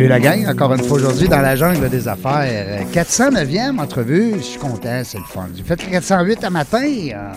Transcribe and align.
Salut 0.00 0.08
la 0.08 0.18
gang, 0.18 0.46
encore 0.48 0.72
une 0.72 0.82
fois 0.82 0.96
aujourd'hui 0.96 1.28
dans 1.28 1.42
la 1.42 1.56
jungle 1.56 1.90
des 1.90 2.08
affaires. 2.08 2.86
409e 2.90 3.78
entrevue, 3.78 4.32
je 4.38 4.42
suis 4.42 4.58
content, 4.58 5.02
c'est 5.04 5.18
le 5.18 5.24
fun. 5.24 5.46
J'ai 5.54 5.62
fait 5.62 5.84
le 5.84 5.90
408 5.90 6.42
à 6.42 6.48
matin 6.48 6.86
euh, 7.12 7.32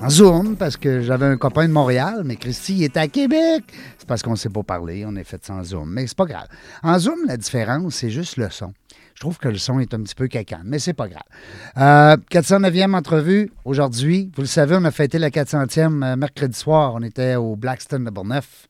en 0.00 0.08
Zoom 0.08 0.56
parce 0.56 0.78
que 0.78 1.02
j'avais 1.02 1.26
un 1.26 1.36
copain 1.36 1.68
de 1.68 1.72
Montréal, 1.74 2.22
mais 2.24 2.36
Christy 2.36 2.82
est 2.82 2.96
à 2.96 3.08
Québec. 3.08 3.64
C'est 3.98 4.08
parce 4.08 4.22
qu'on 4.22 4.30
ne 4.30 4.36
s'est 4.36 4.48
pas 4.48 4.62
parlé, 4.62 5.04
on 5.06 5.14
est 5.16 5.24
fait 5.24 5.44
sans 5.44 5.62
Zoom, 5.62 5.90
mais 5.90 6.06
c'est 6.06 6.16
pas 6.16 6.24
grave. 6.24 6.46
En 6.82 6.98
Zoom, 6.98 7.18
la 7.26 7.36
différence, 7.36 7.96
c'est 7.96 8.08
juste 8.08 8.38
le 8.38 8.48
son. 8.48 8.72
Je 9.14 9.20
trouve 9.20 9.36
que 9.36 9.48
le 9.48 9.58
son 9.58 9.80
est 9.80 9.92
un 9.92 10.00
petit 10.00 10.14
peu 10.14 10.28
cacane, 10.28 10.62
mais 10.64 10.78
c'est 10.78 10.94
pas 10.94 11.08
grave. 11.08 11.20
Euh, 11.76 12.16
409e 12.30 12.96
entrevue 12.96 13.52
aujourd'hui. 13.66 14.30
Vous 14.34 14.40
le 14.40 14.48
savez, 14.48 14.76
on 14.80 14.84
a 14.86 14.90
fêté 14.90 15.18
la 15.18 15.28
400e 15.28 16.02
euh, 16.02 16.16
mercredi 16.16 16.58
soir. 16.58 16.94
On 16.94 17.02
était 17.02 17.34
au 17.34 17.54
Blackstone 17.54 18.04
de 18.06 18.10
Bourneuf. 18.10 18.69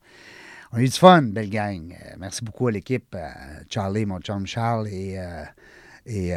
On 0.73 0.77
a 0.77 0.83
eu 0.83 0.89
du 0.89 0.93
fun, 0.93 1.23
belle 1.23 1.51
gang. 1.51 1.93
Euh, 1.93 2.15
merci 2.21 2.45
beaucoup 2.45 2.69
à 2.69 2.71
l'équipe, 2.71 3.17
euh, 3.17 3.29
Charlie, 3.69 4.07
mon 4.07 4.21
chum 4.21 4.47
Charles 4.47 4.87
et, 4.87 5.19
euh, 5.19 5.45
et 6.07 6.33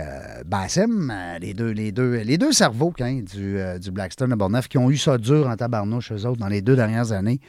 Bassem, 0.45 1.13
les, 1.39 1.53
deux, 1.53 1.69
les, 1.69 1.91
deux, 1.91 2.17
les 2.17 2.37
deux 2.39 2.51
cerveaux 2.51 2.93
hein, 2.99 3.21
du, 3.21 3.59
euh, 3.59 3.77
du 3.77 3.91
Blackstone 3.91 4.33
Bourneuf 4.33 4.67
qui 4.67 4.79
ont 4.79 4.89
eu 4.89 4.97
ça 4.97 5.19
dur 5.19 5.47
en 5.47 5.55
tabarnouche, 5.55 6.11
eux 6.11 6.25
autres, 6.25 6.39
dans 6.39 6.47
les 6.47 6.61
deux 6.61 6.75
dernières 6.75 7.11
années. 7.11 7.39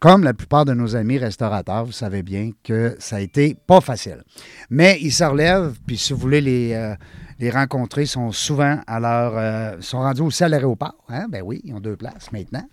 Comme 0.00 0.24
la 0.24 0.32
plupart 0.32 0.64
de 0.64 0.72
nos 0.72 0.96
amis 0.96 1.18
restaurateurs, 1.18 1.84
vous 1.84 1.92
savez 1.92 2.22
bien 2.22 2.50
que 2.64 2.96
ça 2.98 3.16
a 3.16 3.20
été 3.20 3.54
pas 3.66 3.80
facile. 3.80 4.24
Mais 4.70 4.98
ils 5.00 5.12
se 5.12 5.24
relèvent, 5.24 5.78
puis 5.86 5.98
si 5.98 6.14
vous 6.14 6.18
voulez 6.18 6.40
les, 6.40 6.72
euh, 6.72 6.94
les 7.38 7.50
rencontrer, 7.50 8.06
sont 8.06 8.32
souvent 8.32 8.80
à 8.86 8.98
leur. 8.98 9.82
sont 9.82 9.98
rendus 9.98 10.22
aussi 10.22 10.42
à 10.44 10.48
l'aéroport. 10.48 11.04
Hein? 11.08 11.26
Ben 11.30 11.42
oui, 11.44 11.60
ils 11.64 11.74
ont 11.74 11.80
deux 11.80 11.96
places 11.96 12.32
maintenant. 12.32 12.66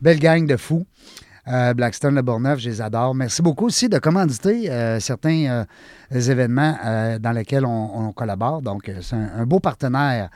Belle 0.00 0.20
gang 0.20 0.46
de 0.46 0.56
fous. 0.56 0.86
Euh, 1.48 1.74
Blackstone, 1.74 2.14
le 2.14 2.22
Bourneuf, 2.22 2.60
je 2.60 2.68
les 2.68 2.80
adore. 2.80 3.14
Merci 3.14 3.42
beaucoup 3.42 3.66
aussi 3.66 3.88
de 3.88 3.98
commanditer 3.98 4.70
euh, 4.70 5.00
certains 5.00 5.66
euh, 6.12 6.20
événements 6.20 6.76
dans 7.20 7.32
lesquels 7.32 7.66
on, 7.66 8.12
collabore. 8.12 8.62
Donc, 8.62 8.90
c'est 9.00 9.16
un 9.16 9.44
beau 9.46 9.58
partenaire. 9.58 10.30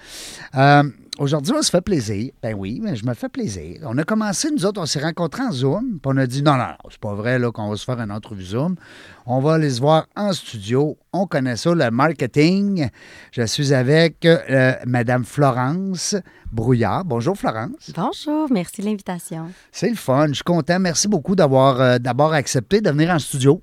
Aujourd'hui, 1.18 1.54
on 1.56 1.62
se 1.62 1.70
fait 1.70 1.80
plaisir. 1.80 2.30
Ben 2.42 2.54
oui, 2.54 2.78
mais 2.82 2.94
je 2.94 3.06
me 3.06 3.14
fais 3.14 3.30
plaisir. 3.30 3.80
On 3.84 3.96
a 3.96 4.04
commencé, 4.04 4.50
nous 4.50 4.66
autres, 4.66 4.80
on 4.82 4.84
s'est 4.84 5.00
rencontrés 5.00 5.44
en 5.44 5.50
Zoom, 5.50 5.92
puis 5.92 6.00
on 6.04 6.16
a 6.18 6.26
dit 6.26 6.42
non, 6.42 6.52
non, 6.52 6.66
non, 6.66 6.90
c'est 6.90 7.00
pas 7.00 7.14
vrai 7.14 7.38
là, 7.38 7.50
qu'on 7.50 7.70
va 7.70 7.76
se 7.76 7.86
faire 7.86 7.98
une 7.98 8.10
entrevue 8.12 8.44
Zoom. 8.44 8.76
On 9.24 9.40
va 9.40 9.54
aller 9.54 9.70
se 9.70 9.80
voir 9.80 10.06
en 10.14 10.34
studio. 10.34 10.98
On 11.14 11.26
connaît 11.26 11.56
ça, 11.56 11.74
le 11.74 11.90
marketing. 11.90 12.90
Je 13.32 13.46
suis 13.46 13.72
avec 13.72 14.26
euh, 14.26 14.74
Madame 14.86 15.24
Florence 15.24 16.16
Brouillard. 16.52 17.06
Bonjour, 17.06 17.34
Florence. 17.34 17.90
Bonjour, 17.94 18.52
merci 18.52 18.82
de 18.82 18.86
l'invitation. 18.86 19.46
C'est 19.72 19.88
le 19.88 19.96
fun. 19.96 20.28
Je 20.28 20.34
suis 20.34 20.44
content. 20.44 20.78
Merci 20.78 21.08
beaucoup 21.08 21.34
d'avoir 21.34 21.80
euh, 21.80 21.98
d'abord 21.98 22.34
accepté 22.34 22.82
de 22.82 22.90
venir 22.90 23.08
en 23.10 23.18
studio. 23.18 23.62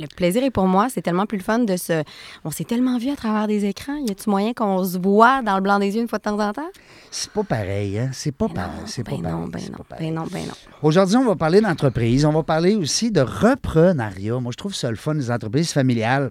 Le 0.00 0.06
plaisir 0.14 0.44
est 0.44 0.50
pour 0.50 0.66
moi. 0.66 0.88
C'est 0.88 1.02
tellement 1.02 1.26
plus 1.26 1.38
le 1.38 1.42
fun 1.44 1.58
de 1.60 1.76
se. 1.76 2.04
On 2.44 2.50
s'est 2.50 2.64
tellement 2.64 2.98
vu 2.98 3.10
à 3.10 3.16
travers 3.16 3.46
des 3.48 3.64
écrans. 3.64 3.96
Y 4.06 4.10
a-tu 4.12 4.30
moyen 4.30 4.52
qu'on 4.52 4.84
se 4.84 4.96
voit 4.98 5.42
dans 5.42 5.56
le 5.56 5.60
blanc 5.62 5.78
des 5.78 5.94
yeux 5.96 6.02
une 6.02 6.08
fois 6.08 6.18
de 6.18 6.24
temps 6.24 6.38
en 6.38 6.52
temps? 6.52 6.68
C'est 7.10 7.30
pas 7.32 7.42
pareil, 7.42 7.98
hein? 7.98 8.10
C'est 8.12 8.32
pas 8.32 8.46
Ben 8.48 8.54
pareil. 8.54 8.80
C'est 8.86 9.02
ben 9.04 9.16
pas 9.22 9.28
pareil. 9.30 9.46
ben 9.50 9.70
pas 9.76 9.84
pareil. 9.88 10.10
ben 10.10 10.14
non, 10.14 10.24
ben 10.30 10.46
non. 10.46 10.54
Aujourd'hui, 10.82 11.16
on 11.16 11.24
va 11.24 11.34
parler 11.36 11.60
d'entreprise. 11.60 12.24
On 12.24 12.32
va 12.32 12.42
parler 12.42 12.76
aussi 12.76 13.10
de 13.10 13.20
reprenariat. 13.20 14.38
Moi, 14.40 14.52
je 14.52 14.56
trouve 14.56 14.74
ça 14.74 14.90
le 14.90 14.96
fun, 14.96 15.14
les 15.14 15.30
entreprises 15.30 15.72
familiales. 15.72 16.30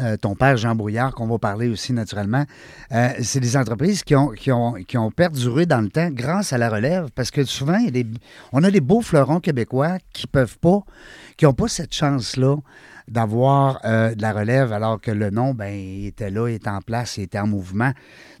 Euh, 0.00 0.16
ton 0.16 0.34
père, 0.34 0.56
Jean 0.56 0.74
Brouillard, 0.74 1.14
qu'on 1.14 1.26
va 1.26 1.38
parler 1.38 1.68
aussi 1.68 1.92
naturellement, 1.92 2.44
euh, 2.92 3.08
c'est 3.22 3.40
des 3.40 3.56
entreprises 3.56 4.02
qui 4.02 4.16
ont, 4.16 4.30
qui, 4.30 4.50
ont, 4.50 4.72
qui 4.72 4.98
perduré 5.14 5.64
dans 5.64 5.80
le 5.80 5.88
temps 5.88 6.10
grâce 6.10 6.52
à 6.52 6.58
la 6.58 6.68
relève. 6.68 7.08
Parce 7.14 7.30
que 7.30 7.44
souvent, 7.44 7.78
on 8.52 8.64
a 8.64 8.70
des 8.70 8.80
beaux 8.80 9.00
fleurons 9.00 9.40
québécois 9.40 9.98
qui 10.12 10.26
peuvent 10.26 10.58
pas, 10.58 10.80
qui 11.36 11.44
n'ont 11.44 11.54
pas 11.54 11.68
cette 11.68 11.94
chance-là 11.94 12.56
d'avoir 13.08 13.80
euh, 13.84 14.16
de 14.16 14.20
la 14.20 14.32
relève 14.32 14.72
alors 14.72 15.00
que 15.00 15.12
le 15.12 15.30
nom, 15.30 15.54
ben, 15.54 15.72
il 15.72 16.06
était 16.06 16.30
là, 16.30 16.48
il 16.48 16.54
était 16.54 16.68
en 16.68 16.80
place, 16.80 17.16
il 17.18 17.22
était 17.22 17.38
en 17.38 17.46
mouvement. 17.46 17.92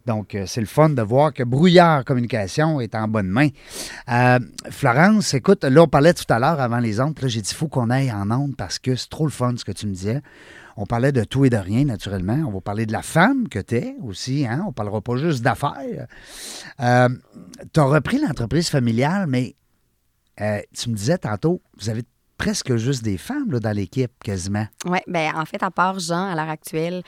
Donc, 0.04 0.36
c'est 0.46 0.60
le 0.60 0.66
fun 0.66 0.88
de 0.90 1.02
voir 1.02 1.32
que 1.32 1.44
Brouillard 1.44 2.04
Communication 2.04 2.80
est 2.80 2.94
en 2.94 3.08
bonne 3.08 3.28
main. 3.28 3.48
Florence, 4.70 5.34
écoute, 5.34 5.64
là, 5.64 5.82
on 5.82 5.88
parlait 5.88 6.14
tout 6.14 6.24
à 6.28 6.38
l'heure 6.38 6.60
avant 6.60 6.78
les 6.78 7.00
ondes, 7.00 7.16
là, 7.20 7.28
j'ai 7.28 7.40
dit, 7.40 7.54
faut 7.54 7.68
qu'on 7.68 7.90
aille 7.90 8.12
en 8.12 8.30
ondes 8.30 8.54
parce 8.56 8.78
que 8.78 8.94
c'est 8.94 9.08
trop 9.08 9.24
le 9.24 9.32
fun 9.32 9.54
ce 9.56 9.64
que 9.64 9.72
tu 9.72 9.86
me 9.86 9.92
disais. 9.92 10.22
On 10.76 10.86
parlait 10.86 11.12
de 11.12 11.24
tout 11.24 11.44
et 11.44 11.50
de 11.50 11.56
rien, 11.56 11.84
naturellement. 11.84 12.44
On 12.46 12.52
va 12.52 12.60
parler 12.60 12.86
de 12.86 12.92
la 12.92 13.02
femme 13.02 13.48
que 13.48 13.58
tu 13.58 13.76
es 13.76 13.96
aussi. 14.02 14.46
Hein? 14.46 14.64
On 14.68 14.72
parlera 14.72 15.00
pas 15.00 15.16
juste 15.16 15.42
d'affaires. 15.42 16.06
Euh, 16.80 17.08
tu 17.72 17.80
as 17.80 17.84
repris 17.84 18.18
l'entreprise 18.18 18.68
familiale, 18.68 19.26
mais 19.26 19.56
euh, 20.40 20.60
tu 20.76 20.90
me 20.90 20.94
disais 20.94 21.18
tantôt, 21.18 21.62
vous 21.78 21.88
avez 21.88 22.02
presque 22.36 22.76
juste 22.76 23.02
des 23.02 23.16
femmes 23.16 23.48
dans 23.48 23.74
l'équipe, 23.74 24.12
quasiment. 24.22 24.66
Oui, 24.84 24.98
ben 25.06 25.32
en 25.34 25.44
fait, 25.46 25.62
à 25.62 25.70
part 25.70 25.98
Jean, 25.98 26.30
à 26.30 26.34
l'heure 26.34 26.50
actuelle, 26.50 27.02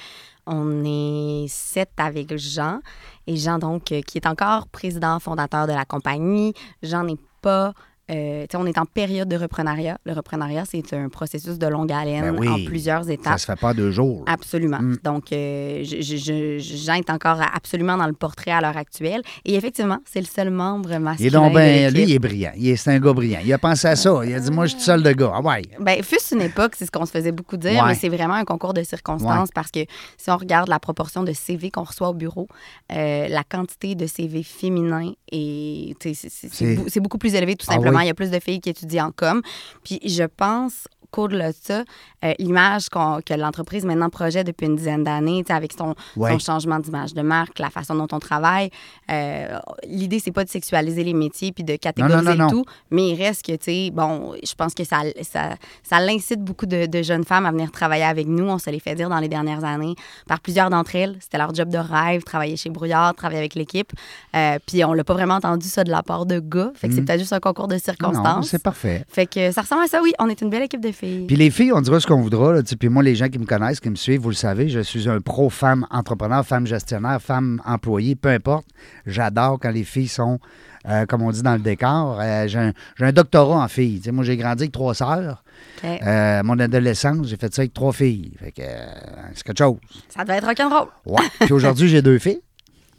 on 0.47 0.83
est 0.85 1.47
sept 1.49 1.91
avec 1.99 2.37
Jean. 2.37 2.81
Et 3.27 3.37
Jean, 3.37 3.59
donc, 3.59 3.93
euh, 3.93 4.01
qui 4.01 4.19
est 4.19 4.27
encore 4.27 4.67
président 4.69 5.19
fondateur 5.21 5.67
de 5.67 5.73
la 5.73 5.85
compagnie. 5.85 6.55
Jean 6.83 7.05
n'est 7.05 7.19
pas. 7.43 7.75
Euh, 8.11 8.47
on 8.55 8.67
est 8.67 8.79
en 8.79 8.85
période 8.87 9.29
de 9.29 9.37
reprenariat. 9.37 9.99
Le 10.05 10.13
reprenariat, 10.13 10.65
c'est 10.71 10.93
un 10.95 11.09
processus 11.09 11.59
de 11.59 11.67
longue 11.67 11.93
haleine 11.93 12.33
Ben 12.33 12.39
oui. 12.39 12.49
en 12.49 12.65
plusieurs 12.65 13.05
Ça 13.05 13.13
étapes. 13.13 13.39
se 13.39 13.47
fait 13.47 13.59
pas 13.61 13.75
deux 13.75 13.91
jours. 13.91 14.25
Absolument. 14.27 14.81
Mm. 14.81 14.97
Donc, 15.05 15.33
euh, 15.33 15.83
je, 15.85 16.01
je, 16.01 16.17
je- 16.17 16.59
Jean 16.59 16.95
est 16.95 17.11
encore 17.11 17.41
absolument 17.55 17.97
dans 17.97 18.07
le 18.07 18.13
portrait 18.15 18.51
à 18.51 18.61
l'heure 18.61 18.77
actuelle. 18.77 19.23
Et 19.45 19.55
effectivement, 19.55 19.99
c'est 20.05 20.21
le 20.21 20.27
seul 20.27 20.51
membre 20.51 20.97
masculin. 20.99 21.17
Il 21.19 21.27
est 21.27 21.31
donc 21.31 21.53
ben, 21.55 21.93
lui, 21.93 22.03
il 22.05 22.13
est 22.13 22.19
brillant. 22.19 22.53
Il 22.57 22.69
est, 22.69 22.77
c'est 22.77 22.93
un 22.93 22.99
gars 23.01 23.13
brillant. 23.13 23.41
Il 23.45 23.53
a 23.53 23.59
pensé 23.59 23.89
à 23.89 23.97
ça. 23.97 24.21
Il 24.25 24.35
a 24.35 24.41
dit, 24.41 24.51
moi, 24.51 24.67
je 24.67 24.73
suis 24.73 24.81
seul 24.83 25.03
de 25.03 25.13
gars. 25.13 25.33
Ah 25.35 25.41
ouais. 25.41 25.63
Ben, 25.81 26.03
une 26.33 26.43
époque, 26.43 26.75
c'est 26.77 26.85
ce 26.87 26.91
qu'on 26.91 27.07
se 27.07 27.11
faisait 27.13 27.33
beaucoup 27.33 27.57
dire, 27.57 27.83
Ouais. 27.83 27.89
mais 27.89 27.95
c'est 27.95 28.09
vraiment 28.09 28.35
un 28.35 28.45
concours 28.45 28.75
de 28.75 28.83
circonstances 28.83 29.49
parce 29.55 29.71
que 29.71 29.81
si 30.19 30.31
on 30.31 30.37
regarde 30.37 30.69
la 30.69 30.79
proportion 30.79 31.23
de 31.23 31.33
CV 31.33 31.71
qu'on 31.71 31.85
reçoit 31.85 32.09
au 32.11 32.15
bureau, 32.15 32.49
euh, 32.93 33.29
la 33.29 33.43
quantité 33.45 33.95
de 33.95 34.07
CV 34.07 34.43
féminins 34.43 35.13
c'est 36.01 37.01
beaucoup 37.01 37.19
plus 37.19 37.35
élevé, 37.35 37.57
tout 37.57 37.67
Ah 37.69 37.75
simplement. 37.75 37.98
Il 38.03 38.07
y 38.07 38.11
a 38.11 38.15
plus 38.15 38.31
de 38.31 38.41
filles 38.41 38.61
qui 38.61 38.71
étudient 38.71 39.07
en 39.07 39.13
com. 39.13 39.43
Puis 39.85 40.01
je 40.05 40.25
pense 40.25 40.89
qu'au-delà 41.11 41.53
de 41.53 41.57
ça, 41.61 41.85
euh, 42.25 42.33
l'image 42.39 42.89
qu'on- 42.89 43.21
que 43.25 43.35
l'entreprise 43.35 43.85
maintenant 43.85 44.11
projette 44.11 44.47
depuis 44.47 44.67
une 44.67 44.77
dizaine 44.77 45.05
d'années, 45.05 45.45
avec 45.49 45.73
son, 45.73 45.95
Ouais. 46.17 46.33
son 46.33 46.39
changement 46.39 46.79
d'image 46.79 47.15
de 47.15 47.23
marque, 47.23 47.59
la 47.59 47.71
façon 47.71 47.95
dont 47.95 48.09
on 48.13 48.19
travaille, 48.19 48.71
euh, 49.11 49.59
l'idée, 49.87 50.19
c'est 50.19 50.33
pas 50.33 50.45
de 50.45 50.49
sexualiser 50.51 51.05
les 51.05 51.15
métiers 51.15 51.53
puis 51.53 51.65
de 51.65 51.77
catégoriser 51.77 52.35
non, 52.35 52.35
non. 52.37 52.45
le 52.47 52.51
tout, 52.51 52.65
mais 52.91 53.11
il 53.11 53.15
reste 53.23 53.45
que, 53.45 53.53
tu 53.53 53.65
sais, 53.65 53.91
bon, 53.93 54.35
je 54.45 54.55
pense 54.55 54.75
que 54.75 54.85
ça, 54.85 54.99
ça, 55.23 55.51
ça 55.83 56.01
l'incite 56.01 56.43
beaucoup 56.43 56.67
de, 56.67 56.87
de 56.87 57.03
jeunes 57.03 57.25
femmes 57.25 57.47
à 57.47 57.51
venir 57.53 57.71
travailler 57.71 58.05
avec 58.05 58.27
nous. 58.27 58.45
On 58.49 58.59
se 58.59 58.71
les 58.71 58.81
fait 58.81 58.95
dire 58.95 59.09
dans 59.09 59.19
les 59.21 59.29
dernières 59.29 59.65
années 59.65 59.95
par 60.27 60.41
plusieurs 60.41 60.71
d'entre 60.71 60.95
elles. 60.97 61.17
C'était 61.21 61.39
leur 61.39 61.55
job 61.55 61.69
de 61.71 61.79
rêve, 61.79 62.23
travailler 62.23 62.57
chez 62.57 62.71
Brouillard, 62.71 63.15
travailler 63.15 63.39
avec 63.41 63.55
l'équipe. 63.55 63.93
Euh, 64.37 64.59
puis 64.67 64.85
on 64.85 64.93
l'a 64.93 65.05
pas 65.05 65.15
vraiment 65.15 65.35
entendu 65.37 65.69
ça 65.69 65.85
de 65.85 65.91
la 65.91 66.03
part 66.03 66.27
de 66.27 66.39
gars. 66.41 66.71
Fait 66.75 66.89
que 66.89 66.95
c'est 66.95 67.01
Mhm. 67.01 67.07
peut-être 67.07 67.21
juste 67.21 67.33
un 67.33 67.41
concours 67.41 67.69
de 67.69 67.79
circonstances. 67.79 68.49
c'est 68.49 68.63
parfait. 68.63 69.05
fait 69.09 69.27
que 69.27 69.51
ça 69.53 69.63
ressemble 69.63 69.83
à 69.85 69.87
ça, 69.89 70.01
oui. 70.03 70.13
On 70.19 70.29
est 70.29 70.41
une 70.41 70.51
belle 70.51 70.63
équipe 70.63 70.81
de 70.81 70.91
filles. 70.99 71.27
Puis 71.27 71.37
les 71.37 71.51
filles, 71.51 71.73
on 71.73 71.81
dira 71.81 72.01
ce 72.01 72.07
qu'on 72.07 72.21
voudra. 72.21 72.53
Là, 72.53 72.63
puis 72.79 72.89
moi, 72.89 73.03
les 73.03 73.15
gens 73.15 73.29
qui 73.29 73.39
me 73.39 73.47
connaissent, 73.47 73.81
qui 73.81 73.91
me 73.91 73.95
suivent, 73.97 74.21
vous 74.21 74.31
le 74.31 74.35
savez, 74.35 74.69
je 74.69 74.81
suis 74.81 75.09
un 75.09 75.21
pro-femme 75.21 75.87
entrepreneur, 75.91 76.45
femme 76.45 76.67
gestionnaire, 76.67 77.21
femme 77.23 77.63
employée, 77.65 78.17
peu 78.17 78.29
importe. 78.29 78.67
J'adore 79.07 79.59
quand 79.61 79.71
les 79.71 79.85
filles 79.85 80.09
sont, 80.09 80.39
euh, 80.89 81.07
comme 81.07 81.23
on 81.23 81.31
dit 81.31 81.43
dans 81.43 81.55
le 81.55 81.61
décor. 81.61 82.19
Euh, 82.21 82.47
j'ai, 82.49 82.73
un, 83.01 83.13
doctorat 83.13 83.65
en 83.65 83.69
filles. 83.69 84.03
Moi, 84.13 84.25
j'ai 84.25 84.37
grandi 84.37 84.65
avec 84.65 84.73
trois 84.73 84.95
sœurs. 84.95 85.43
Euh, 85.85 86.43
mon 86.45 86.59
adolescence, 86.59 87.27
j'ai 87.29 87.37
fait 87.37 87.53
ça 87.55 87.63
avec 87.63 87.73
trois 87.73 87.93
filles. 87.93 88.33
Fait 88.39 88.53
que 88.53 88.63
c'est 89.35 89.45
quelque 89.45 89.59
chose. 89.59 89.77
Ça 90.09 90.25
devait 90.25 90.39
être 90.39 90.47
rock'n'roll. 90.47 90.89
Ouais. 91.07 91.23
Puis 91.41 91.53
aujourd'hui, 91.53 91.89
j'ai 91.89 92.03
deux 92.03 92.19
filles. 92.19 92.41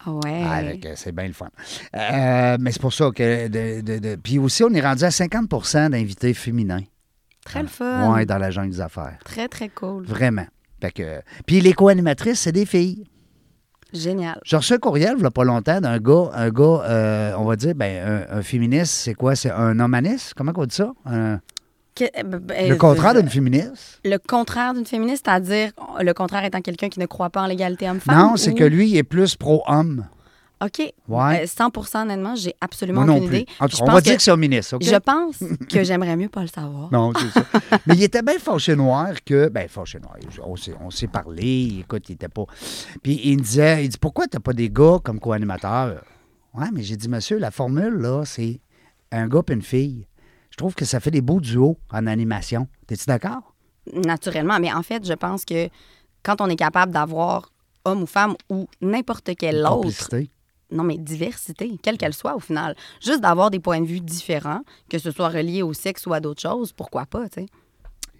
Ouais. 0.07 0.43
Ah, 0.45 0.61
fait 0.61 0.79
que 0.79 0.95
c'est 0.95 1.11
bien 1.11 1.27
le 1.27 1.33
fun. 1.33 1.49
Euh, 1.95 2.57
mais 2.59 2.71
c'est 2.71 2.81
pour 2.81 2.93
ça 2.93 3.09
que. 3.13 3.47
de- 3.47 3.81
de- 3.81 3.99
de- 3.99 4.15
Puis 4.15 4.39
aussi, 4.39 4.63
on 4.63 4.73
est 4.73 4.81
rendu 4.81 5.03
à 5.03 5.09
50% 5.09 5.89
d'invités 5.89 6.33
féminins. 6.33 6.83
Très 7.49 7.61
le 7.61 7.67
fun. 7.67 8.13
Ouais, 8.13 8.25
dans 8.25 8.37
la 8.37 8.51
jungle 8.51 8.69
des 8.69 8.81
affaires. 8.81 9.17
Très, 9.25 9.47
très 9.47 9.69
cool. 9.69 10.05
Vraiment. 10.05 10.45
Fait 10.81 10.91
que, 10.91 11.21
puis 11.45 11.59
les 11.61 11.73
co-animatrices, 11.73 12.39
c'est 12.39 12.51
des 12.51 12.65
filles. 12.65 13.03
Génial. 13.91 14.39
J'ai 14.45 14.55
reçu 14.57 14.73
un 14.73 14.77
courriel, 14.77 15.13
il 15.17 15.21
n'y 15.21 15.25
a 15.25 15.31
pas 15.31 15.43
longtemps, 15.43 15.81
d'un 15.81 15.97
gars, 15.97 16.29
un 16.33 16.49
gars, 16.51 16.63
euh, 16.85 17.33
on 17.37 17.45
va 17.45 17.55
dire, 17.55 17.73
ben, 17.75 18.25
un, 18.31 18.37
un 18.37 18.41
féministe, 18.43 18.93
c'est 18.93 19.15
quoi? 19.15 19.35
C'est 19.35 19.49
un 19.51 19.77
humaniste? 19.79 20.33
Comment 20.35 20.51
on 20.55 20.65
dit 20.65 20.75
ça? 20.75 20.91
Un- 21.05 21.39
Que- 21.95 22.03
euh, 22.05 22.23
ben, 22.39 22.69
le 22.69 22.75
contraire 22.75 23.15
euh, 23.15 23.21
d'une 23.21 23.29
féministe? 23.29 23.99
Le 24.05 24.17
contraire 24.17 24.75
d'une 24.75 24.85
féministe, 24.85 25.25
c'est-à-dire 25.25 25.71
le 25.99 26.13
contraire 26.13 26.45
étant 26.45 26.61
quelqu'un 26.61 26.87
qui 26.89 26.99
ne 26.99 27.07
croit 27.07 27.31
pas 27.31 27.41
en 27.41 27.47
l'égalité 27.47 27.89
homme-femme? 27.89 28.15
Non, 28.15 28.37
c'est 28.37 28.51
ou- 28.51 28.55
que 28.55 28.63
lui, 28.63 28.89
il 28.91 28.95
est 28.97 29.03
plus 29.03 29.35
pro-homme. 29.35 30.05
OK. 30.61 30.93
Ouais. 31.07 31.43
Euh, 31.43 31.45
100% 31.45 32.01
honnêtement, 32.01 32.35
j'ai 32.35 32.53
absolument 32.59 33.01
Moi 33.05 33.07
non 33.07 33.15
aucune 33.17 33.27
plus. 33.29 33.37
idée. 33.39 33.45
En 33.59 33.65
Puis 33.67 33.71
tout 33.71 33.77
je 33.77 33.83
cas, 33.85 33.91
on 33.91 33.93
va 33.93 34.01
dire 34.01 34.17
que- 34.17 34.21
c'est 34.21 34.31
féministe, 34.31 34.73
OK? 34.73 34.83
Je 34.83 34.95
pense 34.97 35.43
que 35.69 35.83
j'aimerais 35.83 36.15
mieux 36.17 36.27
pas 36.29 36.41
le 36.41 36.47
savoir. 36.47 36.91
Non, 36.91 37.13
c'est 37.17 37.29
ça. 37.39 37.45
Mais 37.87 37.95
il 37.95 38.03
était 38.03 38.21
bien 38.21 38.37
fâché 38.39 38.75
noir 38.75 39.13
que. 39.25 39.47
Ben, 39.49 39.67
fâché 39.69 39.99
noir. 39.99 40.15
On 40.43 40.55
s'est, 40.57 40.73
on 40.81 40.89
s'est 40.91 41.07
parlé. 41.07 41.77
Écoute, 41.79 42.09
il 42.09 42.13
était 42.13 42.27
pas. 42.27 42.45
Puis 43.01 43.21
il 43.23 43.37
me 43.37 43.41
disait 43.43 43.85
il 43.85 43.89
dit, 43.89 43.97
pourquoi 43.97 44.27
t'as 44.27 44.39
pas 44.39 44.53
des 44.53 44.69
gars 44.69 44.97
comme 45.03 45.19
co-animateurs? 45.19 46.03
Ouais, 46.53 46.67
mais 46.73 46.83
j'ai 46.83 46.97
dit, 46.97 47.07
monsieur, 47.07 47.37
la 47.37 47.51
formule, 47.51 47.93
là, 47.93 48.23
c'est 48.25 48.59
un 49.11 49.27
gars 49.27 49.41
et 49.47 49.53
une 49.53 49.61
fille. 49.61 50.07
Je 50.51 50.57
trouve 50.57 50.75
que 50.75 50.83
ça 50.83 50.99
fait 50.99 51.11
des 51.11 51.21
beaux 51.21 51.39
duos 51.39 51.77
en 51.91 52.05
animation. 52.07 52.67
T'es-tu 52.87 53.05
d'accord? 53.05 53.53
Naturellement. 53.93 54.59
Mais 54.59 54.73
en 54.73 54.83
fait, 54.83 55.05
je 55.05 55.13
pense 55.13 55.45
que 55.45 55.69
quand 56.21 56.41
on 56.41 56.47
est 56.47 56.55
capable 56.57 56.91
d'avoir 56.91 57.49
homme 57.85 58.03
ou 58.03 58.05
femme 58.05 58.35
ou 58.49 58.67
n'importe 58.81 59.31
quel 59.37 59.59
autre, 59.61 59.69
Complicité. 59.75 60.29
Non 60.71 60.83
mais 60.83 60.97
diversité, 60.97 61.77
quelle 61.81 61.97
qu'elle 61.97 62.13
soit 62.13 62.35
au 62.35 62.39
final, 62.39 62.75
juste 63.01 63.21
d'avoir 63.21 63.51
des 63.51 63.59
points 63.59 63.81
de 63.81 63.85
vue 63.85 64.01
différents, 64.01 64.61
que 64.89 64.97
ce 64.97 65.11
soit 65.11 65.29
relié 65.29 65.61
au 65.61 65.73
sexe 65.73 66.05
ou 66.05 66.13
à 66.13 66.19
d'autres 66.19 66.41
choses, 66.41 66.71
pourquoi 66.71 67.05
pas, 67.05 67.27
tu 67.29 67.41
sais. 67.41 67.45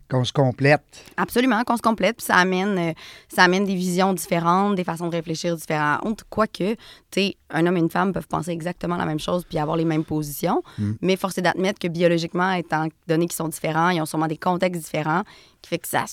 Qu'on 0.10 0.24
se 0.24 0.34
complète. 0.34 1.06
Absolument, 1.18 1.64
qu'on 1.64 1.78
se 1.78 1.84
complète, 1.84 2.18
puis 2.18 2.26
ça 2.26 2.38
amène, 2.38 2.80
euh, 2.80 2.94
ça 3.28 3.44
amène 3.44 3.64
des 3.66 3.76
visions 3.76 4.12
différentes, 4.12 4.74
des 4.74 4.84
façons 4.84 5.08
de 5.08 5.16
réfléchir 5.16 5.56
différentes. 5.56 6.24
Quoique, 6.32 6.74
tu 6.74 6.78
sais, 7.12 7.38
un 7.52 7.68
homme 7.68 7.78
et 7.78 7.80
une 7.80 7.92
femme 7.92 8.12
peuvent 8.12 8.28
penser 8.28 8.50
exactement 8.50 8.98
la 8.98 9.06
même 9.06 9.20
chose 9.20 9.46
puis 9.48 9.60
avoir 9.60 9.78
les 9.78 9.86
mêmes 9.86 10.04
positions, 10.04 10.64
mais 11.02 11.16
force 11.16 11.38
est 11.38 11.44
d'admettre 11.44 11.78
que 11.78 11.88
biologiquement, 11.88 12.54
étant 12.54 12.88
donné 13.08 13.28
qu'ils 13.28 13.36
sont 13.36 13.50
différents, 13.50 13.90
ils 13.90 14.02
ont 14.02 14.08
sûrement 14.08 14.26
des 14.26 14.38
contextes 14.38 14.82
différents, 14.82 15.22
qui 15.62 15.70
fait 15.70 15.78
que 15.78 15.88
ça, 15.88 16.06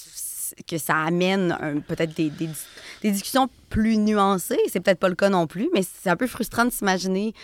que 0.68 0.78
ça 0.78 0.96
amène 0.96 1.82
peut-être 1.86 2.14
des, 2.14 2.30
des, 2.30 2.48
des 3.02 3.10
discussions 3.10 3.48
plus 3.68 3.96
nuancées. 3.98 4.58
C'est 4.68 4.80
peut-être 4.80 4.98
pas 5.00 5.08
le 5.08 5.14
cas 5.14 5.28
non 5.28 5.46
plus, 5.46 5.68
mais 5.74 5.82
c'est 5.82 6.10
un 6.10 6.16
peu 6.16 6.26
frustrant 6.26 6.64
de 6.64 6.70
s'imaginer 6.70 7.34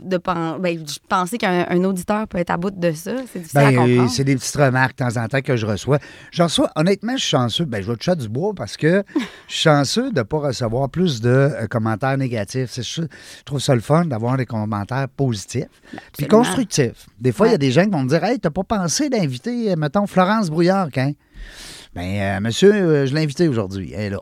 de 0.00 0.16
pen- 0.16 0.58
ben, 0.60 0.78
je 0.86 0.98
pensais 1.08 1.38
qu'un 1.38 1.66
un 1.68 1.84
auditeur 1.84 2.26
peut 2.28 2.38
être 2.38 2.50
à 2.50 2.56
bout 2.56 2.70
de 2.70 2.92
ça. 2.92 3.12
C'est 3.32 3.40
difficile 3.40 3.58
à 3.58 3.70
Ben, 3.70 3.76
comprendre. 3.76 4.10
c'est 4.10 4.24
des 4.24 4.36
petites 4.36 4.56
remarques 4.56 4.98
de 4.98 5.04
temps 5.04 5.20
en 5.22 5.26
temps 5.28 5.40
que 5.40 5.56
je 5.56 5.66
reçois. 5.66 5.98
J'en 6.32 6.44
reçois, 6.44 6.70
honnêtement, 6.76 7.12
je 7.16 7.22
suis 7.22 7.30
chanceux. 7.30 7.64
Ben, 7.64 7.82
je 7.82 7.90
vais 7.90 7.96
toucher 7.96 8.16
du 8.16 8.28
bois 8.28 8.52
parce 8.54 8.76
que 8.76 9.02
je 9.48 9.54
suis 9.54 9.62
chanceux 9.62 10.10
de 10.12 10.18
ne 10.18 10.22
pas 10.22 10.38
recevoir 10.38 10.88
plus 10.88 11.20
de 11.20 11.28
euh, 11.28 11.66
commentaires 11.66 12.16
négatifs. 12.16 12.78
Je 12.80 13.02
trouve 13.44 13.60
ça 13.60 13.74
le 13.74 13.80
fun 13.80 14.04
d'avoir 14.04 14.36
des 14.36 14.46
commentaires 14.46 15.08
positifs 15.08 15.64
puis 15.90 15.98
absolument. 16.24 16.38
constructifs. 16.38 17.06
Des 17.20 17.32
fois, 17.32 17.48
il 17.48 17.52
y 17.52 17.54
a 17.54 17.58
des 17.58 17.72
gens 17.72 17.84
qui 17.84 17.90
vont 17.90 18.02
me 18.02 18.08
dire 18.08 18.22
Hey, 18.24 18.38
t'as 18.38 18.50
pas 18.50 18.64
pensé 18.64 19.08
d'inviter, 19.08 19.72
euh, 19.72 19.76
mettons, 19.76 20.06
Florence 20.06 20.50
Brouillard, 20.50 20.88
hein? 20.96 21.12
Ben, 21.94 22.02
euh, 22.36 22.40
monsieur, 22.40 22.72
euh, 22.72 23.06
je 23.06 23.14
l'ai 23.14 23.22
invité 23.22 23.48
aujourd'hui. 23.48 23.92
Elle 23.94 24.00
est 24.04 24.10
là. 24.10 24.20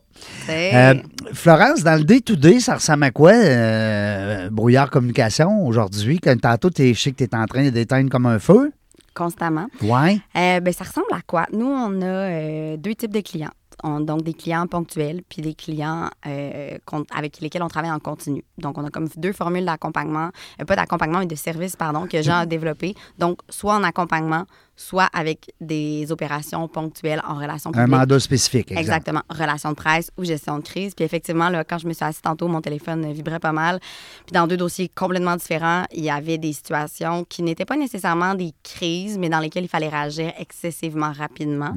Euh, 0.48 0.94
Florence, 1.32 1.82
dans 1.82 1.96
le 1.98 2.04
day-to-day, 2.04 2.60
ça 2.60 2.74
ressemble 2.74 3.04
à 3.04 3.10
quoi, 3.10 3.32
euh, 3.32 4.48
Brouillard 4.50 4.90
Communication, 4.90 5.66
aujourd'hui? 5.66 6.18
Quand 6.20 6.38
tantôt, 6.40 6.70
t'es- 6.70 6.94
je 6.94 7.00
sais 7.00 7.12
que 7.12 7.16
tu 7.16 7.24
es 7.24 7.34
en 7.36 7.46
train 7.46 7.68
d'éteindre 7.70 8.10
comme 8.10 8.26
un 8.26 8.38
feu. 8.38 8.72
constamment. 9.14 9.66
Ouais. 9.80 10.20
Euh, 10.36 10.60
ben, 10.60 10.74
ça 10.74 10.84
ressemble 10.84 11.06
à 11.12 11.22
quoi? 11.26 11.46
Nous, 11.50 11.64
on 11.66 12.02
a 12.02 12.76
deux 12.76 12.94
types 12.94 13.12
de 13.14 13.20
clients. 13.22 13.48
On- 13.82 14.00
donc, 14.00 14.22
des 14.22 14.34
clients 14.34 14.66
ponctuels, 14.66 15.22
puis 15.26 15.40
des 15.40 15.54
clients 15.54 16.10
euh, 16.26 16.76
avec 17.14 17.40
lesquels 17.40 17.62
on 17.62 17.68
travaille 17.68 17.90
en 17.90 17.98
continu. 17.98 18.44
Donc, 18.58 18.76
on 18.76 18.84
a 18.84 18.90
comme 18.90 19.08
deux 19.16 19.32
formules 19.32 19.64
d'accompagnement, 19.64 20.28
euh, 20.60 20.64
pas 20.66 20.76
d'accompagnement, 20.76 21.20
mais 21.20 21.26
de 21.26 21.34
service, 21.34 21.76
pardon, 21.76 22.06
que 22.06 22.20
Jean 22.22 22.40
a 22.40 22.46
développé. 22.46 22.94
Donc, 23.18 23.38
soit 23.48 23.74
en 23.74 23.84
accompagnement, 23.84 24.44
soit 24.76 25.08
avec 25.12 25.52
des 25.60 26.12
opérations 26.12 26.68
ponctuelles 26.68 27.22
en 27.26 27.34
relation 27.34 27.70
Un 27.70 27.84
publique. 27.84 27.88
mandat 27.98 28.20
spécifique, 28.20 28.70
exact. 28.72 28.80
Exactement. 28.80 29.22
Relation 29.30 29.70
de 29.70 29.74
presse 29.74 30.10
ou 30.18 30.24
gestion 30.24 30.58
de 30.58 30.62
crise. 30.64 30.94
Puis 30.94 31.04
effectivement, 31.04 31.48
là, 31.48 31.64
quand 31.64 31.78
je 31.78 31.86
me 31.88 31.92
suis 31.92 32.04
assise 32.04 32.20
tantôt, 32.20 32.46
mon 32.48 32.60
téléphone 32.60 33.10
vibrait 33.12 33.38
pas 33.40 33.52
mal. 33.52 33.80
Puis 34.26 34.32
dans 34.32 34.46
deux 34.46 34.56
dossiers 34.56 34.88
complètement 34.94 35.36
différents, 35.36 35.84
il 35.92 36.04
y 36.04 36.10
avait 36.10 36.38
des 36.38 36.52
situations 36.52 37.24
qui 37.24 37.42
n'étaient 37.42 37.64
pas 37.64 37.76
nécessairement 37.76 38.34
des 38.34 38.52
crises, 38.62 39.16
mais 39.18 39.28
dans 39.28 39.40
lesquelles 39.40 39.64
il 39.64 39.68
fallait 39.68 39.88
réagir 39.88 40.32
excessivement 40.38 41.12
rapidement. 41.12 41.72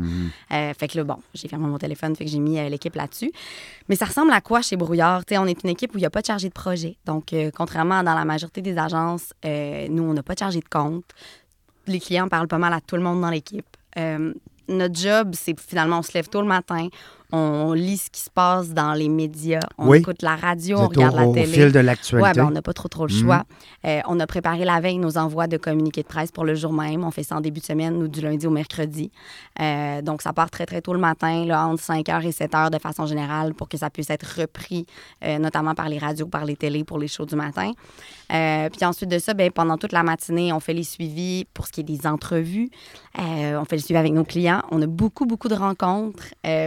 Euh, 0.51 0.73
fait 0.77 0.87
que 0.87 0.97
là, 0.97 1.03
bon, 1.03 1.17
j'ai 1.33 1.47
fermé 1.47 1.67
mon 1.67 1.77
téléphone, 1.77 2.15
fait 2.15 2.25
que 2.25 2.31
j'ai 2.31 2.39
mis 2.39 2.59
euh, 2.59 2.67
l'équipe 2.69 2.95
là-dessus. 2.95 3.31
Mais 3.87 3.95
ça 3.95 4.05
ressemble 4.05 4.31
à 4.33 4.41
quoi 4.41 4.61
chez 4.61 4.75
Brouillard? 4.75 5.25
Tu 5.25 5.33
sais, 5.33 5.37
on 5.37 5.45
est 5.45 5.63
une 5.63 5.69
équipe 5.69 5.93
où 5.95 5.97
il 5.97 6.01
n'y 6.01 6.05
a 6.05 6.09
pas 6.09 6.21
de 6.21 6.25
chargé 6.27 6.49
de 6.49 6.53
projet. 6.53 6.97
Donc, 7.05 7.33
euh, 7.33 7.49
contrairement 7.55 7.99
à 7.99 8.03
dans 8.03 8.15
la 8.15 8.25
majorité 8.25 8.61
des 8.61 8.77
agences, 8.77 9.33
nous, 9.43 10.03
on 10.03 10.13
n'a 10.13 10.23
pas 10.23 10.33
de 10.33 10.39
chargé 10.39 10.59
de 10.59 10.69
compte. 10.69 11.05
Les 11.87 11.99
clients 11.99 12.27
parlent 12.27 12.47
pas 12.47 12.57
mal 12.57 12.73
à 12.73 12.81
tout 12.81 12.95
le 12.95 13.01
monde 13.01 13.21
dans 13.21 13.29
l'équipe. 13.29 13.65
Euh, 13.97 14.33
notre 14.67 14.95
job, 14.95 15.31
c'est 15.33 15.59
finalement, 15.59 15.99
on 15.99 16.03
se 16.03 16.13
lève 16.13 16.29
tôt 16.29 16.41
le 16.41 16.47
matin, 16.47 16.87
on 17.31 17.73
lit 17.73 17.97
ce 17.97 18.09
qui 18.09 18.21
se 18.21 18.29
passe 18.29 18.69
dans 18.69 18.93
les 18.93 19.07
médias, 19.09 19.59
on 19.77 19.89
Oui. 19.89 19.99
écoute 19.99 20.21
la 20.21 20.35
radio, 20.35 20.77
on 20.79 20.87
regarde 20.87 21.13
au, 21.15 21.17
la 21.19 21.27
au 21.27 21.33
télé. 21.33 21.47
fil 21.47 21.71
de 21.71 21.77
Ouais, 21.77 21.83
l'actualité. 21.83 22.39
ben, 22.39 22.47
on 22.47 22.51
n'a 22.51 22.61
pas 22.61 22.73
trop 22.73 22.87
trop 22.87 23.05
le 23.07 23.13
Mhm. 23.13 23.21
choix. 23.21 23.43
Euh, 23.85 23.99
on 24.07 24.19
a 24.19 24.25
préparé 24.27 24.65
la 24.65 24.79
veille 24.79 24.97
nos 24.97 25.17
envois 25.17 25.47
de 25.47 25.57
communiqués 25.57 26.01
de 26.01 26.07
presse 26.07 26.31
pour 26.31 26.43
le 26.45 26.55
jour 26.55 26.73
même. 26.73 27.03
On 27.03 27.11
fait 27.11 27.23
ça 27.23 27.35
en 27.37 27.41
début 27.41 27.59
de 27.59 27.65
semaine 27.65 28.01
ou 28.01 28.07
du 28.07 28.21
lundi 28.21 28.47
au 28.47 28.49
mercredi. 28.51 29.11
Euh, 29.61 30.01
donc, 30.01 30.21
ça 30.21 30.33
part 30.33 30.49
très, 30.49 30.65
très 30.65 30.81
tôt 30.81 30.93
le 30.93 30.99
matin, 30.99 31.45
là, 31.45 31.65
entre 31.67 31.83
5h 31.83 32.25
et 32.25 32.31
7h 32.31 32.71
de 32.71 32.79
façon 32.79 33.05
générale 33.05 33.53
pour 33.53 33.69
que 33.69 33.77
ça 33.77 33.89
puisse 33.89 34.09
être 34.09 34.25
repris, 34.41 34.85
euh, 35.23 35.37
notamment 35.37 35.75
par 35.75 35.87
les 35.89 35.97
radios, 35.99 36.27
par 36.27 36.45
les 36.45 36.55
télés 36.55 36.83
pour 36.83 36.97
les 36.99 37.07
shows 37.07 37.25
du 37.25 37.35
matin. 37.35 37.71
Puis 38.29 38.85
ensuite 38.85 39.09
de 39.09 39.17
ça, 39.19 39.33
ben, 39.33 39.51
pendant 39.51 39.77
toute 39.77 39.91
la 39.91 40.03
matinée, 40.03 40.53
on 40.53 40.59
fait 40.59 40.73
les 40.73 40.83
suivis 40.83 41.45
pour 41.53 41.65
ce 41.67 41.71
qui 41.71 41.79
est 41.81 41.83
des 41.83 42.05
entrevues. 42.05 42.69
On 43.17 43.65
fait 43.65 43.75
le 43.75 43.81
suivi 43.81 43.97
avec 43.97 44.13
nos 44.13 44.23
clients. 44.23 44.61
On 44.71 44.81
a 44.81 44.87
beaucoup, 44.87 45.25
beaucoup 45.25 45.47
de 45.47 45.55
rencontres, 45.55 46.23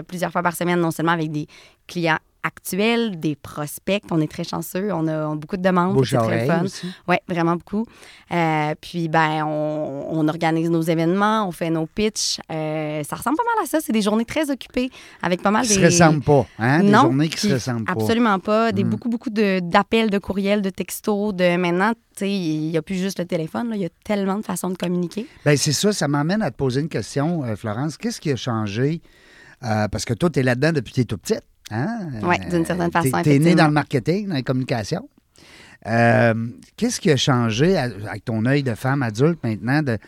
plusieurs 0.09 0.32
fois 0.32 0.43
par 0.43 0.51
semaine, 0.56 0.81
non 0.81 0.90
seulement 0.90 1.12
avec 1.12 1.31
des 1.31 1.46
clients 1.87 2.19
actuels, 2.44 3.20
des 3.20 3.37
prospects. 3.37 4.02
On 4.10 4.20
est 4.20 4.26
très 4.31 4.43
chanceux. 4.43 4.90
On 4.93 5.06
a, 5.06 5.28
on 5.28 5.32
a 5.34 5.37
beaucoup 5.37 5.56
de 5.56 5.62
demandes. 5.62 6.04
C'est 6.04 6.16
très 6.16 6.44
fun. 6.46 6.64
Oui, 7.06 7.14
vraiment 7.28 7.54
beaucoup. 7.54 7.87
Euh, 8.32 8.75
puis, 8.81 9.08
ben, 9.08 9.44
on, 9.46 10.06
on 10.10 10.26
organise 10.26 10.69
nos 10.69 10.82
événements, 10.82 11.46
on 11.46 11.52
fait 11.52 11.70
nos 11.70 11.87
pitchs. 11.87 12.40
Euh, 12.50 13.04
ça 13.04 13.14
ressemble 13.14 13.37
pas 13.37 13.44
mal 13.54 13.64
à 13.64 13.66
ça. 13.69 13.78
C'est 13.81 13.93
des 13.93 14.02
journées 14.02 14.25
très 14.25 14.50
occupées 14.50 14.90
avec 15.22 15.40
pas 15.40 15.52
mal 15.52 15.62
Qui 15.62 15.69
des. 15.69 15.75
se 15.75 15.84
ressemblent 15.84 16.22
pas, 16.22 16.44
hein? 16.58 16.81
Des 16.81 16.90
Non, 16.90 17.02
journées 17.02 17.28
qui 17.28 17.38
se 17.38 17.46
puis 17.46 17.54
ressemblent 17.54 17.84
pas. 17.84 17.93
Absolument 17.93 18.38
pas. 18.40 18.72
Des, 18.72 18.82
Mm. 18.82 18.88
Beaucoup, 18.90 19.08
beaucoup 19.08 19.31
de- 19.31 19.60
d'appels, 19.60 20.10
de, 20.10 20.19
courriels, 20.19 20.62
de 20.62 20.71
textos. 20.71 21.32
De 21.35 21.56
maintenant, 21.56 21.92
tu 21.92 21.99
sais, 22.25 22.30
il 22.30 22.71
n'y 22.71 22.76
a 22.76 22.82
plus 22.82 22.97
juste 22.97 23.21
le 23.21 23.25
téléphone. 23.25 23.71
Il 23.75 23.80
y 23.82 23.87
a 23.87 23.90
tellement 24.04 24.37
de 24.38 24.44
façons 24.44 24.68
de 24.71 24.76
communiquer. 24.76 25.26
Ben 25.44 25.56
c'est 25.56 25.71
ça, 25.73 25.92
ça 25.92 26.09
m'amène 26.09 26.42
à 26.42 26.50
te 26.50 26.56
poser 26.56 26.80
une 26.80 26.88
question, 26.88 27.44
euh, 27.44 27.54
Florence. 27.54 27.97
Qu'est-ce 27.97 28.21
qui 28.21 28.32
a 28.32 28.37
changé? 28.37 29.00
Euh, 29.64 29.88
parce 29.88 30.04
que 30.04 30.14
toi, 30.14 30.28
tu 30.31 30.40
es 30.40 30.42
là-dedans 30.42 30.73
depuis 30.73 30.90
que 30.90 30.95
tu 30.97 31.00
es 31.02 31.04
tout 31.04 31.19
petite. 31.19 31.42
Hein? 31.71 32.09
Ouais, 32.23 32.38
d'une 32.50 32.64
certaine 32.66 32.90
t'es- 32.90 33.11
façon, 33.11 33.23
Tu 33.23 33.31
es 33.31 33.38
né 33.38 33.54
dans 33.54 33.66
le 33.66 33.73
marketing, 33.73 34.28
dans 34.28 34.35
les 34.35 34.42
communications. 34.42 35.09
Euh, 35.87 36.35
Qu'est-ce 36.76 37.00
qui 37.00 37.11
a 37.11 37.16
changé 37.16 37.76
à- 37.76 37.85
avec 38.09 38.25
ton 38.25 38.45
œil 38.47 38.62
de 38.62 38.75
femme 38.75 39.02
adulte 39.02 39.38
maintenant 39.42 39.83
de, 39.83 39.99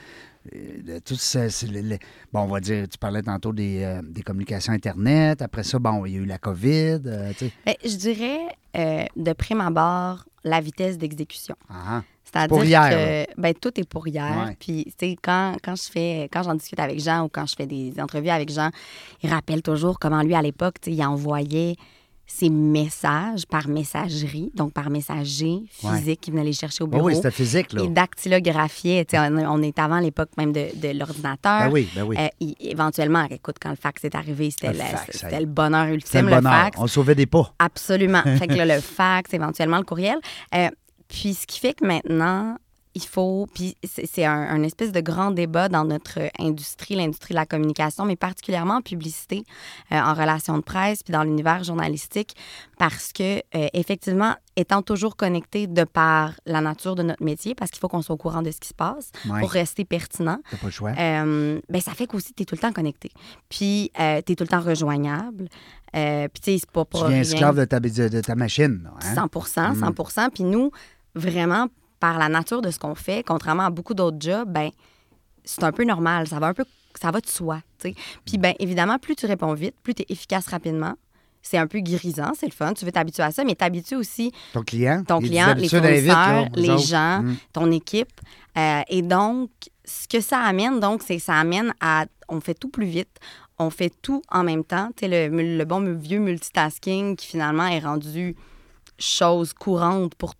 de 0.52 0.98
tout 0.98 1.14
ce- 1.16 1.48
ce- 1.48 1.66
le- 1.66 1.80
le- 1.80 1.98
bon, 2.32 2.40
on 2.40 2.46
va 2.46 2.60
dire, 2.60 2.86
tu 2.88 2.98
parlais 2.98 3.22
tantôt 3.22 3.52
des, 3.52 3.82
euh, 3.82 4.02
des 4.02 4.22
communications 4.22 4.72
Internet. 4.72 5.40
Après 5.42 5.62
ça, 5.64 5.78
bon, 5.78 6.04
il 6.06 6.12
y 6.14 6.16
a 6.16 6.20
eu 6.20 6.26
la 6.26 6.38
COVID. 6.38 7.00
euh. 7.06 7.32
Ben, 7.66 7.74
je 7.84 7.96
dirais, 7.96 8.38
euh, 8.76 9.04
de 9.16 9.32
prime 9.32 9.60
abord, 9.60 10.26
la 10.44 10.60
vitesse 10.60 10.98
d'exécution. 10.98 11.56
Ah, 11.70 12.02
C'est-à-dire 12.34 12.64
hier, 12.64 13.26
que 13.26 13.40
ben, 13.40 13.54
tout 13.54 13.78
est 13.80 13.88
pour 13.88 14.06
hier. 14.08 14.44
Ouais. 14.46 14.56
Puis, 14.58 14.84
tu 14.98 15.10
sais, 15.10 15.16
quand, 15.22 15.54
quand 15.62 15.76
je 15.76 15.90
fais, 15.90 16.28
quand 16.32 16.42
j'en 16.42 16.54
discute 16.54 16.80
avec 16.80 17.00
Jean 17.00 17.24
ou 17.24 17.28
quand 17.28 17.46
je 17.46 17.54
fais 17.56 17.66
des 17.66 17.94
entrevues 18.00 18.30
avec 18.30 18.50
Jean, 18.52 18.70
il 19.22 19.30
rappelle 19.30 19.62
toujours 19.62 19.98
comment 19.98 20.22
lui, 20.22 20.34
à 20.34 20.42
l'époque, 20.42 20.76
il 20.86 21.02
envoyait 21.04 21.76
ses 22.26 22.48
messages 22.48 23.44
par 23.46 23.68
messagerie, 23.68 24.50
donc 24.54 24.72
par 24.72 24.88
messager 24.88 25.60
physique 25.68 26.06
Ouais. 26.06 26.16
qui 26.16 26.30
venait 26.30 26.44
les 26.44 26.54
chercher 26.54 26.82
au 26.82 26.86
oui, 26.86 26.92
bureau. 26.92 27.06
oui, 27.08 27.16
c'était 27.16 27.30
physique, 27.30 27.74
là. 27.74 27.82
il 27.84 27.92
dactylographiait. 27.92 29.06
On, 29.12 29.36
on 29.36 29.62
est 29.62 29.78
avant 29.78 29.98
l'époque 30.00 30.30
même 30.38 30.50
de, 30.50 30.68
de 30.74 30.98
l'ordinateur. 30.98 31.66
Ben 31.66 31.70
oui, 31.70 31.86
ben 31.94 32.02
oui. 32.04 32.16
Euh, 32.18 32.28
éventuellement, 32.60 33.26
écoute, 33.30 33.56
quand 33.60 33.68
le 33.68 33.76
fax 33.76 34.04
est 34.04 34.14
arrivé, 34.14 34.50
c'était 34.50 34.72
Le 34.72 35.44
bonheur 35.46 35.86
ultime, 35.88 36.22
le 36.22 36.30
le, 36.30 36.36
bonheur. 36.36 36.52
fax. 36.64 36.78
On 36.80 36.86
sauvait 36.86 37.14
des 37.14 37.26
pas. 37.26 37.52
Absolument. 37.58 38.22
fait 38.22 38.46
que 38.46 38.54
là, 38.54 38.64
le 38.76 38.80
fax, 38.80 39.32
éventuellement 39.34 39.76
le 39.78 39.84
courriel. 39.84 40.16
Euh, 40.54 40.68
puis 41.08 41.34
ce 41.34 41.46
qui 41.46 41.60
fait 41.60 41.74
que 41.74 41.86
maintenant, 41.86 42.56
il 42.96 43.02
faut, 43.04 43.48
puis 43.52 43.76
c'est 43.82 44.24
un, 44.24 44.30
un 44.32 44.62
espèce 44.62 44.92
de 44.92 45.00
grand 45.00 45.32
débat 45.32 45.68
dans 45.68 45.84
notre 45.84 46.20
industrie, 46.38 46.94
l'industrie 46.94 47.34
de 47.34 47.40
la 47.40 47.44
communication, 47.44 48.04
mais 48.04 48.14
particulièrement 48.14 48.74
en 48.76 48.82
publicité, 48.82 49.42
euh, 49.90 49.96
en 49.98 50.14
relations 50.14 50.56
de 50.56 50.62
presse, 50.62 51.02
puis 51.02 51.10
dans 51.12 51.24
l'univers 51.24 51.64
journalistique, 51.64 52.36
parce 52.78 53.12
que, 53.12 53.38
euh, 53.56 53.66
effectivement, 53.72 54.36
étant 54.54 54.80
toujours 54.82 55.16
connecté 55.16 55.66
de 55.66 55.82
par 55.82 56.34
la 56.46 56.60
nature 56.60 56.94
de 56.94 57.02
notre 57.02 57.24
métier, 57.24 57.56
parce 57.56 57.72
qu'il 57.72 57.80
faut 57.80 57.88
qu'on 57.88 58.00
soit 58.00 58.14
au 58.14 58.18
courant 58.18 58.42
de 58.42 58.52
ce 58.52 58.60
qui 58.60 58.68
se 58.68 58.74
passe 58.74 59.10
Ouais. 59.28 59.40
pour 59.40 59.50
rester 59.50 59.84
pertinent, 59.84 60.38
T'as 60.48 60.56
pas 60.58 60.66
le 60.66 60.70
choix. 60.70 60.92
euh, 60.96 61.60
ben, 61.68 61.80
ça 61.80 61.94
fait 61.94 62.06
qu'aussi, 62.06 62.32
tu 62.32 62.44
es 62.44 62.46
tout 62.46 62.54
le 62.54 62.60
temps 62.60 62.72
connecté. 62.72 63.10
Puis, 63.48 63.90
tu 63.96 64.00
es 64.00 64.22
tout 64.22 64.44
le 64.44 64.46
temps 64.48 64.60
rejoignable. 64.60 65.48
Euh, 65.96 66.28
puis, 66.28 66.40
tu 66.40 66.52
sais, 66.52 66.58
c'est 66.58 66.70
pas 66.70 66.84
pour 66.84 67.00
tu 67.00 67.06
viens 67.06 67.14
rien. 67.14 67.20
esclave 67.22 67.56
de 67.58 67.64
ta, 67.64 67.80
de, 67.80 68.08
de 68.08 68.20
ta 68.20 68.34
machine. 68.36 68.88
hein? 69.00 69.14
100 69.14 70.08
100 70.10 70.30
Puis 70.30 70.44
nous, 70.44 70.70
vraiment, 71.14 71.68
par 72.00 72.18
la 72.18 72.28
nature 72.28 72.60
de 72.62 72.70
ce 72.70 72.78
qu'on 72.78 72.94
fait, 72.94 73.22
contrairement 73.24 73.64
à 73.64 73.70
beaucoup 73.70 73.94
d'autres 73.94 74.18
jobs, 74.20 74.48
ben 74.50 74.70
c'est 75.44 75.64
un 75.64 75.72
peu 75.72 75.84
normal. 75.84 76.26
Ça 76.28 76.38
va 76.38 76.48
un 76.48 76.54
peu, 76.54 76.64
ça 77.00 77.10
va 77.10 77.20
de 77.20 77.26
soi. 77.26 77.60
Puis, 78.24 78.38
ben 78.38 78.54
évidemment, 78.58 78.98
plus 78.98 79.14
tu 79.16 79.26
réponds 79.26 79.54
vite, 79.54 79.74
plus 79.82 79.94
tu 79.94 80.02
es 80.02 80.06
efficace 80.08 80.46
rapidement. 80.48 80.94
C'est 81.42 81.58
un 81.58 81.66
peu 81.66 81.80
grisant, 81.80 82.32
c'est 82.38 82.46
le 82.46 82.52
fun. 82.52 82.72
Tu 82.72 82.86
veux 82.86 82.92
t'habituer 82.92 83.22
à 83.22 83.30
ça, 83.30 83.44
mais 83.44 83.54
t'habitues 83.54 83.96
aussi 83.96 84.32
Ton 84.54 84.62
client. 84.62 85.04
ton 85.06 85.18
client, 85.18 85.52
les 85.54 85.68
là, 85.68 85.80
fournisseurs, 85.80 86.46
les 86.56 86.70
autres. 86.70 86.86
gens, 86.86 87.20
Mm. 87.22 87.36
ton 87.52 87.70
équipe. 87.70 88.18
Euh, 88.56 88.80
et 88.88 89.02
donc, 89.02 89.50
ce 89.84 90.08
que 90.08 90.20
ça 90.22 90.38
amène, 90.40 90.80
donc, 90.80 91.02
c'est 91.06 91.18
ça 91.18 91.34
amène 91.34 91.74
à. 91.80 92.06
On 92.30 92.40
fait 92.40 92.54
tout 92.54 92.70
plus 92.70 92.86
vite. 92.86 93.18
On 93.58 93.68
fait 93.68 93.92
tout 94.00 94.22
en 94.30 94.42
même 94.42 94.64
temps. 94.64 94.88
Tu 94.96 95.06
sais, 95.06 95.28
le, 95.28 95.58
le 95.58 95.64
bon 95.66 95.80
vieux 95.94 96.18
multitasking 96.18 97.14
qui 97.16 97.26
finalement 97.26 97.66
est 97.66 97.80
rendu 97.80 98.34
chose 98.98 99.52
courante 99.52 100.14
pour 100.14 100.34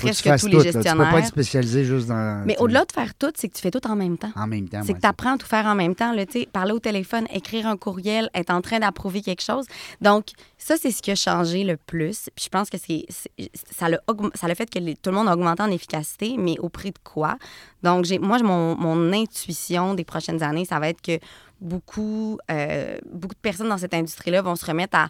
presque 0.00 0.24
tous 0.24 0.38
tout, 0.40 0.46
les 0.48 0.52
là. 0.52 0.58
Tu 0.64 0.72
peux 0.72 0.72
gestionnaires. 0.82 1.10
pas 1.12 1.18
être 1.20 1.26
spécialisé 1.26 1.84
juste 1.84 2.08
dans. 2.08 2.44
Mais 2.46 2.56
au-delà 2.58 2.84
de 2.84 2.92
faire 2.92 3.14
tout, 3.14 3.30
c'est 3.36 3.48
que 3.48 3.54
tu 3.54 3.62
fais 3.62 3.70
tout 3.70 3.86
en 3.86 3.96
même 3.96 4.16
temps. 4.18 4.30
En 4.36 4.46
même 4.46 4.68
temps. 4.68 4.80
C'est 4.82 4.88
ouais, 4.88 4.94
que 4.94 5.00
tu 5.00 5.06
apprends 5.06 5.34
à 5.34 5.38
tout 5.38 5.46
faire 5.46 5.66
en 5.66 5.74
même 5.74 5.94
temps. 5.94 6.12
Là, 6.12 6.24
parler 6.52 6.72
au 6.72 6.78
téléphone, 6.78 7.26
écrire 7.32 7.66
un 7.66 7.76
courriel, 7.76 8.30
être 8.34 8.50
en 8.50 8.60
train 8.60 8.78
d'approuver 8.78 9.22
quelque 9.22 9.42
chose. 9.42 9.66
Donc, 10.00 10.26
ça, 10.56 10.76
c'est 10.80 10.90
ce 10.90 11.02
qui 11.02 11.10
a 11.10 11.14
changé 11.14 11.64
le 11.64 11.76
plus. 11.76 12.28
Puis 12.34 12.44
je 12.44 12.48
pense 12.48 12.70
que 12.70 12.76
c'est, 12.78 13.06
ça, 13.70 13.86
augm- 14.08 14.30
ça 14.34 14.46
a 14.46 14.54
fait 14.54 14.68
que 14.70 14.78
les- 14.78 14.96
tout 14.96 15.10
le 15.10 15.16
monde 15.16 15.28
a 15.28 15.34
augmenté 15.34 15.62
en 15.62 15.70
efficacité, 15.70 16.36
mais 16.38 16.58
au 16.58 16.68
prix 16.68 16.90
de 16.90 16.98
quoi? 17.04 17.36
Donc, 17.82 18.04
j'ai, 18.04 18.18
moi, 18.18 18.38
mon, 18.42 18.76
mon 18.76 19.12
intuition 19.12 19.94
des 19.94 20.04
prochaines 20.04 20.42
années, 20.42 20.64
ça 20.64 20.78
va 20.80 20.88
être 20.88 21.00
que 21.02 21.18
beaucoup, 21.60 22.38
euh, 22.50 22.98
beaucoup 23.12 23.34
de 23.34 23.40
personnes 23.40 23.68
dans 23.68 23.78
cette 23.78 23.94
industrie-là 23.94 24.42
vont 24.42 24.56
se 24.56 24.64
remettre 24.66 24.96
à 24.96 25.08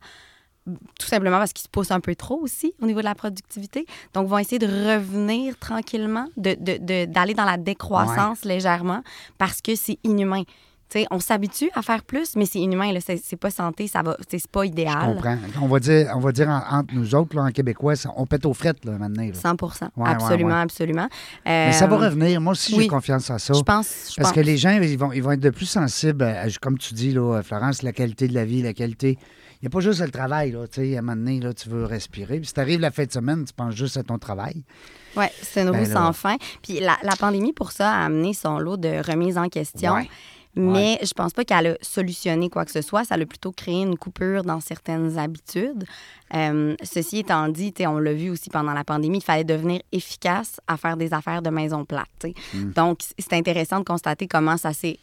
tout 0.98 1.06
simplement 1.06 1.38
parce 1.38 1.52
qu'ils 1.52 1.64
se 1.64 1.68
poussent 1.68 1.90
un 1.90 2.00
peu 2.00 2.14
trop 2.14 2.38
aussi 2.40 2.74
au 2.82 2.86
niveau 2.86 3.00
de 3.00 3.04
la 3.04 3.14
productivité. 3.14 3.86
Donc, 4.14 4.28
vont 4.28 4.38
essayer 4.38 4.58
de 4.58 4.66
revenir 4.66 5.56
tranquillement, 5.58 6.26
de, 6.36 6.54
de- 6.58 6.78
de- 6.78 7.04
d'aller 7.06 7.34
dans 7.34 7.44
la 7.44 7.56
décroissance 7.56 8.44
légèrement 8.44 9.02
parce 9.38 9.60
que 9.60 9.74
c'est 9.74 9.98
inhumain. 10.04 10.42
Tu 10.90 11.00
sais, 11.00 11.06
on 11.10 11.20
s'habitue 11.20 11.68
à 11.74 11.82
faire 11.82 12.02
plus, 12.02 12.34
mais 12.34 12.46
c'est 12.46 12.60
inhumain. 12.60 12.90
C'est, 13.04 13.36
pas 13.36 13.50
santé, 13.50 13.88
ça 13.88 14.00
va, 14.02 14.16
c'est, 14.26 14.46
pas 14.46 14.62
Je 14.62 14.68
idéal. 14.68 15.04
comprends. 15.16 15.36
On 15.60 15.66
va 15.68 15.80
dire, 15.80 16.10
on 16.16 16.18
va 16.18 16.32
dire 16.32 16.48
en- 16.48 16.78
entre 16.78 16.94
nous 16.94 17.14
autres, 17.14 17.36
là, 17.36 17.42
en 17.42 17.50
québécois, 17.50 17.92
on 18.16 18.24
pète 18.24 18.46
aux 18.46 18.54
frettes 18.54 18.86
là, 18.86 18.92
maintenant. 18.92 19.22
là. 19.22 19.34
100 19.34 19.50
ouais, 19.98 20.08
Absolument, 20.08 20.48
ouais. 20.54 20.60
absolument. 20.62 21.08
Mais 21.44 21.72
ça 21.72 21.86
va 21.86 21.96
Euh, 21.96 22.06
revenir. 22.06 22.40
Moi 22.40 22.52
aussi, 22.52 22.72
j'ai 22.72 22.78
oui. 22.78 22.86
confiance 22.86 23.28
en 23.28 23.36
ça. 23.36 23.52
Je 23.52 23.60
pense. 23.60 24.12
Je 24.12 24.16
Parce 24.16 24.30
pense. 24.30 24.32
que 24.32 24.40
les 24.40 24.56
gens, 24.56 24.70
ils 24.80 24.96
vont, 24.98 25.12
ils 25.12 25.22
vont 25.22 25.32
être 25.32 25.40
de 25.40 25.50
plus 25.50 25.66
sensibles, 25.66 26.24
à, 26.24 26.46
comme 26.58 26.78
tu 26.78 26.94
dis, 26.94 27.12
là, 27.12 27.42
Florence, 27.42 27.82
la 27.82 27.92
qualité 27.92 28.26
de 28.26 28.32
la 28.32 28.46
vie, 28.46 28.62
la 28.62 28.72
qualité. 28.72 29.18
Il 29.60 29.64
n'y 29.64 29.66
a 29.66 29.70
pas 29.70 29.80
juste 29.80 30.00
le 30.00 30.10
travail. 30.10 30.52
Là, 30.52 30.66
tu 30.68 30.80
sais, 30.80 30.96
à 30.96 31.00
un 31.00 31.02
moment 31.02 31.16
donné, 31.16 31.40
là, 31.40 31.52
tu 31.52 31.68
veux 31.68 31.84
respirer. 31.84 32.38
Puis 32.38 32.46
si 32.46 32.54
tu 32.54 32.60
arrives 32.60 32.80
la 32.80 32.90
fin 32.92 33.04
de 33.04 33.12
semaine, 33.12 33.44
tu 33.44 33.52
penses 33.52 33.74
juste 33.74 33.96
à 33.96 34.04
ton 34.04 34.18
travail. 34.18 34.62
Oui, 35.16 35.24
c'est 35.42 35.62
une 35.62 35.70
roue 35.70 35.74
Ben 35.74 35.88
là. 35.88 35.94
sans 35.94 36.12
fin. 36.12 36.36
Puis 36.62 36.78
la, 36.78 36.96
la 37.02 37.16
pandémie, 37.16 37.52
pour 37.52 37.72
ça, 37.72 37.90
a 37.90 38.04
amené 38.04 38.34
son 38.34 38.58
lot 38.58 38.76
de 38.76 39.02
remises 39.04 39.36
en 39.36 39.48
question. 39.48 39.94
Ouais. 39.94 40.08
Mais 40.58 40.98
je 41.02 41.12
pense 41.12 41.32
pas 41.32 41.44
qu'elle 41.44 41.66
a 41.68 41.76
solutionné 41.80 42.50
quoi 42.50 42.64
que 42.64 42.72
ce 42.72 42.82
soit. 42.82 43.04
Ça 43.04 43.14
a 43.14 43.18
plutôt 43.26 43.52
créé 43.52 43.82
une 43.82 43.96
coupure 43.96 44.42
dans 44.42 44.60
certaines 44.60 45.16
habitudes. 45.16 45.84
Euh, 46.34 46.74
ceci 46.82 47.18
étant 47.18 47.48
dit, 47.48 47.72
on 47.80 47.98
l'a 47.98 48.12
vu 48.12 48.30
aussi 48.30 48.50
pendant 48.50 48.72
la 48.72 48.82
pandémie, 48.82 49.18
il 49.18 49.24
fallait 49.24 49.44
devenir 49.44 49.80
efficace 49.92 50.60
à 50.66 50.76
faire 50.76 50.96
des 50.96 51.14
affaires 51.14 51.42
de 51.42 51.50
maison 51.50 51.84
plate. 51.84 52.08
tu 52.18 52.28
sais. 52.28 52.34
Mm. 52.56 52.72
Donc, 52.72 53.00
c'est 53.18 53.34
intéressant 53.34 53.78
de 53.78 53.84
constater 53.84 54.26
comment 54.26 54.56
ça 54.56 54.72
s'est. 54.72 54.98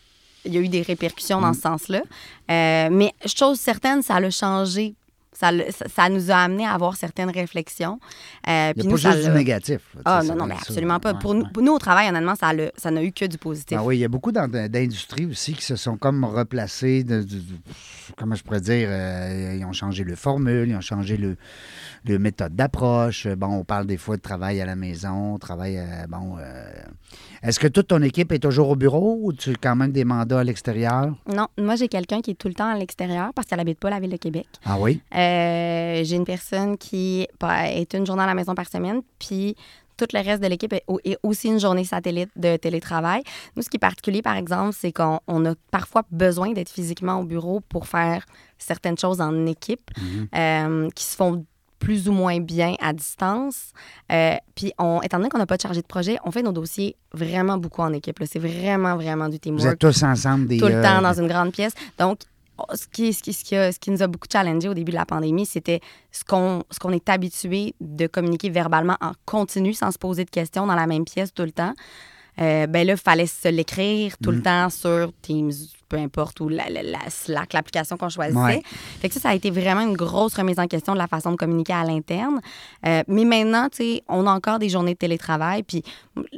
Il 0.46 0.54
y 0.54 0.58
a 0.58 0.62
eu 0.62 0.70
des 0.70 0.82
répercussions 0.82 1.40
Mm. 1.40 1.44
dans 1.44 1.54
ce 1.54 1.62
sens-là. 1.62 2.02
Euh, 2.52 2.90
mais 2.92 3.12
chose 3.26 3.60
certaine, 3.60 4.02
ça 4.02 4.20
l'a 4.20 4.30
changé. 4.30 4.96
Ça, 5.38 5.52
nous 6.10 6.32
a 6.32 6.36
amené 6.36 6.66
à 6.66 6.72
avoir 6.72 6.96
certaines 6.96 7.30
réflexions. 7.30 8.00
Euh, 8.48 8.72
Il 8.78 8.84
n'y 8.84 8.88
a 8.88 8.92
nous, 8.92 8.96
pas 9.02 9.12
juste 9.12 9.26
du 9.28 9.32
négatif. 9.34 9.82
Ah 10.06 10.22
non, 10.24 10.34
non, 10.34 10.46
mais 10.46 10.56
absolument 10.56 10.98
pas. 11.02 11.12
Ouais, 11.12 11.20
Pour, 11.20 11.32
ouais. 11.32 11.40
nous, 11.40 11.50
pour 11.50 11.62
nous, 11.62 11.74
au 11.74 11.78
travail, 11.78 12.08
honnêtement, 12.08 12.36
ça 12.36 12.54
n'a 12.92 13.04
eu 13.04 13.12
que 13.12 13.26
du 13.26 13.38
positif. 13.38 13.78
Ah 13.78 13.84
oui, 13.84 13.98
il 13.98 14.00
y 14.00 14.06
a 14.06 14.08
beaucoup 14.08 14.32
d'in- 14.32 14.48
d'industries 14.48 15.26
aussi 15.26 15.52
qui 15.54 15.64
se 15.66 15.76
sont 15.76 15.98
comme 15.98 16.24
replacées. 16.24 17.04
De, 17.04 17.18
de- 17.22 17.36
de- 17.36 17.42
comment 18.16 18.36
je 18.36 18.44
pourrais 18.44 18.62
dire? 18.62 18.88
euh, 18.90 19.58
ils 19.60 19.66
ont 19.66 19.74
changé 19.74 20.06
le 20.06 20.16
formule, 20.16 20.70
ils 20.70 20.76
ont 20.78 20.80
changé 20.80 21.18
le, 21.18 21.36
le 22.06 22.18
méthode 22.18 22.56
d'approche. 22.56 23.28
Bon, 23.28 23.48
on 23.48 23.66
parle 23.66 23.88
des 23.88 23.98
fois 23.98 24.16
de 24.16 24.22
travail 24.22 24.62
à 24.62 24.66
la 24.66 24.78
maison, 24.78 25.38
travail 25.38 25.78
à, 25.80 26.08
bon... 26.08 26.38
euh, 26.40 26.72
Est-ce 27.46 27.60
que 27.60 27.68
toute 27.68 27.90
ton 27.90 28.02
équipe 28.02 28.32
est 28.32 28.40
toujours 28.40 28.70
au 28.70 28.76
bureau 28.76 29.20
ou 29.22 29.32
tu 29.32 29.52
as 29.52 29.56
quand 29.62 29.76
même 29.76 29.92
des 29.92 30.04
mandats 30.04 30.40
à 30.40 30.44
l'extérieur? 30.44 31.14
Non, 31.28 31.48
moi, 31.60 31.76
j'ai 31.76 31.88
quelqu'un 31.88 32.22
qui 32.22 32.32
est 32.32 32.36
tout 32.36 32.48
le 32.48 32.56
temps 32.56 32.68
à 32.74 32.76
l'extérieur 32.76 33.32
parce 33.36 33.48
qu'elle 33.48 33.60
n'habite 33.60 33.80
pas 33.80 33.92
la 33.92 34.00
ville 34.00 34.10
de 34.12 34.18
Québec. 34.18 34.48
Ah 34.66 34.78
oui? 34.80 35.00
Euh, 35.16 36.02
j'ai 36.04 36.16
une 36.16 36.26
personne 36.26 36.76
qui 36.78 37.28
bah, 37.40 37.70
est 37.70 37.94
une 37.94 38.06
journée 38.06 38.24
à 38.24 38.26
la 38.26 38.34
maison 38.34 38.56
par 38.56 38.68
semaine, 38.68 39.02
puis 39.20 39.56
tout 39.96 40.08
le 40.12 40.20
reste 40.24 40.42
de 40.42 40.48
l'équipe 40.48 40.74
est, 40.74 40.84
au- 40.88 41.00
est 41.06 41.18
aussi 41.22 41.48
une 41.50 41.60
journée 41.60 41.86
satellite 41.86 42.32
de 42.36 42.58
télétravail. 42.58 43.22
Nous, 43.56 43.62
ce 43.62 43.70
qui 43.70 43.78
est 43.78 43.80
particulier, 43.80 44.24
par 44.24 44.36
exemple, 44.38 44.76
c'est 44.78 44.92
qu'on 44.92 45.20
on 45.28 45.46
a 45.46 45.54
parfois 45.70 46.02
besoin 46.12 46.52
d'être 46.52 46.70
physiquement 46.70 47.20
au 47.20 47.26
bureau 47.26 47.62
pour 47.70 47.88
faire 47.88 48.26
certaines 48.58 48.98
choses 48.98 49.22
en 49.22 49.46
équipe 49.46 49.92
euh, 50.36 50.90
qui 50.96 51.04
se 51.04 51.16
font 51.16 51.46
plus 51.86 52.10
ou 52.10 52.14
moins 52.14 52.40
bien 52.40 52.74
à 52.82 52.94
distance. 52.94 53.72
Euh, 54.12 54.36
puis, 54.56 54.74
on, 54.80 55.02
étant 55.04 55.18
donné 55.18 55.30
qu'on 55.30 55.38
n'a 55.38 55.46
pas 55.46 55.58
de 55.58 55.62
chargé 55.62 55.82
de 55.82 55.88
projet, 55.88 56.18
on 56.26 56.32
fait 56.32 56.42
nos 56.42 56.52
dossiers 56.52 56.96
vraiment 57.14 57.58
beaucoup 57.60 57.82
en 57.84 57.94
équipe. 57.94 58.18
C'est 58.26 58.40
vraiment, 58.40 58.96
vraiment 58.96 59.28
du 59.30 59.36
Vous 59.36 59.40
teamwork 59.40 59.74
êtes 59.74 59.80
tous 59.80 60.02
ensemble 60.04 60.48
des... 60.48 60.58
tout 60.58 60.68
le 60.68 60.76
euh, 60.76 60.84
temps 60.84 61.02
dans 61.02 61.14
une 61.14 61.28
grande 61.28 61.52
pièce. 61.52 61.74
Donc, 62.00 62.22
oh, 62.58 62.64
ce 62.74 62.88
qui, 62.88 63.14
ce 63.14 63.22
qui, 63.22 63.34
ce 63.34 63.44
qui, 63.44 63.56
a- 63.56 63.72
ce 63.72 63.80
qui 63.80 63.92
nous 63.92 64.02
a 64.02 64.08
beaucoup 64.08 64.28
challengé 64.32 64.68
au 64.68 64.74
début 64.74 64.92
de 64.92 64.98
la 64.98 65.06
pandémie, 65.06 65.46
c'était 65.46 65.80
ce 66.12 66.24
qu'on 66.24 66.64
ce 66.72 66.80
qu'on 66.80 66.92
est 66.92 67.08
habitué 67.08 67.76
de 67.80 68.08
communiquer 68.08 68.50
verbalement 68.50 68.98
en 69.00 69.12
continu 69.26 69.74
sans 69.74 69.92
se 69.92 70.00
poser 70.00 70.26
de 70.26 70.32
questions 70.32 70.66
dans 70.66 70.76
la 70.76 70.88
même 70.88 71.06
pièce 71.06 71.34
tout 71.34 71.44
le 71.44 71.52
temps. 71.52 71.74
Euh, 72.42 72.68
ben 72.68 72.86
là, 72.86 72.94
il 72.94 73.00
fallait 73.00 73.28
se 73.28 73.48
l'écrire 73.48 74.16
tout 74.22 74.32
le 74.32 74.42
temps 74.42 74.70
sur 74.70 75.12
Teams, 75.22 75.52
peu 75.88 75.98
importe, 75.98 76.40
ou 76.42 76.50
la, 76.50 76.68
la- 76.70 76.84
la 76.84 77.10
Slack, 77.10 77.54
l'application 77.54 77.96
qu'on 77.96 78.10
choisissait. 78.10 78.38
Ouais. 78.40 78.62
Fait 79.00 79.08
que 79.08 79.14
ça, 79.14 79.22
ça 79.22 79.30
a 79.30 79.36
été 79.36 79.52
vraiment 79.52 79.82
une 79.82 79.96
grosse 79.96 80.36
remise 80.36 80.60
en 80.60 80.68
question 80.68 80.94
de 80.94 80.98
la 80.98 81.08
façon 81.08 81.32
de 81.32 81.38
communiquer 81.38 81.74
à 81.74 81.84
l'interne. 81.86 82.42
Euh, 82.86 83.04
mais 83.08 83.24
maintenant, 83.24 83.70
tu 83.70 83.78
sais, 83.78 84.04
on 84.10 84.28
a 84.28 84.32
encore 84.32 84.60
des 84.60 84.68
journées 84.70 84.94
de 84.94 84.98
télétravail. 85.00 85.64
Puis, 85.64 85.84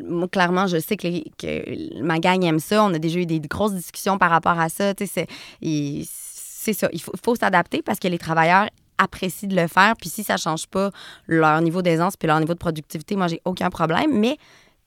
moi, 0.04 0.28
clairement, 0.28 0.68
je 0.68 0.78
sais 0.80 0.98
que, 0.98 1.08
les- 1.08 1.32
que 1.38 2.02
ma 2.04 2.20
gang 2.20 2.44
aime 2.44 2.60
ça. 2.60 2.84
On 2.84 2.94
a 2.94 3.00
déjà 3.00 3.20
eu 3.20 3.26
des 3.26 3.40
grosses 3.40 3.74
discussions 3.74 4.18
par 4.20 4.30
rapport 4.30 4.60
à 4.60 4.70
ça. 4.70 4.94
Tu 4.94 5.08
sais, 5.08 5.26
c'est 5.62 6.74
ça. 6.74 6.90
Il 6.94 7.02
faut, 7.02 7.14
faut 7.24 7.36
s'adapter 7.36 7.82
parce 7.82 8.00
que 8.00 8.08
les 8.08 8.18
travailleurs 8.20 8.68
apprécient 8.98 9.48
de 9.50 9.56
le 9.56 9.68
faire. 9.68 9.94
Puis, 10.00 10.10
si 10.10 10.24
ça 10.24 10.38
change 10.38 10.68
pas 10.68 10.92
leur 11.28 11.62
niveau 11.62 11.82
d'aisance 11.82 12.18
puis 12.18 12.28
leur 12.28 12.40
niveau 12.40 12.54
de 12.54 12.60
productivité, 12.60 13.16
moi, 13.16 13.28
j'ai 13.28 13.42
aucun 13.46 13.70
problème. 13.70 14.12
Mais 14.20 14.38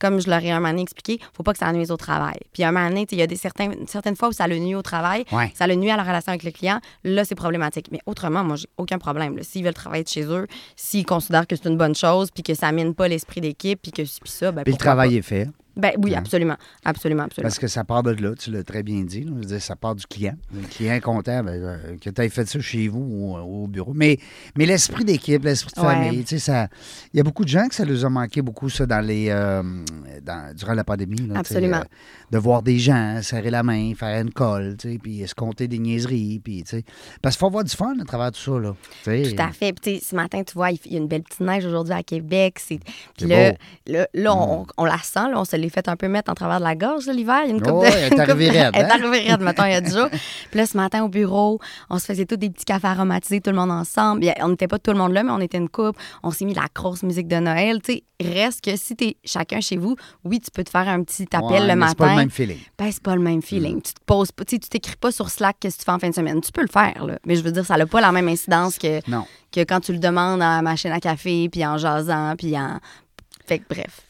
comme 0.01 0.21
je 0.21 0.29
leur 0.29 0.43
ai 0.43 0.51
un 0.51 0.57
moment 0.59 0.71
donné 0.71 0.83
expliqué, 0.83 1.21
faut 1.33 1.43
pas 1.45 1.53
que 1.53 1.59
ça 1.59 1.73
nuise 1.73 1.91
au 1.93 1.97
travail. 1.97 2.39
Puis 2.53 2.65
un 2.65 2.73
moment 2.73 2.89
donné, 2.89 3.07
il 3.13 3.19
y 3.19 3.23
a 3.23 3.27
des 3.29 3.37
certains, 3.37 3.71
certaines 3.87 4.17
fois 4.17 4.29
où 4.31 4.33
ça 4.33 4.49
le 4.49 4.59
nuit 4.59 4.75
au 4.75 4.83
travail, 4.83 5.25
Ouais. 5.31 5.53
ça 5.55 5.67
le 5.67 5.75
nuit 5.77 5.91
à 5.91 5.97
la 5.97 6.03
relation 6.03 6.31
avec 6.31 6.43
le 6.43 6.51
client. 6.51 6.81
Là, 7.05 7.25
c'est 7.25 7.35
problématique. 7.37 7.87
Mais 7.93 8.01
autrement, 8.07 8.43
moi, 8.43 8.57
j'ai 8.57 8.67
aucun 8.79 8.99
problème. 8.99 9.41
S'ils 9.43 9.63
veulent 9.65 9.75
travailler 9.75 10.03
de 10.05 10.09
chez 10.09 10.25
eux, 10.25 10.47
s'ils 10.75 11.07
considèrent 11.07 11.47
que 11.47 11.55
c'est 11.55 11.69
une 11.69 11.77
bonne 11.79 11.95
chose, 11.95 12.31
puis 12.33 12.43
que 12.43 12.55
ça 12.55 12.73
mine 12.73 12.95
pas 12.95 13.07
l'esprit 13.09 13.41
d'équipe, 13.41 13.81
puis 13.81 13.93
que 13.93 14.03
puis 14.03 14.31
ça, 14.33 14.51
ben 14.51 14.65
Puis 14.65 14.73
le 14.73 14.79
travail 14.79 15.11
pas. 15.11 15.17
est 15.17 15.23
fait. 15.23 15.49
Ben 15.77 15.93
oui, 16.03 16.15
Hein? 16.15 16.19
absolument, 16.19 16.57
absolument, 16.85 17.23
absolument. 17.25 17.49
Parce 17.49 17.59
que 17.59 17.69
ça 17.69 17.85
part 17.85 18.03
de 18.03 18.11
là, 18.11 18.35
tu 18.39 18.51
l'as 18.51 18.63
très 18.65 18.83
bien 18.83 19.03
dit. 19.03 19.21
là. 19.23 19.31
Je 19.35 19.39
veux 19.39 19.45
dire, 19.45 19.63
ça 19.63 19.77
part 19.77 19.95
du 19.95 20.07
client. 20.07 20.35
Le 20.55 20.67
client 20.67 20.95
est 20.95 21.01
content 21.01 21.43
ben, 21.45 21.53
euh, 21.53 21.97
que 21.99 22.11
tu 22.11 22.23
aies 22.23 22.29
fait 22.29 22.47
ça 22.49 22.61
chez 22.61 22.89
vous 22.89 23.01
ou 23.09 23.37
euh, 23.37 23.41
au 23.41 23.67
bureau. 23.67 23.93
Mais, 23.95 24.19
mais 24.57 24.67
l'esprit 24.67 25.05
d'équipe, 25.05 25.45
l'esprit 25.45 25.73
de 25.77 25.81
Ouais. 25.81 25.95
famille, 25.95 26.25
tu 26.25 26.31
sais, 26.31 26.39
ça. 26.39 26.69
Il 27.15 27.17
y 27.19 27.21
a 27.21 27.23
beaucoup 27.23 27.45
de 27.45 27.49
gens 27.49 27.69
que 27.69 27.75
ça 27.75 27.85
leur 27.85 28.05
a 28.05 28.09
manqué 28.11 28.43
beaucoup, 28.43 28.69
ça, 28.69 28.87
dans 28.87 29.01
les, 29.05 29.29
euh, 29.31 29.63
dans- 30.23 30.55
durant 30.55 30.75
la 30.75 30.85
pandémie. 30.85 31.27
là, 31.27 31.39
Absolument. 31.39 31.79
euh, 31.79 31.85
de 32.31 32.39
voir 32.39 32.63
des 32.63 32.79
gens 32.79 33.21
serrer 33.23 33.51
la 33.51 33.63
main, 33.63 33.93
faire 33.95 34.21
une 34.21 34.33
colle, 34.33 34.77
tu 34.79 34.93
sais, 34.93 34.99
puis 34.99 35.27
se 35.27 35.35
compter 35.35 35.69
des 35.69 35.79
niaiseries. 35.79 36.41
Puis, 36.43 36.63
tu 36.65 36.71
sais. 36.77 36.85
Parce 37.23 37.37
qu'il 37.37 37.41
faut 37.41 37.47
avoir 37.47 37.65
du 37.65 37.75
fun 37.75 37.95
à 38.01 38.05
travers 38.05 38.33
tout 38.33 38.41
ça. 38.41 38.59
Là. 38.61 38.75
Tout 39.05 39.43
à 39.43 39.53
fait. 39.53 39.73
Puis, 39.73 39.95
tu 39.95 39.99
sais, 40.01 40.11
ce 40.11 40.15
matin, 40.17 40.43
tu 40.45 40.55
vois, 40.55 40.71
il 40.73 40.79
y 40.93 40.97
a 40.97 40.99
une 40.99 41.09
belle 41.09 41.23
petite 41.23 41.41
neige 41.41 41.65
aujourd'hui 41.65 41.95
à 41.95 42.03
Québec. 42.03 42.61
Puis 42.67 42.81
là, 43.27 43.53
là, 43.87 44.07
là, 44.15 44.35
on, 44.37 44.67
on 44.77 44.85
la 44.85 44.99
sent, 44.99 45.21
là, 45.31 45.35
on 45.41 45.45
se 45.45 45.57
l'ai 45.61 45.69
fait 45.69 45.89
un 45.89 45.97
peu 45.97 46.09
mettre 46.09 46.31
en 46.31 46.35
travers 46.35 46.59
de 46.59 46.65
la 46.65 46.75
gorge 46.75 47.07
l'hiver. 47.09 47.41
Il 47.45 47.49
y 47.49 47.53
a 47.53 47.55
une 47.55 47.63
coupe 47.63 47.73
Oh, 47.77 47.83
de- 47.83 47.87
elle 47.93 48.05
est 48.05 48.11
coupe 48.11 48.19
arrivée 48.21 48.49
de- 48.49 48.53
raide, 48.53 48.71
Elle 48.75 48.81
est 48.83 48.85
hein? 48.85 48.89
arrivée 48.91 49.31
raide, 49.31 49.41
mettons, 49.41 49.65
il 49.65 49.73
y 49.73 49.75
a 49.75 49.81
10 49.81 49.95
jours. 49.97 50.09
Puis 50.51 50.59
là, 50.59 50.67
ce 50.67 50.77
matin, 50.77 51.03
au 51.05 51.09
bureau, 51.09 51.59
on 51.89 51.99
se 51.99 52.07
faisait 52.07 52.27
tous 52.27 52.37
des 52.37 52.51
petits 52.51 52.65
cafés 52.65 52.87
aromatisés, 52.89 53.41
tout 53.41 53.51
le 53.51 53.57
monde 53.57 53.71
ensemble. 53.71 54.21
Bien, 54.21 54.35
on 54.41 54.49
n'était 54.49 54.69
pas 54.69 54.79
tout 54.79 54.91
le 54.93 54.99
monde 54.99 55.13
là, 55.13 55.23
mais 55.23 55.31
on 55.33 55.41
était 55.41 55.59
une 55.59 55.69
couple. 55.69 56.01
On 56.23 56.31
s'est 56.31 56.45
mis 56.45 56.55
la 56.55 56.67
grosse 56.75 57.03
musique 57.03 57.29
de 57.29 57.37
Noël. 57.37 57.81
Tu 57.83 57.93
sais, 57.95 58.03
reste 58.23 58.63
que 58.65 58.77
si 58.77 58.97
tu 58.97 59.05
es 59.05 59.17
chacun 59.25 59.61
chez 59.61 59.77
vous, 59.77 59.97
oui, 60.25 60.41
tu 60.41 60.51
peux 60.51 60.63
te 60.65 60.71
faire 60.71 60.89
un 60.89 61.03
petit 61.03 61.27
appel 61.33 61.43
Ouais, 61.63 61.67
le 61.69 61.75
mais 61.77 61.89
C'est 61.89 61.97
pas 61.97 62.05
matin. 62.05 62.17
le 62.17 62.21
même 62.21 62.31
feeling. 62.31 62.59
Ben, 62.79 62.91
c'est 62.93 63.03
pas 63.03 63.15
le 63.15 63.23
même 63.23 63.43
feeling. 63.43 63.81
Tu 63.81 63.95
te 63.95 64.01
poses 64.05 64.33
pas, 64.33 64.45
tu 64.45 64.57
sais, 64.57 64.59
tu 64.61 64.69
t'écris 64.69 64.97
pas 64.97 65.11
sur 65.13 65.31
Slack 65.31 65.57
qu'est-ce 65.61 65.77
que 65.77 65.81
tu 65.81 65.85
fais 65.87 65.93
en 65.93 65.99
fin 65.99 66.09
de 66.11 66.15
semaine. 66.15 66.41
Tu 66.41 66.53
peux 66.53 66.63
le 66.63 66.69
faire, 66.69 67.05
là. 67.07 67.19
Mais 67.27 67.37
je 67.37 67.43
veux 67.43 67.53
dire, 67.53 67.65
ça 67.65 67.77
n'a 67.77 67.87
pas 67.87 68.01
la 68.01 68.13
même 68.13 68.29
incidence 68.29 68.79
que, 68.79 69.01
Non. 69.11 69.25
que 69.53 69.61
quand 69.61 69.81
tu 69.81 69.93
le 69.93 69.99
demandes 69.99 70.43
à 70.43 70.57
la 70.57 70.63
machine 70.63 70.93
à 70.93 71.01
café, 71.01 71.49
puis 71.51 71.65
en 71.65 71.79
jasant, 71.79 72.35
puis 72.37 72.59
en. 72.59 72.79
Fait 73.47 73.59
que 73.59 73.65
bref. 73.69 74.03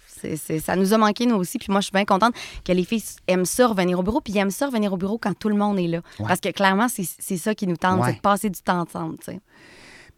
Ça 0.60 0.76
nous 0.76 0.92
a 0.92 0.98
manqué, 0.98 1.26
nous 1.26 1.36
aussi. 1.36 1.58
Puis 1.58 1.68
moi, 1.70 1.80
je 1.80 1.86
suis 1.86 1.92
bien 1.92 2.04
contente 2.04 2.34
que 2.64 2.72
les 2.72 2.84
filles 2.84 3.02
aiment 3.26 3.44
ça 3.44 3.66
revenir 3.66 3.98
au 3.98 4.02
bureau. 4.02 4.20
Puis 4.20 4.32
ils 4.34 4.38
aiment 4.38 4.50
ça 4.50 4.66
revenir 4.66 4.92
au 4.92 4.96
bureau 4.96 5.18
quand 5.18 5.34
tout 5.38 5.48
le 5.48 5.56
monde 5.56 5.78
est 5.78 5.86
là. 5.88 5.98
Ouais. 6.18 6.26
Parce 6.28 6.40
que 6.40 6.50
clairement, 6.50 6.88
c'est 6.88 7.06
c'est 7.18 7.36
ça 7.36 7.54
qui 7.54 7.66
nous 7.66 7.76
tente, 7.76 8.00
Ouais. 8.00 8.06
c'est 8.10 8.16
de 8.16 8.20
passer 8.20 8.50
du 8.50 8.60
temps 8.60 8.80
ensemble. 8.80 9.16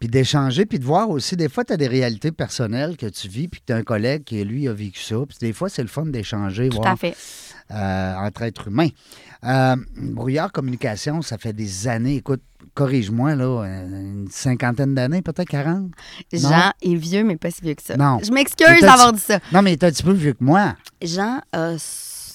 Puis 0.02 0.08
d'échanger, 0.08 0.66
puis 0.66 0.80
de 0.80 0.84
voir 0.84 1.10
aussi, 1.10 1.36
des 1.36 1.48
fois, 1.48 1.62
tu 1.64 1.72
as 1.72 1.76
des 1.76 1.86
réalités 1.86 2.32
personnelles 2.32 2.96
que 2.96 3.06
tu 3.06 3.28
vis, 3.28 3.46
puis 3.46 3.60
que 3.60 3.66
tu 3.66 3.72
as 3.72 3.76
un 3.76 3.84
collègue 3.84 4.24
qui, 4.24 4.42
lui, 4.42 4.66
a 4.66 4.72
vécu 4.72 5.00
ça. 5.00 5.14
Puis 5.28 5.38
des 5.40 5.52
fois, 5.52 5.68
c'est 5.68 5.82
le 5.82 5.86
fun 5.86 6.06
d'échanger, 6.06 6.70
Tout 6.70 6.78
voir 6.78 6.94
à 6.94 6.96
fait. 6.96 7.14
euh, 7.70 8.14
entre 8.16 8.42
êtres 8.42 8.66
humains. 8.66 8.88
Euh, 9.44 9.76
Brouillard 9.96 10.50
Communication, 10.50 11.22
ça 11.22 11.38
fait 11.38 11.52
des 11.52 11.86
années, 11.86 12.16
écoute, 12.16 12.42
corrige-moi, 12.74 13.36
là, 13.36 13.62
une 13.64 14.26
cinquantaine 14.28 14.92
d'années, 14.96 15.22
peut-être 15.22 15.48
40? 15.48 15.78
Non? 15.78 15.92
Jean 16.32 16.72
est 16.82 16.96
vieux, 16.96 17.22
mais 17.22 17.36
pas 17.36 17.52
si 17.52 17.60
vieux 17.62 17.74
que 17.74 17.82
ça. 17.84 17.96
Non. 17.96 18.18
Je 18.24 18.32
m'excuse 18.32 18.80
d'avoir 18.80 19.12
dit 19.12 19.20
ça. 19.20 19.38
Non, 19.52 19.62
mais 19.62 19.70
il 19.70 19.74
est 19.74 19.84
un 19.84 19.90
petit 19.92 20.02
peu 20.02 20.14
vieux 20.14 20.32
que 20.32 20.42
moi. 20.42 20.74
Jean, 21.00 21.42
a 21.52 21.76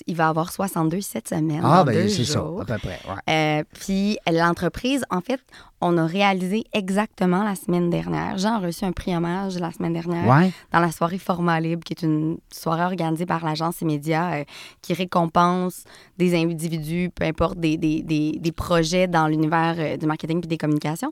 il 0.08 0.16
va 0.16 0.30
avoir 0.30 0.52
62 0.52 1.02
cette 1.02 1.30
semaine. 1.30 1.62
Ah, 1.64 1.84
ben 1.84 2.08
c'est 2.10 2.24
ça, 2.26 2.40
à 2.40 2.66
peu 2.66 2.78
près. 2.78 3.00
ouais. 3.08 3.60
Euh, 3.60 3.64
puis 3.74 4.18
l'entreprise, 4.32 5.04
en 5.10 5.22
fait, 5.22 5.40
on 5.82 5.98
a 5.98 6.06
réalisé 6.06 6.64
exactement 6.74 7.44
la 7.44 7.56
semaine 7.56 7.90
dernière. 7.90 8.36
A 8.46 8.60
reçu 8.60 8.86
un 8.86 8.92
prix 8.92 9.16
hommage 9.16 9.58
la 9.60 9.72
semaine 9.72 9.94
dernière 9.94 10.28
Ouais. 10.28 10.52
dans 10.72 10.80
la 10.80 10.92
soirée 10.92 11.18
Format 11.20 11.60
Libre, 11.60 11.84
qui 11.84 11.94
est 11.94 12.02
une 12.04 12.38
soirée 12.52 12.84
organisée 12.84 13.26
par 13.26 13.44
l'agence 13.46 13.82
Immédia 13.82 14.34
euh, 14.34 14.44
qui 14.82 14.94
récompense 14.94 15.84
des 16.18 16.36
individus, 16.36 17.10
peu 17.14 17.26
importe, 17.26 17.60
des, 17.60 17.78
des, 17.78 18.02
des, 18.02 18.38
des 18.40 18.52
projets 18.52 19.08
dans 19.08 19.28
l'univers 19.28 19.76
euh, 19.78 19.98
du 19.98 20.06
marketing 20.06 20.40
et 20.44 20.48
des 20.48 20.58
communications. 20.58 21.12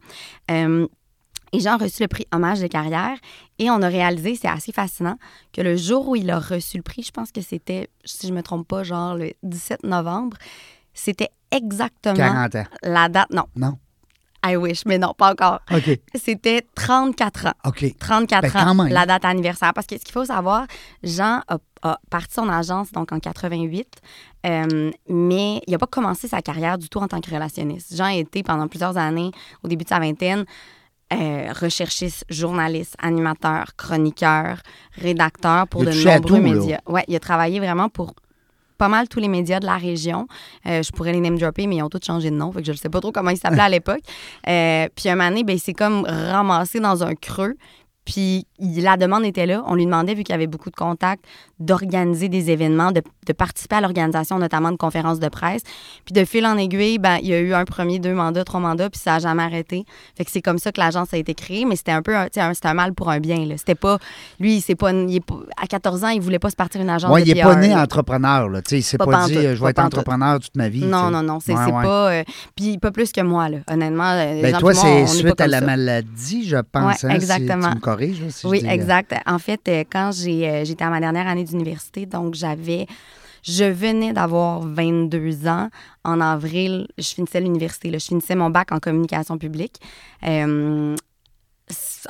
Et 1.53 1.59
Jean 1.59 1.73
a 1.73 1.77
reçu 1.77 2.01
le 2.01 2.07
prix 2.07 2.25
Hommage 2.33 2.59
de 2.59 2.67
carrière 2.67 3.17
et 3.59 3.69
on 3.69 3.81
a 3.81 3.87
réalisé, 3.87 4.35
c'est 4.35 4.47
assez 4.47 4.71
fascinant, 4.71 5.17
que 5.53 5.61
le 5.61 5.75
jour 5.77 6.07
où 6.09 6.15
il 6.15 6.29
a 6.29 6.39
reçu 6.39 6.77
le 6.77 6.83
prix, 6.83 7.03
je 7.03 7.11
pense 7.11 7.31
que 7.31 7.41
c'était, 7.41 7.89
si 8.03 8.27
je 8.27 8.33
me 8.33 8.41
trompe 8.43 8.67
pas, 8.67 8.83
genre 8.83 9.15
le 9.15 9.31
17 9.43 9.83
novembre, 9.83 10.37
c'était 10.93 11.29
exactement 11.51 12.15
40 12.15 12.55
ans. 12.55 12.63
la 12.83 13.09
date. 13.09 13.29
Non, 13.31 13.45
Non? 13.55 13.77
I 14.47 14.57
wish, 14.57 14.85
mais 14.85 14.99
non, 14.99 15.15
pas 15.17 15.31
encore. 15.31 15.59
OK. 15.73 15.99
C'était 16.13 16.61
34 16.75 17.47
ans. 17.47 17.53
OK. 17.65 17.83
34 17.97 18.53
Ben, 18.53 18.79
ans, 18.79 18.83
la 18.83 19.07
date 19.07 19.25
anniversaire. 19.25 19.73
Parce 19.73 19.87
que 19.87 19.97
ce 19.97 20.03
qu'il 20.03 20.11
faut 20.11 20.25
savoir, 20.25 20.67
Jean 21.01 21.41
a, 21.47 21.57
a 21.81 21.99
parti 22.11 22.35
son 22.35 22.47
agence 22.47 22.91
donc 22.91 23.11
en 23.11 23.19
88, 23.19 23.87
euh, 24.45 24.91
mais 25.09 25.61
il 25.65 25.71
n'a 25.71 25.79
pas 25.79 25.87
commencé 25.87 26.27
sa 26.27 26.43
carrière 26.43 26.77
du 26.77 26.89
tout 26.89 26.99
en 26.99 27.07
tant 27.07 27.21
que 27.21 27.31
relationniste. 27.31 27.95
Jean 27.95 28.05
a 28.05 28.13
été 28.13 28.43
pendant 28.43 28.67
plusieurs 28.67 28.97
années, 28.97 29.31
au 29.63 29.67
début 29.67 29.83
de 29.83 29.89
sa 29.89 29.97
vingtaine, 29.97 30.45
euh, 31.13 31.53
recherchiste, 31.53 32.25
journaliste, 32.29 32.95
animateur, 33.00 33.75
chroniqueur, 33.77 34.57
rédacteur 34.93 35.67
pour 35.67 35.83
de 35.83 35.91
nombreux 35.91 36.21
tout, 36.21 36.38
médias. 36.38 36.79
Ouais, 36.88 37.03
il 37.07 37.15
a 37.15 37.19
travaillé 37.19 37.59
vraiment 37.59 37.89
pour 37.89 38.15
pas 38.77 38.88
mal 38.88 39.07
tous 39.07 39.19
les 39.19 39.27
médias 39.27 39.59
de 39.59 39.65
la 39.65 39.77
région. 39.77 40.27
Euh, 40.65 40.81
je 40.81 40.91
pourrais 40.91 41.13
les 41.13 41.19
name 41.19 41.38
dropper, 41.38 41.67
mais 41.67 41.77
ils 41.77 41.83
ont 41.83 41.89
tous 41.89 42.03
changé 42.03 42.31
de 42.31 42.35
nom, 42.35 42.51
fait 42.51 42.59
que 42.59 42.65
je 42.65 42.71
ne 42.71 42.77
sais 42.77 42.89
pas 42.89 43.00
trop 43.00 43.12
comment 43.12 43.29
ils 43.29 43.38
s'appelaient 43.38 43.62
à 43.62 43.69
l'époque. 43.69 44.01
Euh, 44.47 44.88
puis 44.95 45.09
un 45.09 45.15
moment 45.15 45.29
donné, 45.29 45.43
ben, 45.43 45.53
il 45.53 45.59
s'est 45.59 45.74
comme 45.74 46.05
ramassé 46.05 46.79
dans 46.79 47.03
un 47.03 47.13
creux. 47.15 47.55
Puis 48.05 48.45
la 48.59 48.97
demande 48.97 49.25
était 49.25 49.45
là. 49.47 49.63
On 49.67 49.74
lui 49.75 49.85
demandait, 49.85 50.13
vu 50.13 50.24
qu'il 50.24 50.33
y 50.33 50.35
avait 50.35 50.47
beaucoup 50.47 50.69
de 50.69 50.75
contacts, 50.75 51.25
d'organiser 51.59 52.29
des 52.29 52.51
événements, 52.51 52.91
de, 52.91 53.01
de 53.25 53.33
participer 53.33 53.77
à 53.77 53.81
l'organisation 53.81 54.38
notamment 54.38 54.71
de 54.71 54.77
conférences 54.77 55.19
de 55.19 55.27
presse. 55.29 55.62
Puis 56.05 56.13
de 56.13 56.24
fil 56.25 56.45
en 56.45 56.57
aiguille, 56.57 57.00
ben, 57.00 57.17
il 57.21 57.29
y 57.29 57.33
a 57.33 57.39
eu 57.39 57.53
un 57.53 57.65
premier, 57.65 57.97
deux 58.00 58.13
mandats, 58.13 58.43
trois 58.43 58.59
mandats, 58.59 58.89
puis 58.89 59.00
ça 59.00 59.13
n'a 59.13 59.19
jamais 59.19 59.43
arrêté. 59.43 59.85
Fait 60.17 60.24
que 60.25 60.31
c'est 60.31 60.41
comme 60.41 60.57
ça 60.59 60.71
que 60.71 60.79
l'agence 60.79 61.13
a 61.13 61.17
été 61.17 61.33
créée, 61.33 61.65
mais 61.65 61.75
c'était 61.75 61.93
un 61.93 62.01
peu 62.01 62.15
un, 62.15 62.27
un- 62.35 62.74
mal 62.74 62.93
pour 62.93 63.09
un 63.09 63.19
bien. 63.19 63.47
C'était 63.57 63.74
pas. 63.75 63.97
Lui, 64.39 64.57
il 64.57 64.62
s'est 64.62 64.75
pas, 64.75 64.91
il 64.91 65.15
est 65.15 65.25
pas- 65.25 65.35
À 65.62 65.65
14 65.67 66.03
ans, 66.03 66.09
il 66.09 66.21
voulait 66.21 66.39
pas 66.39 66.50
se 66.50 66.55
partir 66.55 66.81
une 66.81 66.89
agence 66.89 67.12
de 67.15 67.19
il 67.25 67.33
n'est 67.33 67.41
pas 67.41 67.55
né 67.55 67.74
entrepreneur. 67.75 68.50
Là. 68.50 68.62
Il 68.71 68.77
ne 68.77 68.81
s'est 68.81 68.97
Pas 68.97 69.25
dit 69.27 69.38
euh, 69.38 69.55
je 69.55 69.63
vais 69.63 69.69
être 69.71 69.79
entrepreneur 69.79 70.39
toute 70.39 70.55
ma 70.55 70.69
vie. 70.69 70.85
Non, 70.85 71.09
non, 71.09 71.24
non, 71.24 71.39
c'est 71.39 71.53
Ouais, 71.53 71.59
c'est 71.65 71.71
ouais. 71.74 71.83
pas. 71.83 72.12
euh, 72.12 72.24
puis 72.55 72.77
pas 72.77 72.91
plus 72.91 73.12
que 73.12 73.21
moi, 73.21 73.50
là. 73.50 73.57
Honnêtement. 73.71 74.12
euh, 74.12 74.41
Ben, 74.41 74.57
toi, 74.57 74.74
c'est 74.74 75.07
suite 75.07 75.39
à 75.41 75.47
la 75.47 75.59
ça. 75.59 75.65
maladie, 75.65 76.47
je 76.47 76.57
pense. 76.57 77.03
Ouais, 77.03 77.09
hein, 77.12 77.15
exactement. 77.15 77.71
Je 77.99 78.47
Oui, 78.47 78.59
dis, 78.61 78.67
euh, 78.67 78.71
exact. 78.71 79.13
En 79.25 79.39
fait, 79.39 79.61
euh, 79.67 79.83
quand 79.89 80.11
euh, 80.27 80.65
j'étais 80.65 80.83
à 80.83 80.89
ma 80.89 80.99
dernière 80.99 81.27
année 81.27 81.43
d'université, 81.43 82.05
donc 82.05 82.35
j'avais. 82.35 82.87
Je 83.48 83.63
venais 83.65 84.11
d'avoir 84.11 84.61
22 84.61 85.48
ans. 85.48 85.70
En 86.03 86.20
avril, 86.20 86.87
je 86.98 87.07
finissais 87.09 87.39
l'université. 87.39 87.91
Je 87.91 88.00
finissais 88.03 88.33
mon 88.35 88.50
bac 88.50 88.72
en 88.72 88.79
communication 88.79 89.37
publique. 89.37 89.79
Euh, 90.25 90.96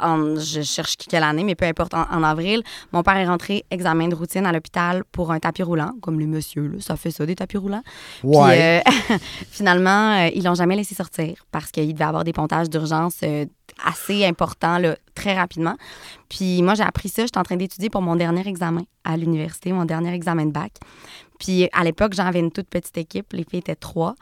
en- 0.01 0.35
je 0.39 0.61
cherche 0.61 0.97
quelle 0.97 1.23
année, 1.23 1.43
mais 1.43 1.55
peu 1.55 1.65
importe, 1.65 1.93
en, 1.93 2.03
en 2.11 2.23
avril, 2.23 2.61
mon 2.91 3.03
père 3.03 3.17
est 3.17 3.27
rentré 3.27 3.63
examen 3.71 4.07
de 4.07 4.15
routine 4.15 4.45
à 4.45 4.51
l'hôpital 4.51 5.03
pour 5.11 5.31
un 5.31 5.39
tapis 5.39 5.63
roulant, 5.63 5.91
comme 6.01 6.19
les 6.19 6.27
messieurs, 6.27 6.67
là, 6.67 6.77
ça 6.79 6.95
fait 6.95 7.11
ça, 7.11 7.25
des 7.25 7.35
tapis 7.35 7.57
roulants. 7.57 7.83
Puis, 8.21 8.29
Ouais. 8.29 8.81
euh, 8.85 8.91
finalement, 9.51 10.17
euh, 10.25 10.29
ils 10.33 10.43
l'ont 10.43 10.55
jamais 10.55 10.75
laissé 10.75 10.95
sortir 10.95 11.45
parce 11.51 11.71
qu'il 11.71 11.93
devait 11.93 12.05
avoir 12.05 12.23
des 12.23 12.33
pontages 12.33 12.69
d'urgence 12.69 13.17
euh, 13.23 13.45
assez 13.85 14.25
importants, 14.25 14.77
là, 14.77 14.95
très 15.15 15.35
rapidement. 15.37 15.75
Puis 16.29 16.61
moi, 16.61 16.75
j'ai 16.75 16.83
appris 16.83 17.09
ça. 17.09 17.23
J'étais 17.23 17.37
en 17.37 17.43
train 17.43 17.55
d'étudier 17.57 17.89
pour 17.89 18.01
mon 18.01 18.15
dernier 18.15 18.47
examen 18.47 18.81
à 19.03 19.17
l'université, 19.17 19.71
mon 19.71 19.85
dernier 19.85 20.13
examen 20.13 20.45
de 20.45 20.51
bac. 20.51 20.73
Puis 21.39 21.67
à 21.73 21.83
l'époque, 21.83 22.13
j'avais 22.13 22.39
une 22.39 22.51
toute 22.51 22.69
petite 22.69 22.97
équipe. 22.97 23.33
Les 23.33 23.43
filles 23.43 23.59
étaient 23.59 23.75
trois. 23.75 24.15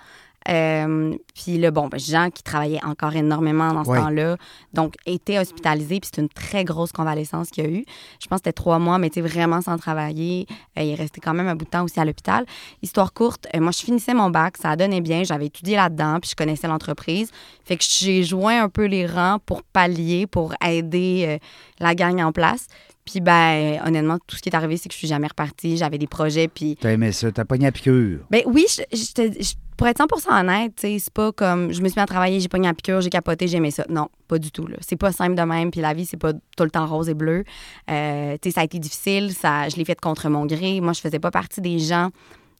Euh, 0.49 1.15
puis 1.33 1.57
là, 1.57 1.71
bon, 1.71 1.87
ben, 1.87 1.99
Jean 1.99 2.29
qui 2.29 2.43
travaillait 2.43 2.83
encore 2.83 3.15
énormément 3.15 3.73
dans 3.73 3.83
ce 3.83 3.89
Ouais. 3.89 3.99
temps-là, 3.99 4.37
donc 4.73 4.95
était 5.05 5.39
hospitalisé, 5.39 5.99
puis 5.99 6.09
c'est 6.13 6.21
une 6.21 6.29
très 6.29 6.63
grosse 6.65 6.91
convalescence 6.91 7.49
qu'il 7.49 7.63
y 7.63 7.67
a 7.67 7.69
eu. 7.69 7.85
Je 8.21 8.27
pense 8.27 8.39
que 8.39 8.45
c'était 8.45 8.53
trois 8.53 8.79
mois, 8.79 8.97
mais 8.97 9.09
tu 9.09 9.15
sais, 9.15 9.21
vraiment 9.27 9.61
sans 9.61 9.77
travailler. 9.77 10.45
Euh, 10.77 10.81
il 10.83 10.91
est 10.91 10.95
resté 10.95 11.21
quand 11.21 11.33
même 11.33 11.47
un 11.47 11.55
bout 11.55 11.65
de 11.65 11.69
temps 11.69 11.83
aussi 11.83 11.99
à 11.99 12.05
l'hôpital. 12.05 12.45
Histoire 12.81 13.13
courte, 13.13 13.47
euh, 13.55 13.59
moi, 13.59 13.71
je 13.71 13.79
finissais 13.83 14.13
mon 14.13 14.29
bac, 14.29 14.57
ça 14.57 14.75
donnait 14.75 15.01
bien, 15.01 15.23
j'avais 15.23 15.45
étudié 15.45 15.75
là-dedans, 15.75 16.19
puis 16.21 16.29
je 16.31 16.35
connaissais 16.35 16.67
l'entreprise. 16.67 17.31
Fait 17.63 17.77
que 17.77 17.83
j'ai 17.87 18.23
joint 18.23 18.63
un 18.63 18.69
peu 18.69 18.85
les 18.85 19.07
rangs 19.07 19.39
pour 19.45 19.63
pallier, 19.63 20.27
pour 20.27 20.53
aider 20.65 21.39
la 21.79 21.95
gang 21.95 22.19
en 22.21 22.31
place. 22.31 22.67
Puis, 23.05 23.19
ben, 23.19 23.81
honnêtement, 23.85 24.17
tout 24.25 24.35
ce 24.37 24.41
qui 24.41 24.49
est 24.49 24.55
arrivé, 24.55 24.77
c'est 24.77 24.87
que 24.87 24.93
je 24.93 24.99
suis 24.99 25.07
jamais 25.07 25.27
repartie. 25.27 25.75
J'avais 25.77 25.97
des 25.97 26.07
projets, 26.07 26.47
puis 26.47 26.77
T'as 26.79 26.91
aimé 26.91 27.11
ça, 27.11 27.31
t'as 27.31 27.43
pogné 27.45 27.67
à 27.67 27.71
piqûre. 27.71 28.19
ben 28.29 28.41
oui, 28.45 28.65
je, 28.69 28.81
je 28.93 29.53
pour 29.75 29.87
être 29.87 29.97
100% 30.05 30.39
honnête, 30.41 30.73
c'est 30.77 31.09
pas 31.11 31.31
comme 31.31 31.73
je 31.73 31.81
me 31.81 31.87
suis 31.89 31.97
mis 31.99 32.03
à 32.03 32.05
travailler, 32.05 32.39
j'ai 32.39 32.47
pogné 32.47 32.67
la 32.67 32.75
piqûre, 32.75 33.01
j'ai 33.01 33.09
capoté, 33.09 33.47
j'ai 33.47 33.57
aimé 33.57 33.71
ça. 33.71 33.83
Non, 33.89 34.07
pas 34.27 34.37
du 34.37 34.51
tout. 34.51 34.67
là. 34.67 34.77
C'est 34.81 34.95
pas 34.95 35.11
simple 35.11 35.33
de 35.35 35.41
même, 35.41 35.71
puis 35.71 35.81
la 35.81 35.93
vie, 35.95 36.05
c'est 36.05 36.15
pas 36.15 36.31
tout 36.31 36.63
le 36.63 36.69
temps 36.69 36.85
rose 36.85 37.09
et 37.09 37.15
bleu. 37.15 37.43
Euh, 37.89 38.37
tu 38.41 38.49
sais, 38.49 38.53
ça 38.53 38.61
a 38.61 38.63
été 38.65 38.77
difficile, 38.79 39.33
ça, 39.33 39.67
je 39.69 39.75
l'ai 39.75 39.83
fait 39.83 39.99
contre 39.99 40.29
mon 40.29 40.45
gré. 40.45 40.79
Moi, 40.79 40.93
je 40.93 41.01
faisais 41.01 41.19
pas 41.19 41.31
partie 41.31 41.59
des 41.59 41.79
gens 41.79 42.09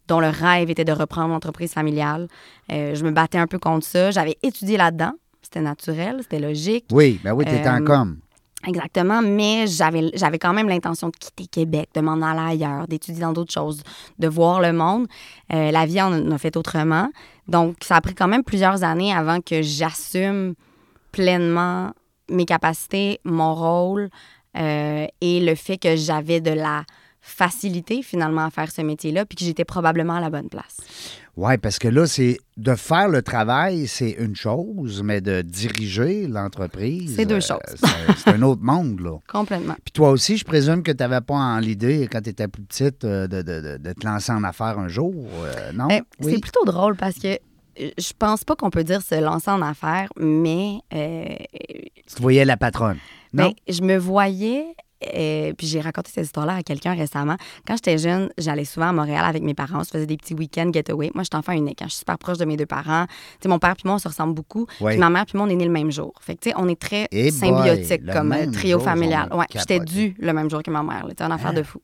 dont 0.08 0.20
le 0.20 0.28
rêve 0.28 0.70
était 0.72 0.84
de 0.86 0.92
reprendre 0.92 1.30
l'entreprise 1.30 1.72
familiale. 1.72 2.28
Euh, 2.72 2.96
je 2.96 3.06
me 3.06 3.12
battais 3.12 3.38
un 3.38 3.48
peu 3.48 3.60
contre 3.60 3.86
ça. 3.86 4.10
J'avais 4.12 4.38
étudié 4.42 4.76
là-dedans. 4.76 5.14
C'était 5.44 5.62
naturel, 5.62 6.18
c'était 6.24 6.40
logique. 6.40 6.86
Oui, 6.92 7.20
ben 7.24 7.34
oui, 7.34 7.46
t'étais 7.46 7.70
en 7.70 7.82
Euh, 7.82 7.86
com. 7.86 8.18
Exactement, 8.66 9.22
mais 9.22 9.68
j'avais 9.68 10.12
j'avais 10.14 10.40
quand 10.40 10.54
même 10.54 10.70
l'intention 10.70 11.10
de 11.10 11.16
quitter 11.18 11.48
Québec, 11.48 11.90
de 11.96 12.02
m'en 12.02 12.22
aller 12.22 12.54
ailleurs, 12.54 12.88
d'étudier 12.88 13.22
dans 13.22 13.34
d'autres 13.34 13.52
choses, 13.52 13.84
de 14.20 14.28
voir 14.28 14.62
le 14.62 14.72
monde. 14.72 15.08
Euh, 15.52 15.72
la 15.72 15.86
vie 15.86 16.02
en 16.02 16.32
a 16.32 16.38
fait 16.38 16.56
autrement. 16.56 17.10
Donc, 17.48 17.76
ça 17.82 17.98
a 17.98 18.02
pris 18.02 18.16
quand 18.16 18.30
même 18.30 18.44
plusieurs 18.44 18.84
années 18.84 19.14
avant 19.14 19.42
que 19.42 19.62
j'assume 19.62 20.54
pleinement 21.12 21.92
mes 22.30 22.46
capacités, 22.46 23.20
mon 23.26 23.54
rôle 23.54 24.10
euh, 24.58 25.08
et 25.20 25.40
le 25.42 25.56
fait 25.56 25.78
que 25.78 25.98
j'avais 25.98 26.40
de 26.40 26.52
la 26.52 26.84
facilité 27.20 28.02
finalement 28.02 28.46
à 28.46 28.50
faire 28.50 28.72
ce 28.72 28.82
métier-là, 28.82 29.26
puis 29.26 29.38
que 29.38 29.46
j'étais 29.46 29.66
probablement 29.66 30.16
à 30.16 30.22
la 30.22 30.30
bonne 30.30 30.50
place. 30.50 30.78
Oui, 31.36 31.58
parce 31.58 31.80
que 31.80 31.88
là, 31.88 32.06
c'est 32.06 32.38
de 32.58 32.76
faire 32.76 33.08
le 33.10 33.24
travail, 33.24 33.88
c'est 33.88 34.12
une 34.12 34.36
chose, 34.36 35.02
mais 35.04 35.20
de 35.20 35.42
diriger 35.42 36.28
l'entreprise. 36.28 37.16
C'est 37.16 37.26
deux 37.26 37.38
euh, 37.38 37.40
choses. 37.42 37.60
c'est- 38.18 38.30
un 38.30 38.42
autre 38.44 38.62
monde, 38.62 39.00
là. 39.00 39.18
Complètement. 39.28 39.74
Puis 39.84 39.92
toi 39.94 40.12
aussi, 40.12 40.38
je 40.38 40.46
présume 40.46 40.84
que 40.84 40.92
tu 40.92 40.98
n'avais 41.00 41.22
pas 41.22 41.34
en 41.34 41.58
l'idée, 41.58 42.08
quand 42.12 42.22
tu 42.22 42.30
étais 42.30 42.48
plus 42.48 42.62
petite, 42.64 43.04
euh, 43.04 43.26
de, 43.28 43.42
de- 43.42 43.62
de- 43.62 43.78
de 43.78 43.94
te 43.94 44.06
lancer 44.06 44.32
en 44.32 44.44
affaires 44.44 44.78
un 44.78 44.88
jour, 44.88 45.14
euh, 45.44 45.72
non? 45.74 45.88
Eh, 45.90 46.02
oui. 46.22 46.34
C'est 46.34 46.40
plutôt 46.42 46.66
drôle 46.66 46.96
parce 46.96 47.16
que 47.18 47.40
je 47.76 48.14
pense 48.20 48.44
pas 48.44 48.56
qu'on 48.56 48.70
peut 48.70 48.84
dire 48.84 49.02
se 49.02 49.16
lancer 49.20 49.50
en 49.50 49.64
affaires, 49.64 50.10
mais 50.20 50.78
euh, 50.94 51.26
Tu 52.08 52.16
te 52.16 52.22
voyais 52.22 52.46
la 52.46 52.58
patronne, 52.58 52.98
non? 53.34 53.48
ben, 53.48 53.54
je 53.68 53.82
me 53.82 53.98
voyais 53.98 54.76
euh, 55.16 55.54
puis 55.58 55.68
j'ai 55.68 55.82
raconté 55.82 56.12
cette 56.14 56.26
histoire-là 56.26 56.56
à 56.56 56.64
quelqu'un 56.64 56.94
récemment. 56.96 57.36
Quand 57.68 57.76
j'étais 57.76 57.98
jeune, 57.98 58.30
j'allais 58.38 58.66
souvent 58.66 58.90
à 58.90 58.94
Montréal 58.94 59.24
avec 59.26 59.44
mes 59.44 59.54
parents. 59.54 59.80
On 59.80 59.84
se 59.84 59.92
faisait 59.92 60.06
des 60.06 60.18
petits 60.18 60.34
week-ends 60.34 60.70
getaway. 60.74 61.12
Moi, 61.14 61.24
j'étais 61.24 61.36
enfant 61.38 61.54
unique. 61.54 61.82
hein. 61.82 61.86
Je 61.88 61.92
suis 61.94 62.00
super 62.00 62.18
proche 62.18 62.38
de 62.38 62.46
mes 62.46 62.58
deux 62.58 62.66
parents. 62.66 63.06
Tu 63.08 63.14
sais, 63.44 63.50
mon 63.50 63.60
père 63.60 63.76
puis 63.76 63.84
moi, 63.86 63.96
on 63.96 64.00
se 64.00 64.08
ressemble 64.08 64.34
beaucoup. 64.34 64.66
Ouais. 64.82 64.92
Puis 64.92 65.00
ma 65.00 65.10
mère 65.10 65.26
puis 65.26 65.38
moi, 65.38 65.48
on 65.48 65.50
est 65.50 65.56
nés 65.56 65.66
le 65.66 65.72
même 65.72 65.92
jour. 65.92 66.14
Fait 66.22 66.36
que, 66.36 66.42
tu 66.42 66.50
sais, 66.50 66.56
on 66.58 66.68
est 66.68 66.80
très 66.80 67.08
Eh 67.12 67.24
boy, 67.24 67.32
symbiotique 67.32 68.02
le 68.04 68.14
comme 68.14 68.32
euh, 68.34 68.52
trio 68.52 68.78
jour, 68.78 68.84
familial. 68.86 69.30
Ouais, 69.34 69.46
j'étais 69.54 69.80
dû 69.80 70.16
le 70.20 70.34
même 70.34 70.50
jour 70.50 70.62
que 70.64 70.72
ma 70.72 70.84
mère. 70.84 71.06
là. 71.08 71.26
Une 71.26 71.32
affaire 71.32 71.54
de 71.54 71.64
fou. 71.64 71.80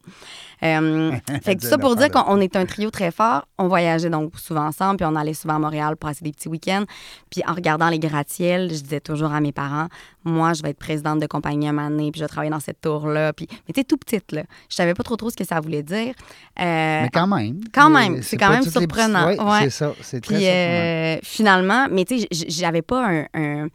Euh, 0.63 1.11
fait 1.43 1.55
que 1.55 1.61
tout 1.61 1.67
ça 1.67 1.77
pour 1.77 1.95
dire 1.95 2.11
qu'on 2.11 2.23
on 2.27 2.41
est 2.41 2.55
un 2.55 2.65
trio 2.65 2.89
très 2.91 3.11
fort. 3.11 3.45
On 3.57 3.67
voyageait 3.67 4.09
donc 4.09 4.37
souvent 4.37 4.65
ensemble, 4.67 4.97
puis 4.97 5.05
on 5.09 5.15
allait 5.15 5.33
souvent 5.33 5.55
à 5.55 5.59
Montréal 5.59 5.95
pour 5.95 6.09
passer 6.09 6.23
des 6.23 6.31
petits 6.31 6.49
week-ends. 6.49 6.83
Puis 7.29 7.41
en 7.47 7.53
regardant 7.53 7.89
les 7.89 7.99
gratte-ciels, 7.99 8.73
je 8.73 8.81
disais 8.81 8.99
toujours 8.99 9.31
à 9.33 9.39
mes 9.41 9.51
parents, 9.51 9.87
moi, 10.25 10.53
je 10.53 10.61
vais 10.61 10.71
être 10.71 10.79
présidente 10.79 11.19
de 11.19 11.27
compagnie 11.27 11.67
un 11.67 11.71
moment 11.71 11.89
donné, 11.89 12.11
puis 12.11 12.19
je 12.19 12.25
vais 12.25 12.29
travailler 12.29 12.51
dans 12.51 12.59
cette 12.59 12.81
tour-là. 12.81 13.31
Puis, 13.33 13.47
mais 13.67 13.73
tu 13.73 13.85
tout 13.85 13.97
petite, 13.97 14.31
là. 14.33 14.43
Je 14.69 14.75
savais 14.75 14.93
pas 14.93 15.03
trop 15.03 15.15
trop 15.15 15.29
ce 15.29 15.35
que 15.37 15.45
ça 15.45 15.59
voulait 15.61 15.83
dire. 15.83 16.13
Euh, 16.59 17.01
Mais 17.03 17.09
quand 17.13 17.27
même. 17.27 17.61
quand 17.73 17.87
Euh, 17.89 17.93
même, 17.93 18.21
c'est 18.21 18.35
quand 18.37 18.49
même 18.49 18.63
toutes 18.63 18.75
les 18.75 18.81
surprenant, 18.81 19.27
ouais, 19.27 19.37
c'est 19.61 19.69
ça. 19.69 19.93
C'est 20.01 20.21
très 20.21 20.35
puis 20.35 20.43
surprenant. 20.43 20.55
euh, 20.55 21.17
finalement, 21.23 21.87
mais 21.89 22.03
tu 22.05 22.19
sais, 22.19 22.27
j'avais 22.31 22.81
pas 22.81 23.05
un, 23.07 23.25
un- 23.33 23.67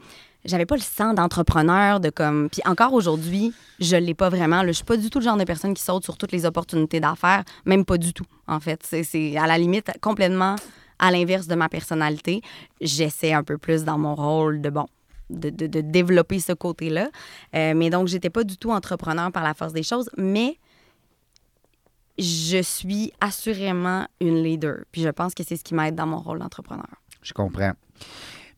j'avais 0.45 0.67
pas 0.67 0.77
le 0.77 0.81
sang 0.83 1.15
d'entrepreneur 1.15 2.01
de 2.01 2.11
comme. 2.11 2.49
Puis 2.51 2.61
encore 2.67 2.93
aujourd'hui, 2.93 3.53
je 3.81 3.97
l'ai 3.97 4.15
pas 4.15 4.29
vraiment. 4.29 4.63
là. 4.63 4.69
Je 4.69 4.73
suis 4.73 4.85
pas 4.85 4.97
du 4.97 5.11
tout 5.11 5.19
le 5.19 5.25
genre 5.25 5.37
de 5.37 5.45
personne 5.45 5.75
qui 5.75 5.83
saute 5.83 6.05
sur 6.05 6.17
toutes 6.17 6.33
les 6.33 6.45
opportunités 6.47 7.01
d'affaires, 7.01 7.45
même 7.65 7.85
pas 7.85 7.99
du 7.99 8.13
tout. 8.13 8.27
En 8.47 8.61
fait, 8.61 8.81
c'est 9.05 9.37
à 9.37 9.47
la 9.47 9.59
limite 9.59 9.91
complètement 10.01 10.57
à 10.99 11.11
l'inverse 11.11 11.47
de 11.47 11.55
ma 11.55 11.69
personnalité. 11.69 12.41
J'essaie 12.81 13.33
un 13.33 13.43
peu 13.43 13.59
plus 13.59 13.85
dans 13.85 13.99
mon 13.99 14.15
rôle 14.15 14.61
de 14.61 14.71
bon. 14.71 14.87
De- 15.31 15.49
de 15.51 15.81
développer 15.81 16.39
ce 16.39 16.53
côté-là. 16.53 17.09
Euh, 17.57 17.73
mais 17.75 17.89
donc, 17.89 18.09
j'étais 18.09 18.29
pas 18.31 18.45
du 18.45 18.59
tout 18.59 18.71
entrepreneur 18.71 19.33
par 19.33 19.43
la 19.43 19.55
force 19.55 19.73
des 19.73 19.83
choses, 19.83 20.11
mais 20.19 20.59
je 22.19 22.63
suis 22.63 23.13
assurément 23.21 24.07
une 24.21 24.43
leader. 24.43 24.85
Puis 24.93 25.03
je 25.03 25.09
pense 25.09 25.35
que 25.35 25.43
c'est 25.43 25.57
ce 25.57 25.65
qui 25.65 25.75
m'aide 25.75 25.95
dans 25.95 26.07
mon 26.07 26.19
rôle 26.21 26.39
d'entrepreneur. 26.39 26.87
Je 27.23 27.33
comprends. 27.33 27.73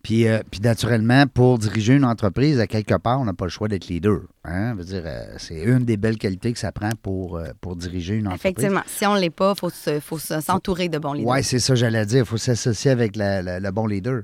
Puis, 0.07 0.29
euh, 0.29 0.39
puis 0.49 0.61
naturellement, 0.61 1.27
pour 1.27 1.59
diriger 1.59 1.95
une 1.95 2.05
entreprise, 2.05 2.61
à 2.61 2.69
quelque 2.69 2.95
part, 2.95 3.21
on 3.21 3.25
n'a 3.25 3.33
pas 3.35 3.47
le 3.47 3.51
choix 3.51 3.67
d'être 3.67 3.89
leader. 3.89 4.21
Hein? 4.45 4.77
Euh, 4.93 5.25
c'est 5.39 5.61
une 5.65 5.81
des 5.85 5.97
belles 5.97 6.17
qualités 6.17 6.53
que 6.53 6.61
ça 6.61 6.71
prend 6.71 6.91
pour, 7.03 7.37
euh, 7.39 7.49
pour 7.61 7.75
diriger 7.75 8.15
une 8.15 8.29
entreprise. 8.29 8.53
Effectivement, 8.53 8.83
si 8.87 9.05
on 9.05 9.17
ne 9.17 9.21
l'est 9.21 9.31
pas, 9.31 9.55
il 9.57 9.59
faut 9.59 9.69
se- 9.69 9.99
faut 9.99 10.21
se- 10.21 10.41
s'entourer 10.41 10.89
de 10.89 10.99
bons 10.99 11.15
leaders. 11.15 11.29
Oui, 11.33 11.43
c'est 11.43 11.59
ça, 11.59 11.75
j'allais 11.75 12.07
dire. 12.07 12.21
Il 12.21 12.25
faut 12.25 12.37
s'associer 12.37 12.93
avec 12.93 13.17
la- 13.17 13.43
la- 13.43 13.59
le 13.59 13.71
bon 13.73 13.89
leader. 13.89 14.23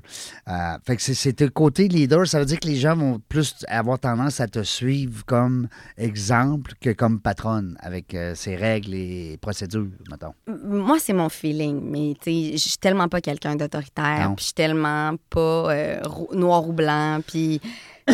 Fait 0.87 0.95
que 0.95 1.01
c'est- 1.01 1.41
le 1.41 1.49
côté 1.49 1.89
leader, 1.89 2.25
ça 2.25 2.39
veut 2.39 2.45
dire 2.45 2.61
que 2.61 2.67
les 2.69 2.77
gens 2.77 2.95
vont 2.95 3.19
plus 3.27 3.53
avoir 3.67 3.99
tendance 3.99 4.39
à 4.39 4.47
te 4.47 4.63
suivre 4.63 5.25
comme 5.25 5.67
exemple 5.97 6.71
que 6.79 6.91
comme 6.91 7.19
patronne, 7.19 7.75
avec 7.81 8.15
ses 8.35 8.55
règles 8.55 8.93
et 8.93 9.37
procédures, 9.41 9.87
mettons. 10.09 10.33
Moi, 10.47 10.97
c'est 10.99 11.11
mon 11.11 11.27
feeling, 11.27 11.81
mais 11.83 12.13
tu 12.21 12.31
sais, 12.31 12.51
je 12.53 12.69
suis 12.69 12.77
tellement 12.77 13.09
pas 13.09 13.19
quelqu'un 13.19 13.57
d'autoritaire, 13.57 14.27
puis 14.37 14.43
je 14.43 14.43
suis 14.45 14.53
tellement 14.53 15.15
pas 15.29 15.72
euh, 15.73 15.99
noir 16.33 16.67
ou 16.67 16.73
blanc, 16.73 17.19
puis 17.25 17.59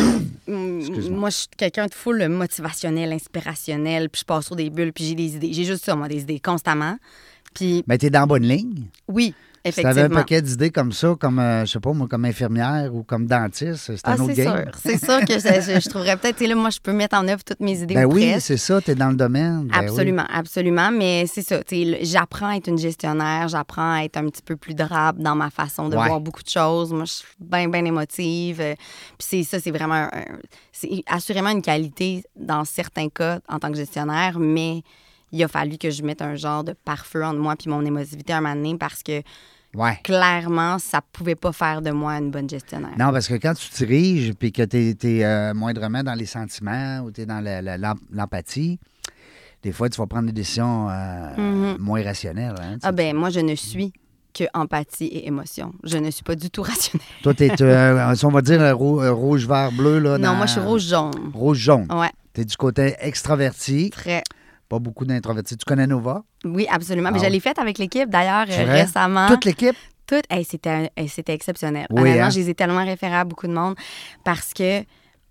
moi, 0.48 1.30
je 1.30 1.36
suis 1.36 1.48
quelqu'un 1.56 1.86
de 1.86 1.94
full 1.94 2.26
motivationnel, 2.28 3.12
inspirationnel, 3.12 4.08
puis 4.08 4.20
je 4.20 4.24
passe 4.24 4.46
sur 4.46 4.56
des 4.56 4.70
bulles, 4.70 4.92
puis 4.92 5.04
j'ai 5.04 5.14
des 5.14 5.36
idées. 5.36 5.52
J'ai 5.52 5.64
juste 5.64 5.84
ça, 5.84 5.94
moi, 5.96 6.08
des 6.08 6.20
idées 6.22 6.40
constamment. 6.40 6.96
Puis 7.54 7.82
Mais 7.86 7.98
tu 7.98 8.06
es 8.06 8.10
dans 8.10 8.20
la 8.20 8.26
bonne 8.26 8.44
ligne? 8.44 8.84
oui, 9.08 9.34
Si 9.66 9.72
tu 9.72 9.80
avais 9.80 9.88
un 9.88 9.90
effectivement. 9.92 10.20
paquet 10.20 10.40
d'idées 10.42 10.70
comme 10.70 10.90
ça, 10.92 11.14
comme, 11.20 11.38
euh, 11.38 11.66
je 11.66 11.72
sais 11.72 11.80
pas, 11.80 11.92
moi, 11.92 12.08
comme 12.08 12.24
infirmière 12.24 12.94
ou 12.94 13.02
comme 13.02 13.26
dentiste, 13.26 13.76
c'est 13.76 14.00
Ah, 14.04 14.12
un 14.12 14.20
autre 14.20 14.32
c'est 14.34 14.44
game. 14.44 14.56
sûr. 14.56 14.70
C'est 14.82 15.04
sûr 15.04 15.20
que 15.26 15.34
je, 15.34 15.74
je- 15.74 15.80
je 15.80 15.88
trouverais 15.90 16.16
peut-être, 16.16 16.40
là, 16.40 16.54
moi, 16.54 16.70
je 16.70 16.78
peux 16.80 16.92
mettre 16.94 17.14
en 17.18 17.28
œuvre 17.28 17.44
toutes 17.44 17.60
mes 17.60 17.78
idées 17.82 17.94
Ben 17.94 18.06
ou 18.06 18.14
oui, 18.14 18.34
c'est 18.40 18.56
ça, 18.56 18.80
tu 18.80 18.92
es 18.92 18.94
dans 18.94 19.10
le 19.10 19.16
domaine. 19.16 19.64
Ben 19.66 19.80
oui. 19.80 19.84
Absolument, 19.88 20.24
absolument. 20.32 20.90
Mais 20.90 21.26
c'est 21.26 21.42
ça, 21.42 21.60
j'apprends 22.00 22.48
à 22.48 22.56
être 22.56 22.68
une 22.68 22.78
gestionnaire, 22.78 23.48
j'apprends 23.48 23.96
à 23.96 24.04
être 24.04 24.16
un 24.16 24.28
petit 24.30 24.42
peu 24.42 24.56
plus 24.56 24.72
drabe 24.74 25.18
dans 25.18 25.34
ma 25.34 25.50
façon 25.50 25.90
de 25.90 25.96
Ouais. 25.96 26.06
voir 26.06 26.20
beaucoup 26.20 26.42
de 26.42 26.48
choses. 26.48 26.92
Moi, 26.94 27.04
je 27.04 27.12
suis 27.12 27.26
bien, 27.38 27.68
bien 27.68 27.84
émotive. 27.84 28.60
euh, 28.62 28.74
Puis 29.18 29.26
c'est 29.28 29.42
ça, 29.42 29.60
c'est 29.60 29.70
vraiment, 29.70 30.08
un- 30.10 30.38
c'est 30.72 31.02
assurément 31.06 31.50
une 31.50 31.60
qualité 31.62 32.24
dans 32.34 32.64
certains 32.64 33.10
cas 33.10 33.40
en 33.46 33.58
tant 33.58 33.70
que 33.70 33.76
gestionnaire, 33.76 34.38
mais 34.38 34.82
il 35.32 35.42
a 35.44 35.48
fallu 35.48 35.78
que 35.78 35.90
je 35.90 36.02
mette 36.02 36.22
un 36.22 36.34
genre 36.36 36.64
de 36.64 36.72
pare-feu 36.72 37.24
entre 37.24 37.38
moi 37.38 37.54
puis 37.56 37.70
mon 37.70 37.84
émotivité 37.84 38.32
un 38.32 38.40
moment 38.40 38.54
donné 38.54 38.76
parce 38.78 39.02
que 39.02 39.22
Ouais. 39.72 39.98
clairement, 40.02 40.80
ça 40.80 41.00
pouvait 41.12 41.36
pas 41.36 41.52
faire 41.52 41.80
de 41.80 41.92
moi 41.92 42.14
une 42.18 42.32
bonne 42.32 42.50
gestionnaire. 42.50 42.90
Non, 42.98 43.12
parce 43.12 43.28
que 43.28 43.34
quand 43.34 43.54
tu 43.54 43.68
diriges 43.84 44.32
puis 44.34 44.50
que 44.50 44.62
tu 44.64 45.06
es, 45.20 45.54
moindrement 45.54 46.02
dans 46.02 46.14
les 46.14 46.26
sentiments 46.26 47.00
ou 47.04 47.12
tu 47.12 47.20
es 47.20 47.26
dans 47.26 47.40
l'empathie, 48.10 48.80
des 49.62 49.72
fois, 49.72 49.88
tu 49.88 50.00
vas 50.00 50.06
prendre 50.06 50.26
des 50.26 50.32
décisions 50.32 50.88
euh, 50.90 51.76
moins 51.78 52.02
rationnelles. 52.02 52.54
hein, 52.60 52.72
Mhm. 52.72 52.78
Ah 52.82 52.92
ben, 52.92 53.14
moi, 53.14 53.30
je 53.30 53.40
ne 53.40 53.54
suis 53.54 53.92
que 54.32 54.44
empathie 54.54 55.06
et 55.06 55.26
émotion. 55.26 55.72
Je 55.84 55.98
ne 55.98 56.10
suis 56.10 56.22
pas 56.24 56.34
du 56.34 56.50
tout 56.50 56.62
rationnelle. 56.64 57.06
Toi, 57.22 57.34
tu 57.34 57.44
es, 57.44 58.24
on 58.24 58.28
va 58.30 58.42
dire, 58.42 58.60
euh, 58.62 58.74
rou- 58.74 59.00
euh, 59.02 59.12
rouge, 59.12 59.46
vert, 59.46 59.70
bleu. 59.70 59.98
Là, 59.98 60.18
Non, 60.18 60.30
dans- 60.30 60.34
moi, 60.34 60.46
je 60.46 60.52
suis 60.52 60.60
rouge-jaune. 60.60 61.30
Rouge-jaune. 61.34 61.86
Ouais, 61.92 62.10
Tu 62.32 62.40
es 62.40 62.44
du 62.44 62.56
côté 62.56 62.94
extraverti, 63.00 63.90
très. 63.90 64.22
Pas 64.70 64.78
beaucoup 64.78 65.04
d'introvertis. 65.04 65.56
Tu 65.56 65.64
connais 65.66 65.86
Nova? 65.86 66.22
Oui, 66.44 66.66
absolument. 66.70 67.10
Mais 67.10 67.18
Ah 67.18 67.22
je 67.24 67.26
oui. 67.26 67.32
l'ai 67.32 67.40
faite 67.40 67.58
avec 67.58 67.76
l'équipe, 67.76 68.08
d'ailleurs, 68.08 68.46
récemment. 68.46 69.26
Toute 69.28 69.44
l'équipe? 69.44 69.76
Tout, 70.06 70.20
hey, 70.30 70.44
c'était, 70.44 70.70
un- 70.70 70.88
hey, 70.96 71.08
c'était 71.08 71.34
exceptionnel. 71.34 71.86
Oui, 71.90 72.00
Honnêtement, 72.02 72.26
hein? 72.26 72.30
je 72.30 72.38
les 72.38 72.50
ai 72.50 72.54
tellement 72.54 72.84
référés 72.84 73.16
à 73.16 73.24
beaucoup 73.24 73.46
de 73.48 73.52
monde 73.52 73.74
parce 74.24 74.54
que 74.54 74.82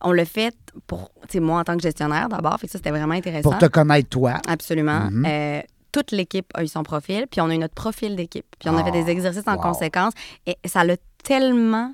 on 0.02 0.12
l'a 0.14 0.24
fait 0.26 0.56
pour, 0.88 1.10
tu 1.24 1.34
sais, 1.34 1.40
moi 1.42 1.60
en 1.60 1.64
tant 1.64 1.76
que 1.76 1.82
gestionnaire 1.84 2.30
d'abord, 2.30 2.58
fait 2.60 2.68
que 2.68 2.72
ça, 2.72 2.78
c'était 2.80 2.92
vraiment 2.92 3.14
intéressant. 3.16 3.50
Pour 3.50 3.58
te 3.58 3.66
connaître, 3.66 4.08
toi. 4.10 4.36
Absolument. 4.48 5.10
Mhm. 5.12 5.26
Euh, 5.28 5.62
toute 5.92 6.12
l'équipe 6.12 6.46
a 6.54 6.64
eu 6.64 6.68
son 6.68 6.84
profil, 6.84 7.26
puis 7.32 7.42
on 7.42 7.50
a 7.50 7.56
eu 7.56 7.58
notre 7.58 7.74
profil 7.74 8.16
d'équipe. 8.16 8.46
Puis 8.60 8.70
on 8.70 8.78
a 8.78 8.84
fait 8.84 8.92
Ah, 8.94 9.04
des 9.04 9.10
exercices 9.10 9.48
en 9.48 9.56
wow. 9.56 9.62
conséquence. 9.62 10.14
Et 10.46 10.56
ça 10.66 10.84
l'a 10.84 10.96
tellement 11.24 11.94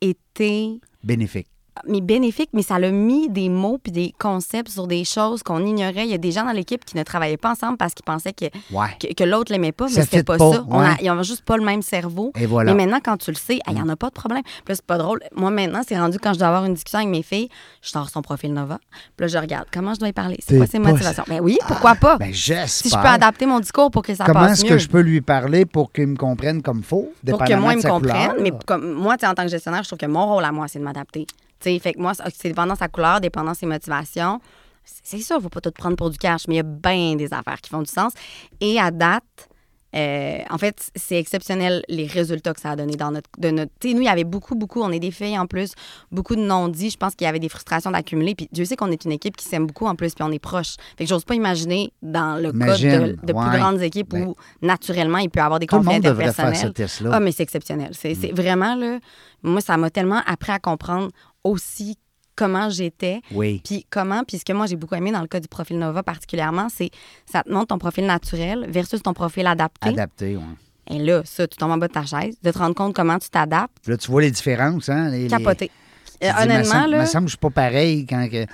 été 0.00 0.80
Bénéfique. 1.04 1.46
Mais 1.86 2.00
bénéfique, 2.00 2.50
mais 2.52 2.62
ça 2.62 2.78
l'a 2.78 2.90
mis 2.90 3.28
des 3.28 3.48
mots 3.48 3.78
puis 3.82 3.92
des 3.92 4.14
concepts 4.18 4.70
sur 4.70 4.86
des 4.86 5.04
choses 5.04 5.42
qu'on 5.42 5.64
ignorait. 5.64 6.04
Il 6.04 6.10
y 6.10 6.14
a 6.14 6.18
des 6.18 6.32
gens 6.32 6.44
dans 6.44 6.52
l'équipe 6.52 6.84
qui 6.84 6.96
ne 6.96 7.02
travaillaient 7.02 7.36
pas 7.36 7.50
ensemble 7.52 7.76
parce 7.76 7.94
qu'ils 7.94 8.04
pensaient 8.04 8.32
que, 8.32 8.46
Ouais. 8.72 8.88
que, 9.00 9.12
que 9.14 9.24
l'autre 9.24 9.52
l'aimait 9.52 9.72
pas, 9.72 9.88
Ça 9.88 10.00
mais 10.00 10.02
c'était 10.04 10.22
pas, 10.22 10.38
pas, 10.38 10.52
ça. 10.52 10.64
On 10.68 10.80
a- 10.80 10.96
ils 11.00 11.10
ont 11.10 11.22
juste 11.22 11.42
pas 11.42 11.56
le 11.56 11.64
même 11.64 11.82
cerveau. 11.82 12.32
Et 12.38 12.46
voilà. 12.46 12.72
Mais 12.74 12.84
maintenant, 12.86 13.00
quand 13.04 13.16
tu 13.16 13.30
le 13.30 13.36
sais, 13.36 13.58
il 13.68 13.74
n'y 13.74 13.80
en 13.82 13.88
a 13.88 13.96
pas 13.96 14.08
de 14.08 14.14
problème. 14.14 14.42
Puis 14.42 14.62
là, 14.70 14.74
c'est 14.74 14.84
pas 14.86 14.98
drôle. 14.98 15.20
Moi, 15.34 15.50
maintenant, 15.50 15.80
c'est 15.86 15.98
rendu 15.98 16.18
quand 16.18 16.32
je 16.34 16.38
dois 16.38 16.48
avoir 16.48 16.64
une 16.64 16.74
discussion 16.74 16.98
avec 17.00 17.10
mes 17.10 17.22
filles, 17.22 17.48
je 17.82 17.90
sors 17.90 18.08
son 18.10 18.22
profil 18.22 18.52
Nova. 18.52 18.78
Puis 19.16 19.24
là, 19.24 19.26
je 19.28 19.38
regarde 19.38 19.66
comment 19.72 19.94
je 19.94 19.98
dois 20.00 20.08
y 20.08 20.12
parler? 20.12 20.36
C'est 20.40 20.54
T'es 20.54 20.56
quoi 20.58 20.66
ses 20.66 20.78
motivations? 20.78 21.24
Ben 21.28 21.40
oui, 21.40 21.58
pourquoi 21.66 21.94
pas? 21.94 22.16
Ben, 22.18 22.32
j'espère. 22.32 22.68
si 22.68 22.88
je 22.88 22.94
peux 22.94 23.06
adapter 23.08 23.46
mon 23.46 23.60
discours 23.60 23.90
pour 23.90 24.02
que 24.02 24.14
ça 24.14 24.24
Comment 24.24 24.40
passe 24.40 24.52
est-ce 24.58 24.64
mieux. 24.64 24.70
que 24.70 24.78
je 24.78 24.88
peux 24.88 25.00
lui 25.00 25.20
parler 25.20 25.64
pour 25.66 25.92
qu'il 25.92 26.06
me 26.06 26.16
comprenne 26.16 26.62
comme 26.62 26.82
faut? 26.82 27.12
pour 27.28 27.44
que 27.44 27.54
moi, 27.54 27.74
ils 27.74 27.78
me 27.84 27.98
couleur? 27.98 28.34
Mais 28.40 28.52
comme 28.66 28.92
moi, 28.94 29.14
en 29.22 29.34
tant 29.34 29.42
que 29.42 29.48
gestionnaire, 29.48 29.82
je 29.82 29.88
trouve 29.88 29.98
que 29.98 30.06
mon 30.06 30.26
rôle 30.26 30.44
à 30.44 30.52
moi, 30.52 30.66
c'est 30.68 30.78
de 30.78 30.84
m'adapter. 30.84 31.26
Tu 31.60 31.70
sais, 31.70 31.78
fait 31.78 31.94
que 31.94 32.00
moi, 32.00 32.12
c'est 32.14 32.48
dépendant 32.48 32.74
de 32.74 32.78
sa 32.78 32.88
couleur, 32.88 33.20
dépendant 33.20 33.52
de 33.52 33.56
ses 33.56 33.66
motivations. 33.66 34.40
C'est 34.84 35.18
ça, 35.18 35.36
il 35.38 35.42
faut 35.42 35.48
pas 35.48 35.60
tout 35.60 35.70
prendre 35.70 35.96
pour 35.96 36.10
du 36.10 36.18
cash, 36.18 36.48
mais 36.48 36.54
il 36.54 36.58
y 36.58 36.60
a 36.60 36.62
bien 36.62 37.14
des 37.16 37.32
affaires 37.34 37.60
qui 37.60 37.68
font 37.70 37.82
du 37.82 37.90
sens. 37.90 38.12
Et 38.60 38.80
à 38.80 38.90
date, 38.90 39.48
euh, 39.96 40.38
en 40.50 40.58
fait, 40.58 40.90
c'est 40.94 41.18
exceptionnel 41.18 41.82
les 41.88 42.06
résultats 42.06 42.52
que 42.52 42.60
ça 42.60 42.72
a 42.72 42.76
donné 42.76 42.94
dans 42.96 43.10
notre. 43.10 43.28
De 43.38 43.50
notre 43.50 43.72
tu 43.80 43.88
sais, 43.88 43.94
nous, 43.94 44.02
il 44.02 44.06
y 44.06 44.08
avait 44.08 44.24
beaucoup, 44.24 44.54
beaucoup, 44.54 44.82
on 44.82 44.90
est 44.90 44.98
des 44.98 45.10
filles 45.10 45.38
en 45.38 45.46
plus, 45.46 45.72
beaucoup 46.12 46.36
de 46.36 46.42
non-dits. 46.42 46.90
Je 46.90 46.96
pense 46.98 47.14
qu'il 47.14 47.24
y 47.24 47.28
avait 47.28 47.38
des 47.38 47.48
frustrations 47.48 47.90
d'accumuler. 47.90 48.34
Puis 48.34 48.48
Dieu 48.52 48.66
sait 48.66 48.76
qu'on 48.76 48.90
est 48.90 49.04
une 49.06 49.12
équipe 49.12 49.36
qui 49.36 49.46
s'aime 49.46 49.66
beaucoup 49.66 49.86
en 49.86 49.94
plus, 49.94 50.14
puis 50.14 50.22
on 50.22 50.30
est 50.30 50.38
proches. 50.38 50.76
Fait 50.98 51.04
que 51.04 51.08
j'ose 51.08 51.24
pas 51.24 51.34
imaginer 51.34 51.90
dans 52.02 52.40
le 52.40 52.50
Imagine, 52.50 52.90
cas 52.90 52.98
de, 52.98 53.16
de 53.22 53.32
ouais. 53.32 53.48
plus 53.48 53.58
grandes 53.58 53.80
équipes 53.80 54.10
Ben, 54.10 54.26
où 54.26 54.34
naturellement 54.60 55.18
il 55.18 55.30
peut 55.30 55.40
y 55.40 55.42
avoir 55.42 55.58
des 55.58 55.66
conflits 55.66 55.96
interpersonnels. 55.96 56.72
Ah, 57.10 57.20
mais 57.20 57.32
c'est 57.32 57.44
exceptionnel. 57.44 57.90
C'est 57.92 58.14
c'est 58.14 58.32
vraiment, 58.32 58.74
là, 58.74 58.98
moi, 59.42 59.62
ça 59.62 59.78
m'a 59.78 59.88
tellement 59.88 60.20
appris 60.26 60.52
à 60.52 60.58
comprendre 60.58 61.10
aussi 61.44 61.96
comment 62.36 62.70
j'étais. 62.70 63.20
Oui. 63.32 63.60
Puis 63.64 63.84
comment, 63.90 64.22
puis 64.24 64.38
ce 64.38 64.44
que 64.44 64.52
moi 64.52 64.66
j'ai 64.66 64.76
beaucoup 64.76 64.94
aimé 64.94 65.10
dans 65.10 65.20
le 65.22 65.26
cas 65.26 65.40
du 65.40 65.48
profil 65.48 65.78
Nova 65.78 66.02
particulièrement, 66.02 66.68
c'est 66.68 66.90
ça 67.26 67.42
te 67.42 67.50
montre 67.50 67.68
ton 67.68 67.78
profil 67.78 68.06
naturel 68.06 68.66
versus 68.68 69.02
ton 69.02 69.12
profil 69.12 69.46
adapté. 69.46 69.88
Adapté, 69.88 70.36
oui. 70.36 70.44
Et 70.90 70.98
là, 71.00 71.20
ça, 71.24 71.46
tu 71.46 71.56
tombes 71.58 71.72
en 71.72 71.76
bas 71.76 71.88
de 71.88 71.92
ta 71.92 72.06
chaise, 72.06 72.36
de 72.42 72.50
te 72.50 72.56
rendre 72.58 72.74
compte 72.74 72.94
comment 72.94 73.18
tu 73.18 73.28
t'adaptes, 73.28 73.86
Là, 73.86 73.96
tu 73.98 74.10
vois 74.10 74.22
les 74.22 74.30
différences, 74.30 74.88
hein? 74.88 75.10
Les, 75.10 75.24
les- 75.24 75.28
capoter. 75.28 75.70
Tu 76.20 76.26
dis, 76.26 76.32
me 76.32 76.42
honnêtement, 76.42 76.86
là, 76.86 77.00
me 77.02 77.06
semble 77.06 77.24
que 77.26 77.30
je 77.30 77.36
suis 77.36 77.38
pas 77.38 77.50
pareil 77.50 78.06
quand, 78.06 78.26
que- 78.30 78.46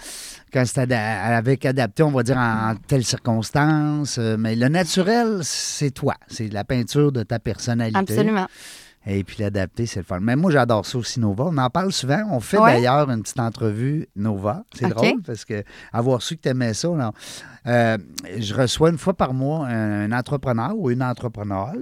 quand 0.52 0.64
c'est 0.66 0.92
avec 0.92 1.64
adapté, 1.64 2.02
on 2.02 2.10
va 2.10 2.22
dire 2.24 2.36
en, 2.36 2.72
en 2.72 2.74
telle 2.74 3.04
circonstance. 3.04 4.18
euh, 4.18 4.36
Mais 4.38 4.56
le 4.56 4.68
naturel, 4.68 5.40
c'est 5.42 5.90
toi. 5.92 6.14
C'est 6.26 6.48
la 6.52 6.64
peinture 6.64 7.12
de 7.12 7.22
ta 7.22 7.38
personnalité. 7.38 7.98
absolument. 7.98 8.46
Et 9.06 9.22
puis 9.22 9.36
l'adapté, 9.40 9.86
c'est 9.86 10.00
le 10.00 10.04
fun. 10.04 10.20
Mais 10.20 10.34
moi, 10.34 10.50
j'adore 10.50 10.86
ça 10.86 10.96
aussi, 10.96 11.20
Nova. 11.20 11.44
On 11.48 11.58
en 11.58 11.68
parle 11.68 11.92
souvent. 11.92 12.22
On 12.30 12.40
fait 12.40 12.58
Ouais. 12.58 12.74
d'ailleurs 12.74 13.10
une 13.10 13.22
petite 13.22 13.40
entrevue 13.40 14.08
Nova. 14.16 14.64
C'est 14.74 14.88
drôle 14.88 15.20
parce 15.22 15.44
que 15.44 15.62
avoir 15.92 16.22
su 16.22 16.36
que 16.36 16.42
tu 16.42 16.48
aimais 16.48 16.72
ça, 16.72 16.88
non. 16.88 17.12
Euh, 17.66 17.98
je 18.38 18.54
reçois 18.54 18.90
une 18.90 18.98
fois 18.98 19.14
par 19.14 19.34
mois 19.34 19.66
un, 19.66 20.10
entrepreneur 20.12 20.72
ou 20.76 20.90
une 20.90 21.02
entrepreneur. 21.02 21.72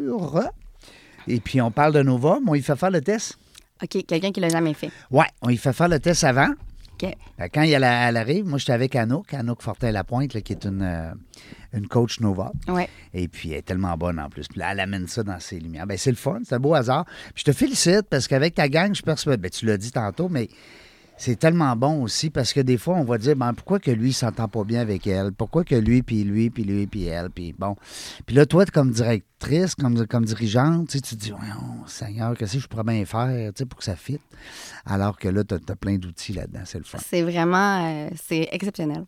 Et 1.28 1.38
puis 1.40 1.60
on 1.60 1.70
parle 1.70 1.92
de 1.92 2.02
Nova. 2.02 2.38
Moi, 2.42 2.58
il 2.58 2.62
fait 2.62 2.76
faire 2.76 2.90
le 2.90 3.00
test. 3.00 3.38
OK, 3.82 4.04
quelqu'un 4.06 4.32
qui 4.32 4.40
l'a 4.40 4.48
jamais 4.48 4.74
fait. 4.74 4.90
Ouais, 5.10 5.26
on 5.42 5.48
y 5.48 5.56
fait 5.56 5.72
faire 5.72 5.88
le 5.88 6.00
test 6.00 6.24
avant. 6.24 6.48
OK. 7.00 7.14
Quand 7.52 7.62
elle, 7.62 7.84
arrive, 7.84 8.46
moi, 8.46 8.58
j'étais 8.58 8.72
avec 8.72 8.94
Anouk, 8.94 9.34
Anouk 9.34 9.62
Fortin-Lapointe, 9.62 10.40
qui 10.42 10.52
est 10.52 10.64
une, 10.64 10.82
euh, 10.82 11.12
une 11.72 11.88
coach 11.88 12.20
Nova. 12.20 12.52
Ouais. 12.68 12.88
Et 13.14 13.28
puis, 13.28 13.52
elle 13.52 13.58
est 13.58 13.62
tellement 13.62 13.96
bonne 13.96 14.18
en 14.18 14.28
plus. 14.28 14.48
Puis 14.48 14.60
là, 14.60 14.72
elle 14.72 14.80
amène 14.80 15.06
ça 15.06 15.22
dans 15.22 15.40
ses 15.40 15.58
lumières. 15.58 15.86
Ben, 15.86 15.96
c'est 15.96 16.10
le 16.10 16.16
fun, 16.16 16.40
c'est 16.44 16.54
un 16.54 16.60
beau 16.60 16.74
hasard. 16.74 17.04
Puis, 17.34 17.44
je 17.44 17.44
te 17.44 17.52
félicite 17.52 18.02
parce 18.10 18.28
qu'avec 18.28 18.54
ta 18.54 18.68
gang, 18.68 18.94
je 18.94 19.02
perçois. 19.02 19.36
Ben, 19.36 19.50
tu 19.50 19.66
l'as 19.66 19.78
dit 19.78 19.92
tantôt, 19.92 20.28
mais 20.28 20.48
c'est 21.16 21.38
tellement 21.38 21.76
bon 21.76 22.02
aussi 22.02 22.30
parce 22.30 22.52
que 22.52 22.60
des 22.60 22.78
fois, 22.78 22.96
on 22.96 23.04
va 23.04 23.18
dire, 23.18 23.36
ben, 23.36 23.52
pourquoi 23.52 23.78
que 23.78 23.90
lui, 23.90 24.10
il 24.10 24.14
s'entend 24.14 24.48
pas 24.48 24.64
bien 24.64 24.80
avec 24.80 25.06
elle? 25.06 25.32
Pourquoi 25.32 25.64
que 25.64 25.74
lui, 25.74 26.02
puis 26.02 26.24
lui, 26.24 26.50
puis 26.50 26.64
lui, 26.64 26.86
puis 26.86 27.04
elle? 27.04 27.30
Puis 27.30 27.54
bon. 27.56 27.76
Puis 28.26 28.34
là, 28.34 28.46
toi, 28.46 28.64
comme 28.66 28.90
directrice, 28.90 29.74
comme, 29.74 30.06
comme 30.06 30.24
dirigeante, 30.24 30.88
tu 30.88 31.00
te 31.00 31.14
dis, 31.14 31.30
voyons, 31.30 31.86
Seigneur, 31.86 32.36
qu'est-ce 32.36 32.54
que 32.54 32.58
je 32.60 32.68
pourrais 32.68 32.84
bien 32.84 33.04
faire 33.04 33.52
pour 33.52 33.78
que 33.78 33.84
ça 33.84 33.96
fitte? 33.96 34.20
Alors 34.86 35.18
que 35.18 35.28
là, 35.28 35.44
tu 35.44 35.54
as, 35.54 35.76
plein 35.76 35.96
d'outils 35.96 36.32
là-dedans. 36.32 36.62
C'est 36.64 36.78
le 36.78 36.84
fun. 36.84 36.98
C'est 37.04 37.22
vraiment, 37.22 37.86
euh, 37.86 38.08
c'est 38.20 38.48
exceptionnel. 38.50 39.04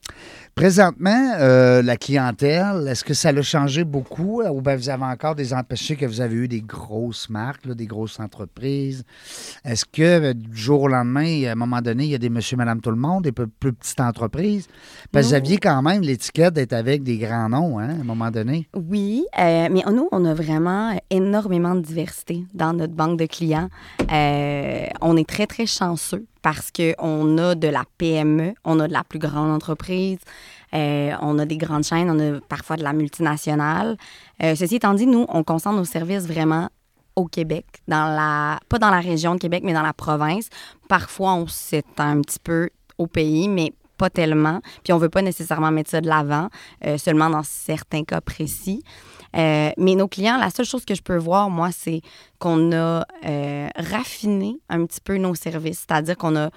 Présentement, 0.54 1.32
euh, 1.38 1.82
la 1.82 1.96
clientèle, 1.96 2.86
est-ce 2.88 3.04
que 3.04 3.14
ça 3.14 3.32
l'a 3.32 3.42
changé 3.42 3.84
beaucoup 3.84 4.40
euh, 4.40 4.50
ou 4.50 4.60
bien 4.60 4.76
vous 4.76 4.88
avez 4.88 5.04
encore 5.04 5.34
des 5.34 5.52
empêchés 5.52 5.96
que 5.96 6.06
vous 6.06 6.20
avez 6.20 6.36
eu 6.36 6.48
des 6.48 6.60
grosses 6.60 7.28
marques, 7.28 7.66
là, 7.66 7.74
des 7.74 7.86
grosses 7.86 8.20
entreprises? 8.20 9.04
Est-ce 9.64 9.84
que 9.84 10.02
euh, 10.02 10.34
du 10.34 10.56
jour 10.56 10.82
au 10.82 10.88
lendemain, 10.88 11.44
à 11.46 11.52
un 11.52 11.56
moment 11.56 11.80
donné, 11.80 11.93
il 12.02 12.10
y 12.10 12.14
a 12.14 12.18
des 12.18 12.30
monsieur, 12.30 12.56
madame, 12.56 12.80
tout 12.80 12.90
le 12.90 12.96
monde, 12.96 13.24
des 13.24 13.32
plus, 13.32 13.46
plus 13.46 13.72
petites 13.72 14.00
entreprises? 14.00 14.66
Parce 15.12 15.26
que 15.26 15.30
vous 15.30 15.34
aviez 15.34 15.58
quand 15.58 15.80
même 15.82 16.02
l'étiquette 16.02 16.54
d'être 16.54 16.72
avec 16.72 17.02
des 17.02 17.18
grands 17.18 17.48
noms, 17.48 17.78
hein, 17.78 17.90
à 17.90 18.00
un 18.00 18.04
moment 18.04 18.30
donné. 18.30 18.68
Oui, 18.74 19.24
euh, 19.38 19.68
mais 19.70 19.82
nous, 19.92 20.08
on 20.10 20.24
a 20.24 20.34
vraiment 20.34 20.98
énormément 21.10 21.74
de 21.74 21.80
diversité 21.80 22.44
dans 22.52 22.72
notre 22.72 22.94
banque 22.94 23.18
de 23.18 23.26
clients. 23.26 23.68
Euh, 24.10 24.86
on 25.00 25.16
est 25.16 25.28
très, 25.28 25.46
très 25.46 25.66
chanceux 25.66 26.26
parce 26.42 26.70
qu'on 26.70 27.38
a 27.38 27.54
de 27.54 27.68
la 27.68 27.84
PME, 27.96 28.52
on 28.64 28.78
a 28.80 28.86
de 28.86 28.92
la 28.92 29.02
plus 29.02 29.18
grande 29.18 29.50
entreprise, 29.50 30.18
euh, 30.74 31.12
on 31.22 31.38
a 31.38 31.46
des 31.46 31.56
grandes 31.56 31.84
chaînes, 31.84 32.10
on 32.10 32.36
a 32.36 32.40
parfois 32.40 32.76
de 32.76 32.82
la 32.82 32.92
multinationale. 32.92 33.96
Euh, 34.42 34.54
ceci 34.54 34.76
étant 34.76 34.92
dit, 34.94 35.06
nous, 35.06 35.24
on 35.28 35.42
concentre 35.42 35.76
nos 35.76 35.84
services 35.84 36.26
vraiment 36.26 36.68
au 37.16 37.26
Québec, 37.26 37.66
pas 37.88 38.78
dans 38.80 38.90
la 38.90 39.00
région 39.00 39.34
de 39.34 39.40
Québec, 39.40 39.62
mais 39.64 39.72
dans 39.72 39.82
la 39.82 39.92
province. 39.92 40.48
Parfois, 40.88 41.34
on 41.34 41.46
s'étend 41.46 42.08
un 42.08 42.20
petit 42.20 42.40
peu 42.40 42.70
au 42.98 43.06
pays, 43.06 43.48
mais 43.48 43.72
pas 43.96 44.10
tellement. 44.10 44.60
Puis 44.82 44.92
on 44.92 44.98
veut 44.98 45.08
pas 45.08 45.22
nécessairement 45.22 45.70
mettre 45.70 45.90
ça 45.90 46.00
de 46.00 46.08
l'avant, 46.08 46.48
euh, 46.84 46.98
seulement 46.98 47.30
dans 47.30 47.42
certains 47.42 48.04
cas 48.04 48.20
précis. 48.20 48.82
Euh, 49.36 49.70
mais 49.76 49.94
nos 49.94 50.08
clients, 50.08 50.38
la 50.38 50.50
seule 50.50 50.66
chose 50.66 50.84
que 50.84 50.94
je 50.94 51.02
peux 51.02 51.16
voir, 51.16 51.50
moi, 51.50 51.70
c'est 51.72 52.00
qu'on 52.38 52.72
a 52.72 53.04
euh, 53.24 53.68
raffiné 53.76 54.58
un 54.68 54.84
petit 54.86 55.00
peu 55.00 55.16
nos 55.16 55.34
services. 55.34 55.84
C'est-à-dire 55.88 56.16
qu'on 56.16 56.36
a, 56.36 56.50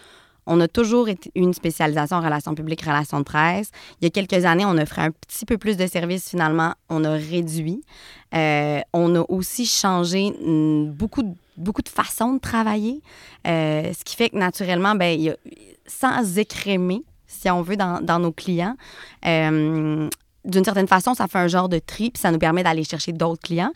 on 0.47 0.59
a 0.59 0.67
toujours 0.67 1.07
une 1.35 1.53
spécialisation 1.53 2.17
en 2.17 2.21
relations 2.21 2.55
publiques, 2.55 2.81
relations 2.81 3.19
de 3.19 3.23
presse. 3.25 3.69
Il 4.01 4.05
y 4.05 4.07
a 4.07 4.09
quelques 4.09 4.45
années, 4.45 4.65
on 4.65 4.77
offrait 4.77 5.03
un 5.03 5.11
petit 5.11 5.45
peu 5.45 5.57
plus 5.57 5.77
de 5.77 5.85
services. 5.85 6.29
Finalement, 6.29 6.73
on 6.89 7.03
a 7.03 7.11
réduit. 7.11 7.81
Euh, 8.33 8.79
on 8.93 9.15
a 9.15 9.23
aussi 9.29 9.65
changé 9.65 10.31
mm, 10.31 10.91
beaucoup 10.91 11.23
de 11.23 11.33
beaucoup 11.57 11.81
de 11.81 11.89
façons 11.89 12.33
de 12.33 12.39
travailler, 12.39 13.01
Euh, 13.47 13.93
ce 13.93 14.03
qui 14.03 14.15
fait 14.15 14.29
que 14.29 14.37
naturellement, 14.37 14.93
a, 14.99 15.35
sans 15.87 16.37
écrémer, 16.37 17.03
si 17.25 17.49
on 17.49 17.61
veut, 17.61 17.77
dans, 17.77 18.03
dans 18.03 18.19
nos 18.19 18.31
clients, 18.31 18.75
euh, 19.25 20.09
d'une 20.43 20.63
certaine 20.63 20.87
façon, 20.87 21.13
ça 21.13 21.27
fait 21.27 21.39
un 21.39 21.47
genre 21.47 21.69
de 21.69 21.79
tri, 21.79 22.09
puis 22.09 22.19
ça 22.19 22.31
nous 22.31 22.39
permet 22.39 22.63
d'aller 22.63 22.83
chercher 22.83 23.11
d'autres 23.13 23.41
clients. 23.41 23.71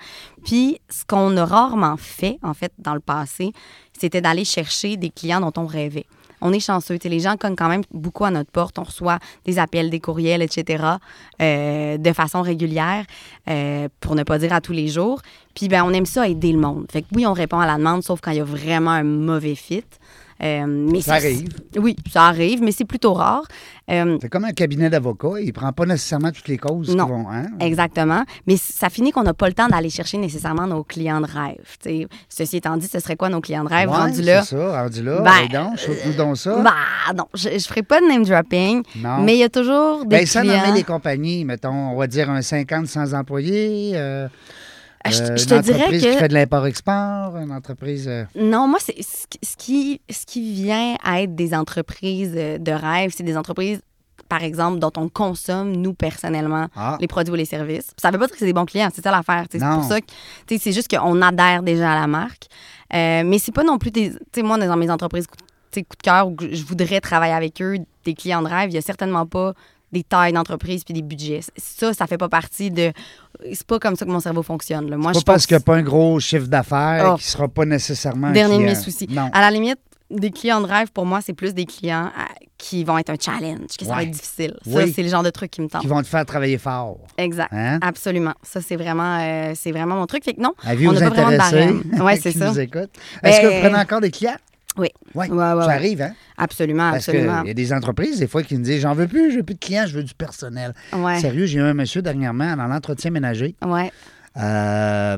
Puis, 0.45 0.79
ce 0.89 1.05
qu'on 1.05 1.35
a 1.37 1.45
rarement 1.45 1.97
fait, 1.97 2.37
en 2.43 2.53
fait, 2.53 2.73
dans 2.79 2.93
le 2.93 2.99
passé, 2.99 3.51
c'était 3.97 4.21
d'aller 4.21 4.45
chercher 4.45 4.97
des 4.97 5.09
clients 5.09 5.39
dont 5.39 5.53
on 5.57 5.65
rêvait. 5.65 6.05
On 6.41 6.53
est 6.53 6.59
chanceux. 6.59 6.97
Tu 6.97 7.03
sais, 7.03 7.09
les 7.09 7.19
gens 7.19 7.37
cognent 7.37 7.55
quand 7.55 7.69
même 7.69 7.83
beaucoup 7.91 8.25
à 8.25 8.31
notre 8.31 8.51
porte. 8.51 8.79
On 8.79 8.83
reçoit 8.83 9.19
des 9.45 9.59
appels, 9.59 9.89
des 9.89 9.99
courriels, 9.99 10.41
etc. 10.41 10.83
euh, 11.41 11.97
de 11.97 12.13
façon 12.13 12.41
régulière, 12.41 13.05
euh, 13.49 13.87
pour 13.99 14.15
ne 14.15 14.23
pas 14.23 14.37
dire 14.37 14.53
à 14.53 14.61
tous 14.61 14.73
les 14.73 14.87
jours. 14.87 15.21
Puis, 15.53 15.67
ben, 15.67 15.83
on 15.83 15.91
aime 15.91 16.05
ça 16.05 16.27
aider 16.27 16.51
le 16.51 16.59
monde. 16.59 16.85
Fait 16.91 17.01
que 17.01 17.07
oui, 17.13 17.25
on 17.25 17.33
répond 17.33 17.59
à 17.59 17.65
la 17.65 17.77
demande, 17.77 18.03
sauf 18.03 18.21
quand 18.21 18.31
il 18.31 18.37
y 18.37 18.41
a 18.41 18.45
vraiment 18.45 18.91
un 18.91 19.03
mauvais 19.03 19.55
fit. 19.55 19.83
Euh, 20.43 20.65
mais 20.67 21.01
Ça 21.01 21.13
arrive. 21.15 21.49
Oui, 21.77 21.95
ça 22.11 22.23
arrive, 22.25 22.61
mais 22.63 22.71
c'est 22.71 22.85
plutôt 22.85 23.13
rare. 23.13 23.43
Euh, 23.91 24.17
C'est 24.21 24.29
comme 24.29 24.45
un 24.45 24.51
cabinet 24.53 24.89
d'avocats, 24.89 25.39
il 25.39 25.47
ne 25.47 25.51
prend 25.51 25.71
pas 25.73 25.85
nécessairement 25.85 26.31
toutes 26.31 26.47
les 26.47 26.57
causes 26.57 26.89
qui 26.89 26.95
vont. 26.97 27.29
Hein? 27.29 27.47
Exactement. 27.59 28.23
Mais 28.47 28.55
ça 28.57 28.89
finit 28.89 29.11
qu'on 29.11 29.23
n'a 29.23 29.33
pas 29.33 29.47
le 29.47 29.53
temps 29.53 29.67
d'aller 29.67 29.89
chercher 29.89 30.17
nécessairement 30.17 30.65
nos 30.65 30.83
clients 30.83 31.21
de 31.21 31.27
rêve. 31.27 32.07
Ceci 32.29 32.57
étant 32.57 32.77
dit, 32.77 32.87
ce 32.87 32.99
serait 32.99 33.15
quoi 33.17 33.29
nos 33.29 33.41
clients 33.41 33.63
de 33.63 33.69
rêve? 33.69 33.89
Ouais, 33.89 33.95
rendus 33.97 34.21
là? 34.21 34.41
C'est 34.43 34.55
ça, 34.55 34.81
rendu 34.83 35.03
là. 35.03 35.21
Ben, 35.21 35.31
Ben, 35.51 35.63
donc, 35.69 35.79
saute-nous 35.79 36.13
donc 36.13 36.37
ça. 36.37 36.55
Bah, 36.61 37.13
non, 37.15 37.25
je 37.33 37.49
ne 37.49 37.59
ferai 37.59 37.83
pas 37.83 37.99
de 37.99 38.07
name 38.07 38.23
dropping, 38.23 38.81
non. 38.97 39.19
mais 39.21 39.35
il 39.35 39.39
y 39.39 39.43
a 39.43 39.49
toujours 39.49 40.05
des 40.05 40.17
Ben, 40.17 40.25
ça 40.25 40.41
clients. 40.41 40.57
nommer 40.65 40.77
les 40.77 40.83
compagnies, 40.83 41.43
mettons, 41.45 41.91
on 41.91 41.97
va 41.97 42.07
dire 42.07 42.29
un 42.29 42.41
50 42.41 42.87
sans 42.87 43.13
employés. 43.13 43.91
euh, 43.95 44.27
je- 45.09 45.21
euh, 45.23 45.35
je 45.37 45.43
une 45.43 45.47
te 45.49 45.59
dirais 45.61 45.77
entreprise 45.79 46.03
que- 46.03 46.11
qui 46.11 46.17
fait 46.17 46.27
de 46.27 46.33
l'import-export, 46.33 47.37
une 47.37 47.51
entreprise. 47.51 48.07
euh, 48.07 48.25
Non, 48.35 48.67
moi, 48.67 48.79
c'est 48.81 48.95
ce 49.01 49.25
qui- 49.57 50.01
ce 50.09 50.25
qui, 50.25 50.53
vient 50.53 50.95
à 51.03 51.21
être 51.21 51.35
des 51.35 51.53
entreprises 51.53 52.33
euh, 52.35 52.57
de 52.57 52.71
rêve, 52.71 53.11
c'est 53.15 53.23
des 53.23 53.37
entreprises, 53.37 53.81
par 54.29 54.43
exemple, 54.43 54.79
dont 54.79 54.91
on 54.97 55.09
consomme, 55.09 55.71
nous, 55.75 55.93
personnellement, 55.93 56.67
Ah. 56.75 56.97
les 57.01 57.07
produits 57.07 57.33
ou 57.33 57.35
les 57.35 57.45
services. 57.45 57.91
Ça 57.97 58.11
veut 58.11 58.17
pas 58.19 58.25
dire 58.27 58.33
que 58.33 58.39
c'est 58.39 58.45
des 58.45 58.53
bons 58.53 58.65
clients, 58.65 58.89
c'est 58.93 59.03
ça 59.03 59.11
l'affaire. 59.11 59.45
C'est 59.51 59.59
pour 59.59 59.83
ça 59.83 59.99
que 60.01 60.07
c'est 60.57 60.71
juste 60.71 60.87
qu'on 60.95 61.21
adhère 61.21 61.63
déjà 61.63 61.91
à 61.93 61.99
la 61.99 62.07
marque. 62.07 62.45
Euh, 62.93 63.23
mais 63.25 63.39
c'est 63.39 63.53
pas 63.53 63.63
non 63.63 63.77
plus 63.77 63.91
des. 63.91 64.11
Tu 64.11 64.17
sais, 64.35 64.41
moi, 64.43 64.57
dans 64.57 64.77
mes 64.77 64.89
entreprises 64.89 65.25
coup, 65.27 65.35
de 65.73 65.83
cœur 66.03 66.27
où 66.27 66.35
je 66.39 66.63
voudrais 66.65 66.99
travailler 66.99 67.33
avec 67.33 67.61
eux, 67.61 67.77
des 68.03 68.13
clients 68.13 68.41
de 68.41 68.47
rêve, 68.49 68.69
il 68.69 68.73
y 68.73 68.77
a 68.77 68.81
certainement 68.81 69.25
pas 69.25 69.53
des 69.93 70.03
tailles 70.03 70.33
d'entreprise 70.33 70.83
puis 70.83 70.93
des 70.93 71.01
budgets. 71.01 71.39
Ça, 71.57 71.93
ça 71.93 72.07
fait 72.07 72.17
pas 72.17 72.27
partie 72.29 72.71
de. 72.71 72.91
C'est 73.53 73.65
pas 73.65 73.79
comme 73.79 73.95
ça 73.95 74.05
que 74.05 74.11
mon 74.11 74.19
cerveau 74.19 74.43
fonctionne. 74.43 74.89
là. 74.89 74.97
Moi, 74.97 75.11
pas 75.13 75.19
je 75.19 75.23
parce 75.25 75.37
pense- 75.41 75.45
qu'il 75.47 75.55
n'y 75.57 75.61
a 75.61 75.65
pas 75.65 75.75
un 75.75 75.81
gros 75.83 76.19
chiffre 76.19 76.47
d'affaires 76.47 77.11
Oh. 77.13 77.17
qui 77.17 77.23
ne 77.25 77.29
sera 77.29 77.47
pas 77.47 77.65
nécessairement. 77.65 78.31
Dernier 78.31 78.57
de 78.57 78.63
mes 78.63 78.75
soucis. 78.75 79.07
Non. 79.09 79.29
À 79.33 79.41
la 79.41 79.51
limite, 79.51 79.79
des 80.09 80.29
clients 80.31 80.59
de 80.61 80.67
rêve, 80.67 80.91
pour 80.91 81.05
moi, 81.05 81.21
c'est 81.21 81.33
plus 81.33 81.53
des 81.53 81.65
clients 81.65 82.07
euh, 82.17 82.21
qui 82.57 82.83
vont 82.83 82.97
être 82.97 83.09
un 83.09 83.15
challenge, 83.19 83.69
que 83.79 83.85
ça 83.85 83.91
va 83.91 83.97
Ouais. 83.97 84.03
être 84.03 84.11
difficile. 84.11 84.53
Ça, 84.65 84.69
Oui. 84.83 84.91
c'est 84.93 85.03
le 85.03 85.09
genre 85.09 85.23
de 85.23 85.29
truc 85.29 85.49
qui 85.49 85.61
me 85.61 85.67
tente. 85.67 85.81
Qui 85.81 85.87
vont 85.87 86.01
te 86.01 86.07
faire 86.07 86.25
travailler 86.25 86.57
fort. 86.57 86.97
Exact. 87.17 87.47
Hein? 87.53 87.79
Absolument. 87.81 88.33
Ça, 88.43 88.59
c'est 88.61 88.75
vraiment, 88.75 89.17
euh, 89.21 89.53
c'est 89.55 89.71
vraiment 89.71 89.95
mon 89.95 90.05
truc. 90.05 90.23
Fait 90.25 90.33
que 90.33 90.41
non, 90.41 90.53
on 90.63 90.91
n'a 90.91 90.99
pas 90.99 91.09
vraiment 91.09 91.31
de 91.31 91.37
barème. 91.37 91.83
Oui, 92.01 92.13
c'est 92.21 92.31
ça. 92.33 92.51
écoutent. 92.61 92.91
Est-ce 93.23 93.39
que 93.41 93.45
vous 93.47 93.51
Ben- 93.53 93.61
prenez 93.69 93.79
encore 93.81 94.01
des 94.01 94.11
clients? 94.11 94.35
Oui. 94.77 94.87
Oui. 95.15 95.27
Ouais, 95.27 95.53
ouais, 95.53 95.63
ça 95.65 95.71
arrive, 95.71 96.01
hein? 96.01 96.13
Absolument, 96.37 96.91
Parce 96.91 97.09
absolument. 97.09 97.43
y 97.43 97.49
a 97.49 97.53
des 97.53 97.73
entreprises, 97.73 98.19
des 98.19 98.27
fois, 98.27 98.41
qui 98.43 98.57
me 98.57 98.63
disent 98.63 98.81
J'en 98.81 98.93
veux 98.93 99.07
plus, 99.07 99.31
je 99.31 99.37
veux 99.37 99.43
plus 99.43 99.55
de 99.55 99.59
clients, 99.59 99.85
je 99.85 99.95
veux 99.95 100.03
du 100.03 100.13
personnel. 100.13 100.73
Ouais. 100.93 101.19
Sérieux, 101.19 101.45
j'ai 101.45 101.59
eu 101.59 101.61
un 101.61 101.73
monsieur 101.73 102.01
dernièrement 102.01 102.55
dans 102.55 102.67
l'entretien 102.67 103.11
ménager. 103.11 103.55
Ouais. 103.65 103.91
Euh, 104.37 105.17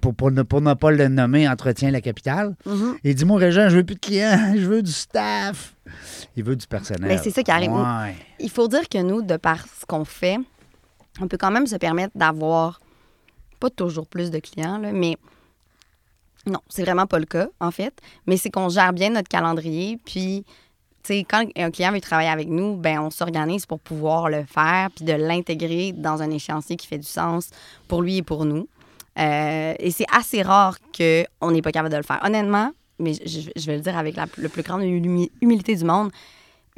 pour, 0.00 0.14
pour 0.14 0.30
ne, 0.30 0.42
pour 0.42 0.60
ne 0.60 0.74
pas 0.74 0.92
le 0.92 1.08
nommer, 1.08 1.48
entretien 1.48 1.90
la 1.90 2.00
capitale. 2.00 2.54
Mhm. 2.64 2.96
Il 3.02 3.14
dit 3.14 3.24
Moi, 3.24 3.38
Régent, 3.40 3.68
je 3.68 3.76
veux 3.78 3.84
plus 3.84 3.96
de 3.96 4.00
clients, 4.00 4.52
je 4.54 4.66
veux 4.66 4.82
du 4.82 4.92
staff. 4.92 5.74
Il 6.36 6.44
veut 6.44 6.56
du 6.56 6.66
personnel. 6.66 7.08
Ben, 7.08 7.18
c'est 7.22 7.30
ça 7.30 7.42
qui 7.42 7.50
arrive. 7.50 7.72
Ouais. 7.72 8.14
Il 8.38 8.50
faut 8.50 8.68
dire 8.68 8.88
que 8.88 8.98
nous, 9.02 9.22
de 9.22 9.36
par 9.36 9.58
ce 9.58 9.84
qu'on 9.86 10.04
fait, 10.04 10.38
on 11.20 11.26
peut 11.26 11.38
quand 11.38 11.50
même 11.50 11.66
se 11.66 11.76
permettre 11.76 12.16
d'avoir 12.16 12.80
pas 13.58 13.70
toujours 13.70 14.06
plus 14.06 14.30
de 14.30 14.38
clients, 14.38 14.78
là, 14.78 14.92
mais 14.92 15.16
non, 16.46 16.60
c'est 16.68 16.82
vraiment 16.82 17.06
pas 17.06 17.18
le 17.18 17.24
cas, 17.26 17.48
en 17.60 17.70
fait. 17.70 17.94
Mais 18.26 18.36
c'est 18.36 18.50
qu'on 18.50 18.68
gère 18.68 18.92
bien 18.92 19.10
notre 19.10 19.28
calendrier, 19.28 19.98
puis 20.04 20.44
tu 21.04 21.14
sais, 21.14 21.26
quand 21.28 21.44
un 21.56 21.70
client 21.70 21.90
veut 21.92 22.00
travailler 22.00 22.28
avec 22.30 22.48
nous, 22.48 22.76
ben 22.76 23.00
on 23.00 23.10
s'organise 23.10 23.66
pour 23.66 23.80
pouvoir 23.80 24.28
le 24.28 24.44
faire, 24.44 24.88
puis 24.94 25.04
de 25.04 25.12
l'intégrer 25.12 25.92
dans 25.92 26.22
un 26.22 26.30
échéancier 26.30 26.76
qui 26.76 26.86
fait 26.86 26.98
du 26.98 27.06
sens 27.06 27.50
pour 27.88 28.02
lui 28.02 28.18
et 28.18 28.22
pour 28.22 28.44
nous. 28.44 28.68
Euh, 29.18 29.74
et 29.78 29.90
c'est 29.90 30.06
assez 30.12 30.42
rare 30.42 30.78
qu'on 30.96 31.50
n'est 31.50 31.60
pas 31.62 31.72
capable 31.72 31.92
de 31.92 31.96
le 31.98 32.02
faire. 32.04 32.20
Honnêtement, 32.24 32.70
mais 32.98 33.14
je, 33.14 33.40
je- 33.56 33.66
vais 33.66 33.76
le 33.76 33.82
dire 33.82 33.98
avec 33.98 34.14
la, 34.16 34.26
le 34.36 34.48
plus 34.48 34.62
grande 34.62 34.82
humi- 34.82 35.30
humilité 35.40 35.74
du 35.74 35.84
monde, 35.84 36.10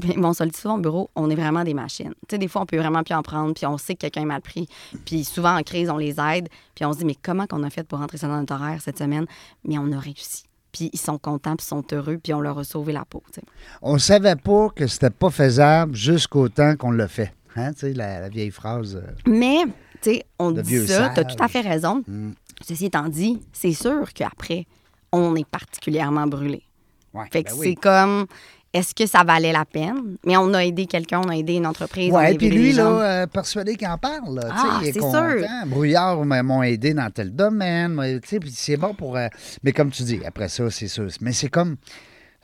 mais 0.02 0.14
mon 0.16 0.32
solide 0.32 0.56
souvent 0.56 0.76
au 0.76 0.80
bureau, 0.80 1.10
on 1.14 1.30
est 1.30 1.34
vraiment 1.34 1.62
des 1.64 1.74
machines. 1.74 2.12
Tu 2.28 2.34
sais, 2.34 2.38
des 2.38 2.48
fois, 2.48 2.62
on 2.62 2.66
peut 2.66 2.76
vraiment 2.78 3.02
plus 3.02 3.14
en 3.14 3.22
prendre, 3.22 3.54
puis 3.54 3.64
on 3.66 3.78
sait 3.78 3.94
que 3.94 4.00
quelqu'un 4.00 4.22
est 4.22 4.26
mal 4.26 4.40
pris. 4.40 4.68
Puis 5.04 5.24
souvent, 5.24 5.56
en 5.56 5.62
crise, 5.62 5.88
on 5.90 5.98
les 5.98 6.16
aide, 6.20 6.48
puis 6.74 6.84
on 6.84 6.92
se 6.92 6.98
dit, 6.98 7.04
mais 7.04 7.16
comment 7.20 7.46
qu'on 7.46 7.62
a 7.62 7.70
fait 7.70 7.84
pour 7.84 7.98
rentrer 8.00 8.18
ça 8.18 8.26
dans 8.28 8.38
notre 8.38 8.54
horaire 8.54 8.80
cette 8.80 8.98
semaine? 8.98 9.26
Mais 9.64 9.78
on 9.78 9.90
a 9.92 9.98
réussi. 9.98 10.44
Puis 10.72 10.90
ils 10.92 10.98
sont 10.98 11.18
contents, 11.18 11.54
puis 11.54 11.64
ils 11.64 11.68
sont 11.68 11.84
heureux, 11.92 12.18
puis 12.20 12.34
on 12.34 12.40
leur 12.40 12.58
a 12.58 12.64
sauvé 12.64 12.92
la 12.92 13.04
peau. 13.04 13.22
tu 13.32 13.34
sais. 13.40 13.46
On 13.82 13.96
savait 13.98 14.34
pas 14.36 14.70
que 14.74 14.86
c'était 14.88 15.10
pas 15.10 15.30
faisable 15.30 15.94
jusqu'au 15.94 16.48
temps 16.48 16.74
qu'on 16.76 16.90
l'a 16.90 17.06
fait. 17.06 17.32
Hein, 17.56 17.72
tu 17.72 17.80
sais, 17.80 17.92
la, 17.92 18.18
la 18.20 18.28
vieille 18.28 18.50
phrase. 18.50 18.96
euh, 18.96 19.12
Mais, 19.26 19.62
tu 20.02 20.10
sais, 20.10 20.24
on 20.40 20.50
dit 20.50 20.88
ça, 20.88 21.10
tu 21.10 21.20
as 21.20 21.24
tout 21.24 21.36
à 21.40 21.46
fait 21.46 21.60
raison. 21.60 22.02
Mm. 22.08 22.32
Ceci 22.66 22.86
étant 22.86 23.08
dit, 23.08 23.40
c'est 23.52 23.72
sûr 23.72 24.12
qu'après, 24.12 24.66
on 25.12 25.36
est 25.36 25.46
particulièrement 25.46 26.26
brûlé. 26.26 26.64
ouais, 27.12 27.26
Fait 27.30 27.44
que 27.44 27.50
ben 27.50 27.54
c'est 27.54 27.68
oui. 27.68 27.74
comme, 27.76 28.26
est-ce 28.74 28.94
que 28.94 29.06
ça 29.06 29.22
valait 29.24 29.52
la 29.52 29.64
peine? 29.64 30.16
Mais 30.26 30.36
on 30.36 30.52
a 30.52 30.64
aidé 30.64 30.86
quelqu'un, 30.86 31.20
on 31.24 31.28
a 31.30 31.36
aidé 31.36 31.54
une 31.54 31.66
entreprise. 31.66 32.12
aidé 32.12 32.36
puis 32.36 32.50
lui, 32.50 32.72
là, 32.72 33.22
euh, 33.22 33.26
persuadé 33.26 33.76
qu'il 33.76 33.88
en 33.88 33.96
parle. 33.96 34.34
Là, 34.34 34.48
Ah, 34.50 34.80
il 34.82 34.88
est 34.88 34.92
c'est 34.92 34.98
content. 34.98 35.30
sûr. 35.30 35.46
Brouillard 35.66 36.24
m'a- 36.24 36.42
m'ont 36.42 36.62
aidé 36.62 36.92
dans 36.92 37.10
tel 37.10 37.34
domaine. 37.34 37.98
puis 38.20 38.50
c'est 38.52 38.76
bon 38.76 38.92
pour. 38.94 39.16
euh, 39.16 39.28
mais 39.62 39.72
comme 39.72 39.90
tu 39.90 40.02
dis, 40.02 40.20
après 40.26 40.48
ça, 40.48 40.70
c'est 40.70 40.88
sûr. 40.88 41.06
Mais 41.20 41.32
c'est 41.32 41.48
comme. 41.48 41.76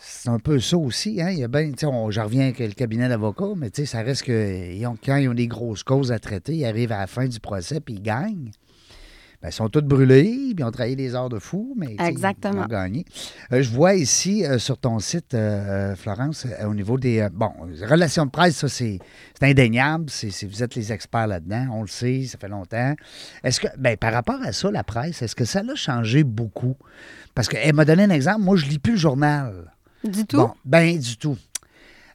c'est 0.03 0.31
un 0.31 0.38
peu 0.38 0.59
ça 0.61 0.79
aussi. 0.79 1.21
Hein? 1.21 1.31
Il 1.33 1.40
y 1.40 1.45
a 1.45 1.49
ben, 1.49 1.75
on- 1.83 2.11
je 2.11 2.21
reviens 2.23 2.45
avec 2.45 2.59
le 2.61 2.69
cabinet 2.69 3.09
d'avocats, 3.09 3.53
mais 3.57 3.69
ça 3.85 4.01
reste 4.01 4.23
que 4.23 4.73
ils 4.73 4.87
ont- 4.87 4.97
quand 5.05 5.16
ils 5.16 5.29
ont 5.29 5.35
des 5.35 5.47
grosses 5.47 5.83
causes 5.83 6.11
à 6.11 6.19
traiter, 6.19 6.55
ils 6.55 6.64
arrivent 6.64 6.93
à 6.93 7.01
la 7.01 7.07
fin 7.07 7.27
du 7.27 7.38
procès 7.38 7.81
puis 7.81 7.95
ils 7.95 8.03
gagnent. 8.03 8.51
Ben, 9.42 9.48
ils 9.48 9.53
sont 9.53 9.70
tous 9.70 9.81
brûlés, 9.81 10.24
puis 10.24 10.57
ils 10.59 10.64
ont 10.64 10.70
travaillé 10.70 10.96
des 10.96 11.14
heures 11.14 11.31
de 11.31 11.38
fou, 11.38 11.74
mais 11.76 11.96
Exactement. 11.98 12.61
ils 12.61 12.64
ont 12.64 12.68
gagné. 12.68 13.05
Euh, 13.53 13.62
je 13.62 13.70
vois 13.70 13.94
ici 13.94 14.44
euh, 14.44 14.59
sur 14.59 14.76
ton 14.76 14.98
site, 14.98 15.33
euh, 15.33 15.96
Florence, 15.96 16.46
au 16.66 16.74
niveau 16.74 16.98
des. 16.98 17.26
bon, 17.33 17.50
relations 17.88 18.26
de 18.26 18.31
presse, 18.31 18.57
ça, 18.57 18.68
c'est 18.68 18.98
c'est 19.38 19.46
indéniable. 19.48 20.11
C'est 20.11 20.46
vous 20.46 20.62
êtes 20.62 20.74
les 20.74 20.92
experts 20.92 21.26
là-dedans. 21.26 21.68
On 21.72 21.81
le 21.83 21.88
sait, 21.88 22.24
ça 22.24 22.37
fait 22.37 22.48
longtemps. 22.48 22.94
Est-ce 23.42 23.61
que, 23.61 23.68
ben, 23.79 23.96
par 23.96 24.12
rapport 24.12 24.40
à 24.42 24.53
ça, 24.53 24.70
la 24.70 24.85
presse, 24.85 25.22
est-ce 25.22 25.35
que 25.35 25.46
ça 25.46 25.62
l'a 25.62 25.74
changé 25.74 26.22
beaucoup? 26.22 26.76
Parce 27.35 27.48
qu'elle 27.48 27.74
m'a 27.74 27.87
donné 27.87 28.05
un 28.05 28.11
exemple. 28.11 28.42
Moi, 28.42 28.57
je 28.57 28.66
lis 28.66 28.79
plus 28.79 28.92
le 28.92 28.98
journal. 28.98 29.72
Du 30.05 30.26
tout? 30.26 30.37
Bon, 30.37 30.53
ben 30.64 30.98
du 30.98 31.16
tout. 31.16 31.37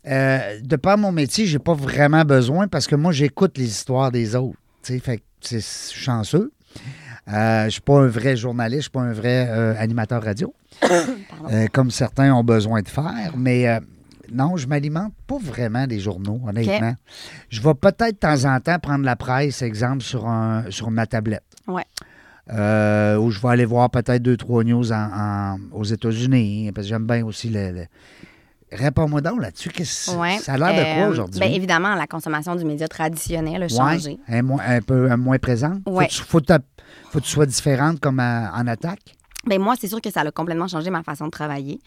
Euh, 0.08 0.60
de 0.62 0.76
par 0.76 0.98
mon 0.98 1.12
métier, 1.12 1.46
j'ai 1.46 1.60
pas 1.60 1.74
vraiment 1.74 2.24
besoin 2.24 2.68
parce 2.68 2.88
que 2.88 2.96
moi, 2.96 3.12
j'écoute 3.12 3.58
les 3.58 3.66
histoires 3.68 4.12
des 4.12 4.36
autres. 4.36 4.58
Fait 4.84 5.18
que 5.18 5.24
c'est 5.42 5.64
chanceux. 5.64 6.52
Euh, 7.32 7.66
je 7.66 7.70
suis 7.72 7.82
pas 7.82 8.02
un 8.02 8.08
vrai 8.08 8.36
journaliste, 8.38 8.78
je 8.78 8.84
suis 8.84 8.92
pas 8.92 9.02
un 9.02 9.14
vrai 9.14 9.48
euh, 9.50 9.74
animateur 9.80 10.24
radio, 10.24 10.54
euh, 10.84 11.66
comme 11.74 11.90
certains 11.90 12.34
ont 12.34 12.44
besoin 12.44 12.82
de 12.82 12.88
faire. 12.88 13.34
Mais 13.36 13.80
non, 14.32 14.58
je 14.58 14.68
m'alimente 14.68 15.14
pas 15.26 15.38
vraiment 15.42 15.88
des 15.88 16.00
journaux, 16.00 16.40
honnêtement. 16.48 16.96
Je 17.50 17.62
vais 17.62 17.74
peut-être 17.74 18.14
de 18.14 18.20
temps 18.20 18.46
en 18.46 18.60
temps 18.60 18.78
prendre 18.80 19.06
la 19.06 19.16
presse, 19.16 19.62
exemple, 19.64 20.02
sur, 20.04 20.28
un, 20.28 20.66
sur 20.70 20.92
ma 20.92 21.08
tablette. 21.08 21.44
Ouais. 21.68 21.84
Euh, 22.54 23.18
où 23.18 23.32
je 23.32 23.40
vais 23.42 23.50
aller 23.50 23.66
voir 23.66 23.90
peut-être 23.90 24.22
deux, 24.22 24.38
trois 24.38 24.64
news 24.64 24.92
en- 24.92 24.96
en- 24.96 25.58
aux 25.72 25.84
États-Unis, 25.84 26.72
parce 26.76 26.86
que 26.86 26.90
j'aime 26.90 27.08
bien 27.08 27.26
aussi 27.26 27.50
le. 27.50 27.72
le- 27.72 27.86
Réponds-moi 28.72 29.22
donc 29.22 29.42
là-dessus. 29.42 29.70
Ouais. 30.18 30.38
Ça 30.40 30.54
a 30.54 30.58
l'air 30.58 30.70
de 30.70 30.96
quoi 30.98 31.06
Euh, 31.08 31.10
aujourd'hui? 31.12 31.40
ben, 31.40 31.52
évidemment, 31.52 31.94
la 31.96 32.08
consommation 32.08 32.56
du 32.56 32.66
média 32.66 32.88
traditionnel 32.88 33.62
a 33.64 33.66
Ouais, 33.66 33.70
changé. 33.70 34.18
un, 34.28 34.50
un 34.60 34.82
peu 34.82 35.10
un 35.12 35.18
moins 35.18 35.38
présente. 35.38 35.82
Ouais. 35.86 36.08
Faut, 36.10 36.40
que 36.40 36.46
tu- 36.46 36.62
faut 37.12 37.20
que 37.20 37.24
tu 37.24 37.30
sois 37.32 37.46
différente 37.46 38.00
comme 38.00 38.20
euh, 38.20 38.50
en 38.52 38.68
attaque. 38.68 39.15
Ben 39.46 39.62
moi, 39.62 39.76
c'est 39.80 39.88
sûr 39.88 40.02
que 40.02 40.10
ça 40.12 40.22
a 40.22 40.32
complètement 40.32 40.68
changé 40.68 40.90
ma 40.90 41.04
façon 41.04 41.26
de 41.26 41.32
travailler. 41.32 41.80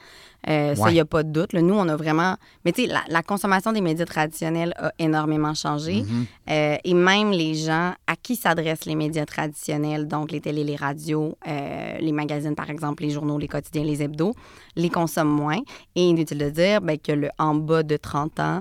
Euh, 0.49 0.75
Ça, 0.77 0.91
il 0.91 0.95
n'y 0.95 1.01
a 1.01 1.05
pas 1.05 1.23
de 1.25 1.31
doute. 1.31 1.53
là. 1.53 1.61
Nous, 1.61 1.75
on 1.75 1.89
a 1.89 1.97
vraiment... 1.97 2.37
Mais 2.65 2.73
tu 2.73 2.83
sais, 2.83 2.89
la, 2.89 3.03
la 3.09 3.23
consommation 3.23 3.73
des 3.73 3.81
médias 3.81 4.05
traditionnels 4.07 4.73
a 4.77 4.93
énormément 4.99 5.55
changé. 5.55 6.03
Mm-hmm. 6.03 6.25
Euh, 6.51 6.77
et 6.85 6.95
même 6.95 7.33
les 7.33 7.55
gens 7.55 7.95
à 8.07 8.15
qui 8.15 8.37
s'adressent 8.37 8.85
les 8.87 8.95
médias 8.95 9.27
traditionnels, 9.27 10.07
donc 10.07 10.31
les 10.31 10.41
télés, 10.41 10.63
les 10.63 10.77
radios, 10.77 11.37
euh, 11.49 11.99
les 11.99 12.13
magazines, 12.13 12.55
par 12.55 12.71
exemple, 12.71 13.03
les 13.03 13.11
journaux, 13.11 13.39
les 13.39 13.49
quotidiens, 13.49 13.83
les 13.85 14.03
hebdos, 14.03 14.35
les 14.77 14.91
consomment 14.91 15.29
moins. 15.35 15.59
Et 15.97 16.03
inutile 16.09 16.39
de 16.39 16.51
dire 16.51 16.81
ben, 16.81 16.97
que 16.99 17.13
le 17.13 17.31
en 17.39 17.55
bas 17.57 17.83
de 17.83 17.97
30 17.97 18.39
ans 18.41 18.61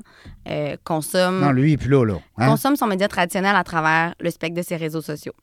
consomme, 0.83 1.41
Non, 1.41 1.51
lui, 1.51 1.71
il 1.71 1.73
est 1.73 1.77
plus 1.77 1.89
là, 1.89 2.03
là. 2.05 2.15
Hein? 2.38 2.47
consomme 2.47 2.75
son 2.75 2.88
média 2.88 3.07
traditionnel 3.07 3.55
à 3.55 3.63
travers 3.63 4.15
le 4.19 4.29
spectre 4.31 4.55
de 4.57 4.62
ses 4.62 4.75
réseaux 4.77 5.01
sociaux. 5.01 5.33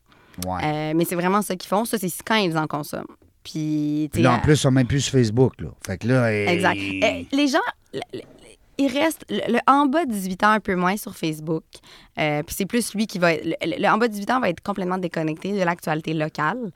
Ouais. 0.46 0.94
Mais 0.94 1.04
c'est 1.04 1.14
vraiment 1.14 1.42
ça 1.42 1.54
qu'ils 1.54 1.68
font. 1.68 1.84
Ça, 1.84 1.98
c'est 1.98 2.10
quand 2.26 2.36
ils 2.36 2.56
en 2.58 2.66
consomment. 2.66 3.04
Puis, 3.44 4.08
là, 4.22 4.32
en 4.34 4.40
plus, 4.40 4.54
ils 4.54 4.56
sont 4.56 4.70
même 4.70 4.86
plus 4.86 5.00
sur 5.02 5.12
Facebook, 5.12 5.52
là. 5.60 5.68
Fait 5.86 5.98
que 5.98 6.08
là... 6.08 6.32
eh, 6.32 6.46
Exact. 6.48 6.76
Euh, 7.04 7.22
les 7.36 7.46
gens, 7.48 7.58
il 8.78 8.86
reste 8.88 9.24
le, 9.30 9.52
le 9.52 9.58
en 9.68 9.86
bas 9.86 10.04
de 10.04 10.10
18 10.10 10.42
ans 10.44 10.50
un 10.50 10.60
peu 10.60 10.74
moins 10.74 10.96
sur 10.96 11.14
Facebook. 11.16 11.62
Euh, 12.18 12.42
puis 12.42 12.54
c'est 12.58 12.66
plus 12.66 12.94
lui 12.94 13.06
qui 13.06 13.18
va 13.18 13.34
être. 13.34 13.44
Le, 13.44 13.54
le- 13.82 13.88
en 13.88 13.98
bas 13.98 14.08
de 14.08 14.12
18 14.14 14.30
ans 14.30 14.40
va 14.40 14.48
être 14.48 14.62
complètement 14.62 14.98
déconnecté 14.98 15.52
de 15.52 15.62
l'actualité 15.62 16.12
locale. 16.14 16.70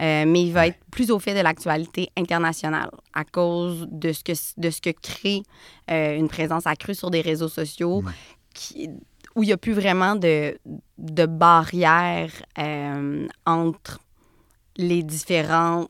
Euh, 0.00 0.24
mais 0.26 0.42
il 0.44 0.52
va 0.52 0.68
être 0.68 0.78
plus 0.92 1.10
au 1.10 1.18
fait 1.18 1.34
de 1.34 1.40
l'actualité 1.40 2.10
internationale 2.16 2.90
à 3.12 3.24
cause 3.24 3.88
de 3.90 4.12
ce 4.12 4.22
que, 4.22 4.32
de 4.56 4.70
ce 4.70 4.80
que 4.80 4.90
crée 4.90 5.42
euh, 5.90 6.16
une 6.16 6.28
présence 6.28 6.66
accrue 6.66 6.94
sur 6.94 7.10
des 7.10 7.20
réseaux 7.22 7.48
sociaux 7.48 8.00
qui- 8.54 8.88
où 9.34 9.42
il 9.42 9.46
n'y 9.46 9.52
a 9.52 9.56
plus 9.56 9.72
vraiment 9.72 10.14
de, 10.14 10.56
de 10.98 11.26
barrière 11.26 12.30
entre 13.46 13.98
les 14.76 15.02
sais, 15.02 15.88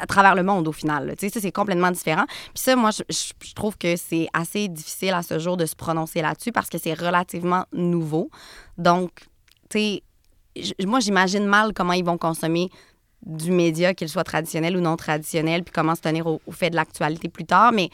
à 0.00 0.06
travers 0.06 0.34
le 0.34 0.42
monde 0.42 0.68
au 0.68 0.72
final. 0.72 1.14
Ça, 1.18 1.40
c'est 1.40 1.52
complètement 1.52 1.90
différent. 1.90 2.24
Puis 2.26 2.62
ça, 2.62 2.76
moi, 2.76 2.90
je, 2.90 3.54
trouve 3.54 3.76
que 3.78 3.96
c'est 3.96 4.28
assez 4.32 4.68
difficile 4.68 5.14
à 5.14 5.22
ce 5.22 5.38
jour 5.38 5.56
de 5.56 5.66
se 5.66 5.74
prononcer 5.74 6.22
là-dessus 6.22 6.52
parce 6.52 6.68
que 6.68 6.78
c'est 6.78 6.94
relativement 6.94 7.64
nouveau. 7.72 8.30
Donc, 8.78 9.10
tu 9.70 9.78
sais, 9.78 10.02
moi, 10.86 11.00
j'imagine 11.00 11.46
mal 11.46 11.72
comment 11.72 11.92
ils 11.92 12.04
vont 12.04 12.18
consommer 12.18 12.70
du 13.24 13.50
média, 13.50 13.94
qu'il 13.94 14.08
soit 14.08 14.24
traditionnel 14.24 14.76
ou 14.76 14.80
non 14.80 14.96
traditionnel, 14.96 15.64
puis 15.64 15.72
comment 15.72 15.94
se 15.94 16.02
tenir 16.02 16.26
au, 16.26 16.42
au 16.46 16.52
fait 16.52 16.70
de 16.70 16.76
l'actualité 16.76 17.28
plus 17.28 17.46
tard. 17.46 17.72
Mais 17.72 17.88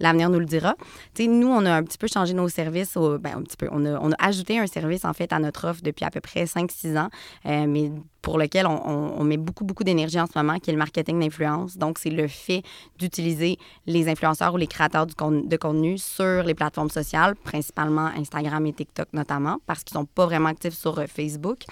l'avenir 0.00 0.28
nous 0.30 0.38
le 0.38 0.44
dira. 0.46 0.74
Tu 1.14 1.24
sais, 1.24 1.28
nous, 1.28 1.48
on 1.48 1.64
a 1.66 1.72
un 1.74 1.82
petit 1.82 1.98
peu 1.98 2.06
changé 2.06 2.34
nos 2.34 2.48
services. 2.48 2.94
ben, 3.20 3.36
un 3.38 3.42
petit 3.42 3.56
peu. 3.56 3.68
On 3.70 3.84
a, 3.86 3.98
on 4.00 4.12
a 4.12 4.16
ajouté 4.18 4.58
un 4.58 4.66
service, 4.66 5.04
en 5.04 5.12
fait, 5.12 5.32
à 5.32 5.38
notre 5.38 5.68
offre 5.68 5.80
depuis 5.82 6.04
à 6.04 6.10
peu 6.10 6.20
près 6.20 6.44
5-6 6.44 6.98
ans, 6.98 7.08
euh, 7.46 7.66
mais 7.68 7.90
pour 8.22 8.38
lequel 8.38 8.66
on, 8.66 9.20
on- 9.20 9.24
met 9.24 9.36
beaucoup, 9.36 9.64
beaucoup 9.64 9.84
d'énergie 9.84 10.18
en 10.18 10.26
ce 10.26 10.32
moment, 10.36 10.58
qui 10.58 10.70
est 10.70 10.72
le 10.72 10.78
marketing 10.78 11.20
d'influence. 11.20 11.76
Donc, 11.76 11.98
c'est 11.98 12.10
le 12.10 12.26
fait 12.26 12.62
d'utiliser 12.98 13.58
les 13.86 14.08
influenceurs 14.08 14.54
ou 14.54 14.56
les 14.56 14.66
créateurs 14.66 15.06
de 15.06 15.56
contenu 15.56 15.98
sur 15.98 16.42
les 16.42 16.54
plateformes 16.54 16.90
sociales, 16.90 17.34
principalement 17.36 18.06
Instagram 18.16 18.64
et 18.66 18.72
TikTok 18.72 19.08
notamment, 19.12 19.58
parce 19.66 19.84
qu'ils 19.84 19.94
sont 19.94 20.06
pas 20.06 20.24
vraiment 20.26 20.48
actifs 20.48 20.74
sur 20.74 20.98
euh, 20.98 21.06
Facebook, 21.06 21.64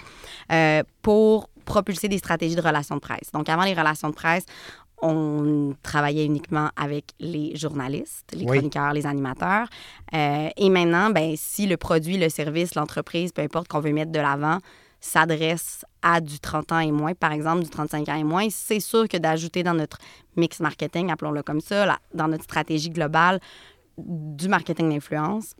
euh, 0.51 0.83
pour 1.01 1.49
propulser 1.65 2.07
des 2.09 2.17
stratégies 2.17 2.55
de 2.55 2.61
relations 2.61 2.95
de 2.95 2.99
presse. 3.01 3.31
Donc, 3.33 3.47
avant 3.49 3.63
les 3.63 3.73
relations 3.73 4.09
de 4.09 4.13
presse, 4.15 4.45
on 5.03 5.75
travaillait 5.83 6.25
uniquement 6.25 6.69
avec 6.77 7.11
les 7.19 7.55
journalistes, 7.55 8.31
les 8.33 8.45
Oui. 8.45 8.57
chroniqueurs, 8.57 8.93
les 8.93 9.05
animateurs. 9.05 9.67
Euh, 10.13 10.49
et 10.55 10.69
maintenant, 10.69 11.09
ben, 11.11 11.35
si 11.35 11.67
le 11.67 11.77
produit, 11.77 12.17
le 12.17 12.29
service, 12.29 12.73
l'entreprise, 12.75 13.31
peu 13.33 13.41
importe 13.41 13.67
qu'on 13.67 13.81
veut 13.81 13.91
mettre 13.91 14.11
de 14.11 14.19
l'avant, 14.19 14.59
s'adresse 15.01 15.83
à 16.01 16.21
du 16.21 16.39
30 16.39 16.71
ans 16.71 16.79
et 16.79 16.91
moins, 16.91 17.13
par 17.13 17.33
exemple, 17.33 17.63
du 17.63 17.69
35 17.69 18.07
ans 18.07 18.15
et 18.15 18.23
moins, 18.23 18.47
c'est 18.49 18.79
sûr 18.79 19.07
que 19.09 19.17
d'ajouter 19.17 19.61
dans 19.61 19.73
notre 19.73 19.97
mix 20.37 20.61
marketing, 20.61 21.11
appelons-le 21.11 21.43
comme 21.43 21.59
ça, 21.59 21.85
là, 21.85 21.99
dans 22.13 22.29
notre 22.29 22.45
stratégie 22.45 22.89
globale 22.89 23.41
du 23.97 24.47
marketing 24.47 24.89
d'influence, 24.89 25.55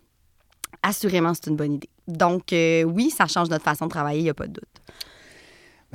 assurément, 0.82 1.34
c'est 1.34 1.48
une 1.50 1.58
bonne 1.58 1.74
idée. 1.74 1.90
Donc, 2.08 2.54
euh, 2.54 2.84
oui, 2.84 3.10
ça 3.10 3.28
change 3.28 3.50
notre 3.50 3.64
façon 3.66 3.86
de 3.86 3.90
travailler, 3.92 4.20
il 4.22 4.24
n'y 4.24 4.30
a 4.30 4.34
pas 4.34 4.48
de 4.48 4.54
doute. 4.54 4.82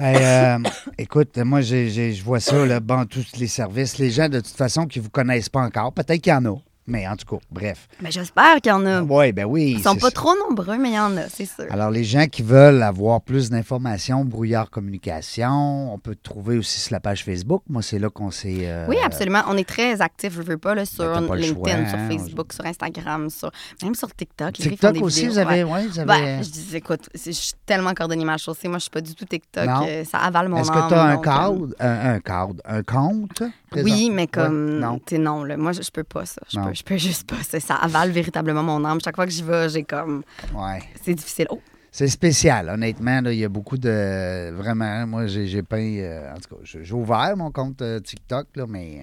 Euh, 0.00 0.58
écoute, 0.98 1.37
moi, 1.38 1.61
je 1.61 2.22
vois 2.22 2.40
ça, 2.40 2.64
là, 2.66 2.80
bon, 2.80 3.04
tous 3.06 3.37
les 3.38 3.46
services. 3.46 3.98
Les 3.98 4.11
gens, 4.11 4.28
de 4.28 4.40
toute 4.40 4.56
façon, 4.56 4.87
qui 4.87 4.98
ne 4.98 5.04
vous 5.04 5.11
connaissent 5.11 5.48
pas 5.48 5.62
encore, 5.62 5.92
peut-être 5.92 6.20
qu'il 6.20 6.32
y 6.32 6.37
en 6.37 6.44
a, 6.44 6.58
mais 6.88 7.07
en 7.07 7.14
tout 7.16 7.27
cas, 7.37 7.40
bref. 7.51 7.87
Mais 8.03 8.11
j'espère 8.11 8.57
qu'il 8.57 8.70
y 8.70 8.74
en 8.74 8.85
a. 8.87 9.03
Oui, 9.03 9.31
ben 9.33 9.44
oui. 9.44 9.74
Ils 9.77 9.83
sont 9.83 9.94
pas 9.96 10.11
trop 10.11 10.33
nombreux, 10.48 10.77
mais 10.79 10.88
il 10.90 10.94
y 10.94 10.98
en 10.98 11.16
a, 11.16 11.29
c'est 11.29 11.44
sûr. 11.46 11.66
Alors, 11.70 11.90
les 11.90 12.03
gens 12.05 12.27
qui 12.27 12.42
veulent 12.42 12.83
avoir 12.83 13.20
plus 13.20 13.51
d'informations, 13.51 14.24
Brouillard 14.24 14.70
Communication, 14.70 15.92
on 15.94 15.98
peut 15.98 16.14
te 16.14 16.22
trouver 16.22 16.59
aussi 16.59 16.81
sur 16.81 16.92
la 16.94 17.01
page 17.01 17.24
Facebook. 17.24 17.62
Moi, 17.68 17.83
c'est 17.83 17.98
là 17.98 18.09
qu'on 18.11 18.31
s'est. 18.31 18.61
euh, 18.62 18.87
Oui, 18.88 18.96
absolument. 19.05 19.42
On 19.48 19.57
est 19.57 19.68
très 19.68 20.01
actifs, 20.01 20.33
je 20.35 20.42
veux 20.42 20.59
pas, 20.59 20.74
là, 20.74 20.85
sur 20.85 21.05
Ben, 21.05 21.27
pas 21.27 21.35
le 21.37 21.42
LinkedIn, 21.42 21.77
choix, 21.79 21.88
sur 21.88 21.98
hein. 21.98 22.09
Facebook, 22.09 22.53
sur 22.53 22.66
Instagram, 22.66 23.31
sur... 23.31 23.51
même 23.83 23.94
sur 23.94 24.14
TikTok. 24.14 24.53
TikTok 24.55 24.96
aussi, 25.03 25.20
vidéos, 25.27 25.33
vous 25.35 25.38
avez. 25.38 25.64
ouais. 25.64 25.72
ouais, 25.72 25.87
vous 25.87 25.98
avez- 25.98 26.07
Ben, 26.09 26.42
je 26.42 26.51
dis, 26.51 26.77
écoute, 26.77 27.09
je 27.14 27.31
suis 27.31 27.53
tellement 27.66 27.94
cordonnier 27.94 28.24
mal 28.24 28.38
chaussée. 28.38 28.68
Moi, 28.68 28.79
je 28.79 28.83
suis 28.83 28.90
pas 28.90 29.01
du 29.01 29.14
tout 29.14 29.24
TikTok. 29.24 29.66
Non. 29.66 29.87
euh, 29.87 30.05
ça 30.05 30.18
avale 30.18 30.48
mon 30.48 30.59
Est-ce 30.59 30.70
que 30.70 30.88
tu 30.88 30.94
as 30.94 31.03
un 31.03 31.16
euh, 31.16 31.20
cadre, 31.20 31.66
un, 31.81 32.14
un 32.14 32.20
cadre, 32.20 32.55
un 32.64 32.83
compte? 32.83 33.42
présent? 33.70 33.85
Oui, 33.85 34.11
mais 34.11 34.22
Ouais, 34.22 34.27
comme. 34.29 34.79
non. 34.79 34.98
Tu 35.05 35.16
sais, 35.16 35.18
non, 35.18 35.44
là, 35.44 35.57
moi, 35.57 35.72
je, 35.72 35.81
peux 35.92 36.05
pas 36.05 36.24
ça. 36.27 36.40
Je 36.51 36.59
Non. 36.59 36.66
peux, 36.66 36.74
je 36.78 36.84
peux 36.84 36.96
juste 36.96 37.28
pas. 37.28 37.36
ça. 37.60 37.74
Avale 37.76 38.10
véritablement 38.10 38.62
mon 38.62 38.84
âme. 38.84 38.98
Chaque 39.04 39.16
fois 39.16 39.26
que 39.26 39.32
j'y 39.32 39.42
vais, 39.42 39.68
j'ai 39.68 39.82
comme. 39.82 40.22
Ouais. 40.54 40.80
C'est 41.02 41.14
difficile. 41.14 41.46
Oh, 41.50 41.60
C'est 41.90 42.08
spécial, 42.08 42.68
honnêtement. 42.68 43.20
là, 43.20 43.32
Il 43.32 43.38
y 43.38 43.44
a 43.44 43.48
beaucoup 43.48 43.76
de. 43.78 44.50
Vraiment, 44.52 45.06
moi, 45.06 45.26
j'ai 45.26 45.62
peint. 45.62 45.76
euh, 45.98 46.32
en 46.32 46.36
tout 46.38 46.54
cas, 46.56 46.60
j'ai 46.64 46.92
ouvert 46.92 47.36
mon 47.36 47.50
compte 47.50 47.82
euh, 47.82 47.98
TikTok, 48.00 48.46
là, 48.54 48.66
mais 48.68 49.00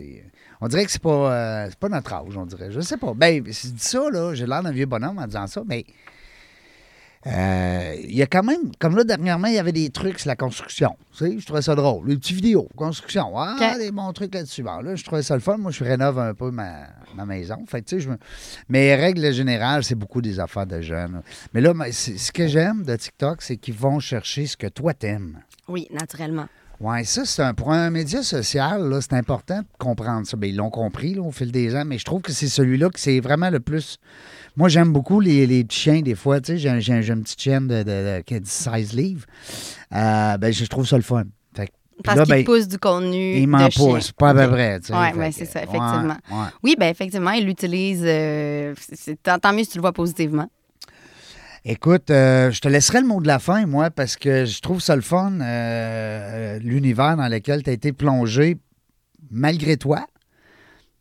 euh, 0.00 0.04
on 0.60 0.68
dirait 0.68 0.84
que 0.84 0.90
c'est 0.90 1.02
pas, 1.02 1.66
c'est 1.68 1.78
pas 1.78 1.88
notre 1.88 2.12
âge, 2.12 2.36
on 2.36 2.46
dirait. 2.46 2.70
Je 2.72 2.80
sais 2.80 2.96
pas. 2.96 3.12
Ben, 3.14 3.42
c'est 3.52 3.74
dit 3.74 3.82
ça, 3.82 4.08
là, 4.10 4.34
j'ai 4.34 4.46
l'air 4.46 4.62
d'un 4.62 4.72
vieux 4.72 4.86
bonhomme 4.86 5.18
en 5.18 5.26
disant 5.26 5.46
ça, 5.46 5.62
mais. 5.66 5.84
Euh, 7.26 7.94
Il 8.02 8.14
y 8.14 8.22
a 8.22 8.26
quand 8.26 8.42
même, 8.42 8.72
comme 8.78 8.96
là, 8.96 9.04
dernièrement, 9.04 9.48
il 9.48 9.54
y 9.54 9.58
avait 9.58 9.72
des 9.72 9.90
trucs 9.90 10.18
sur 10.18 10.28
la 10.28 10.36
construction. 10.36 10.96
Tu 11.16 11.18
sais, 11.18 11.38
je 11.38 11.44
trouvais 11.44 11.62
ça 11.62 11.74
drôle. 11.74 12.08
Les 12.08 12.16
petites 12.16 12.36
vidéos, 12.36 12.68
construction. 12.76 13.32
Ah, 13.36 13.76
des 13.78 13.90
bons 13.90 14.12
trucs 14.12 14.34
là-dessus. 14.34 14.62
Bon, 14.62 14.78
là, 14.80 14.94
je 14.94 15.04
trouvais 15.04 15.22
ça 15.22 15.34
le 15.34 15.40
fun. 15.40 15.56
Moi, 15.58 15.70
je 15.70 15.84
rénove 15.84 16.18
un 16.18 16.34
peu 16.34 16.50
ma, 16.50 16.86
ma 17.16 17.26
maison. 17.26 17.56
Fait 17.66 17.82
tu 17.82 17.96
sais, 17.96 18.00
je 18.00 18.10
me... 18.10 18.16
Mais 18.68 18.94
règle 18.94 19.32
générale, 19.32 19.84
c'est 19.84 19.94
beaucoup 19.94 20.20
des 20.20 20.40
affaires 20.40 20.66
de 20.66 20.80
jeunes. 20.80 21.22
Mais 21.54 21.60
là, 21.60 21.72
ce 21.92 22.32
que 22.32 22.46
j'aime 22.46 22.84
de 22.84 22.96
TikTok, 22.96 23.42
c'est 23.42 23.56
qu'ils 23.56 23.74
vont 23.74 23.98
chercher 23.98 24.46
ce 24.46 24.56
que 24.56 24.66
toi 24.66 24.94
t'aimes. 24.94 25.40
oui, 25.68 25.88
naturellement. 25.90 26.46
Oui, 26.80 27.04
ça, 27.04 27.24
c'est 27.24 27.42
un, 27.42 27.54
pour 27.54 27.72
un 27.72 27.90
média 27.90 28.22
social, 28.22 28.88
là, 28.88 29.00
c'est 29.00 29.14
important 29.14 29.58
de 29.58 29.66
comprendre 29.78 30.26
ça. 30.26 30.36
Bien, 30.36 30.50
ils 30.50 30.56
l'ont 30.56 30.70
compris 30.70 31.14
là, 31.14 31.22
au 31.22 31.32
fil 31.32 31.50
des 31.50 31.74
ans, 31.74 31.84
mais 31.84 31.98
je 31.98 32.04
trouve 32.04 32.22
que 32.22 32.30
c'est 32.32 32.46
celui-là 32.48 32.88
que 32.90 33.00
c'est 33.00 33.18
vraiment 33.20 33.50
le 33.50 33.58
plus. 33.58 33.98
Moi, 34.56 34.68
j'aime 34.68 34.92
beaucoup 34.92 35.18
les, 35.20 35.46
les 35.46 35.64
petits 35.64 35.78
chiens, 35.80 36.00
des 36.02 36.14
fois. 36.14 36.40
Tu 36.40 36.52
sais, 36.52 36.58
j'ai, 36.58 36.68
un- 36.68 36.78
j'ai 36.78 37.02
j'ai 37.02 37.12
une 37.12 37.22
petite 37.22 37.40
chienne 37.40 37.66
de, 37.66 37.82
de- 37.82 38.18
de- 38.18 38.20
qui 38.22 38.34
a 38.34 38.40
16 38.44 38.92
livres. 38.92 39.26
Euh, 39.94 40.36
ben, 40.38 40.52
je 40.52 40.64
trouve 40.66 40.86
ça 40.86 40.96
le 40.96 41.02
fun. 41.02 41.24
Parce 42.04 42.16
là, 42.16 42.24
qu'il 42.26 42.34
ben, 42.34 42.44
pousse 42.44 42.68
du 42.68 42.78
contenu. 42.78 43.38
Il 43.38 43.48
m'en 43.48 43.58
de 43.66 43.74
pousse, 43.74 44.12
pas 44.12 44.28
à 44.30 44.34
peu 44.34 44.48
près. 44.48 44.78
tu 44.78 44.86
sais, 44.86 44.92
fait 44.92 45.18
ben, 45.18 45.32
c'est 45.32 45.44
ça, 45.46 45.58
effectivement. 45.64 46.16
ouais. 46.30 46.46
Oui, 46.62 46.76
ben 46.78 46.86
effectivement, 46.90 47.32
il 47.32 47.44
l'utilise. 47.44 48.02
euh, 48.04 48.72
c'est- 48.92 49.20
tant 49.20 49.52
mieux 49.52 49.64
si 49.64 49.70
tu 49.70 49.78
le 49.78 49.80
vois 49.80 49.92
positivement. 49.92 50.48
Écoute, 51.64 52.10
euh, 52.10 52.50
je 52.50 52.60
te 52.60 52.68
laisserai 52.68 53.00
le 53.00 53.06
mot 53.06 53.20
de 53.20 53.26
la 53.26 53.38
fin, 53.38 53.66
moi, 53.66 53.90
parce 53.90 54.16
que 54.16 54.44
je 54.44 54.60
trouve 54.60 54.80
ça 54.80 54.94
le 54.94 55.02
fun, 55.02 55.40
euh, 55.40 56.58
l'univers 56.60 57.16
dans 57.16 57.28
lequel 57.28 57.62
tu 57.62 57.70
as 57.70 57.72
été 57.72 57.92
plongé 57.92 58.58
malgré 59.30 59.76
toi. 59.76 60.06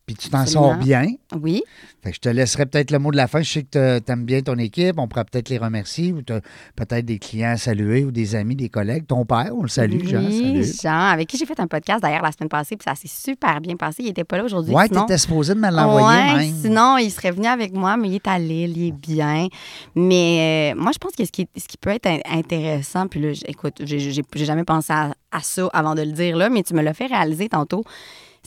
Puis 0.08 0.16
tu 0.16 0.30
t'en 0.30 0.45
sors 0.45 0.76
bien. 0.76 1.05
Oui. 1.38 1.62
Fait 2.01 2.12
que 2.12 2.16
je 2.16 2.22
te 2.22 2.30
laisserai 2.30 2.66
peut-être 2.66 2.91
le 2.91 2.99
mot 2.99 3.12
de 3.12 3.18
la 3.18 3.28
fin. 3.28 3.41
Je 3.41 3.51
sais 3.51 3.64
que 3.64 3.99
tu 3.99 4.10
aimes 4.12 4.24
bien 4.24 4.41
ton 4.41 4.55
équipe. 4.58 4.97
On 4.97 5.10
pourra 5.10 5.26
peut-être 5.26 5.49
les 5.49 5.58
remercier 5.58 6.14
ou 6.14 6.22
peut-être 6.22 7.03
des 7.05 7.20
clients 7.20 7.49
à 7.51 7.58
saluer 7.58 8.05
ou 8.05 8.12
des 8.12 8.34
amis, 8.34 8.55
des 8.55 8.70
collègues. 8.70 9.05
Ton 9.05 9.26
père, 9.26 9.51
on 9.53 9.64
le 9.64 9.68
salue, 9.68 10.08
Jean. 10.08 10.20
Oui, 10.26 10.64
Salut. 10.64 10.74
Jean, 10.82 11.10
avec 11.12 11.28
qui 11.28 11.38
j'ai 11.38 11.45
fait 11.45 11.60
un 11.60 11.68
podcast 11.68 12.01
d'ailleurs 12.01 12.22
la 12.22 12.32
semaine 12.32 12.47
passée, 12.47 12.78
puis 12.78 12.86
ça 12.86 12.95
s'est 12.95 13.10
super 13.10 13.60
bien 13.60 13.76
passé. 13.76 13.97
Il 13.99 14.05
n'était 14.05 14.24
pas 14.24 14.38
là 14.38 14.45
aujourd'hui. 14.45 14.74
Ouais, 14.74 14.88
tu 14.88 14.97
étais 14.97 15.18
supposé 15.18 15.53
de 15.53 15.60
me 15.60 15.70
l'envoyer 15.70 16.36
Ouais, 16.36 16.51
sinon, 16.62 16.95
il 16.97 17.12
serait 17.12 17.32
venu 17.32 17.47
avec 17.47 17.74
moi, 17.74 17.97
mais 17.97 18.08
il 18.08 18.16
est 18.16 18.28
à 18.30 18.39
Lille, 18.39 18.78
il 18.78 18.88
est 18.88 18.91
bien. 18.91 19.47
Mais 19.93 20.72
euh, 20.74 20.80
moi, 20.82 20.91
je 20.93 20.99
pense 20.99 21.12
que 21.18 21.26
ce 21.26 21.32
qui, 21.34 21.49
ce 21.58 21.68
qui 21.68 21.78
peut 21.78 21.89
être 21.89 22.05
in- 22.08 22.20
intéressant, 22.32 23.08
puis 23.08 23.20
là, 23.20 23.32
écoute, 23.45 23.82
j'ai 23.84 24.45
jamais 24.45 24.64
pensé 24.64 24.93
à, 24.93 25.14
à 25.34 25.41
ça 25.41 25.68
avant 25.74 25.95
de 25.95 26.03
le 26.03 26.14
dire 26.14 26.38
là, 26.38 26.49
mais 26.49 26.64
tu 26.64 26.74
me 26.74 26.82
l'as 26.82 26.93
fait 26.93 27.08
réaliser 27.08 27.49
tantôt. 27.49 27.84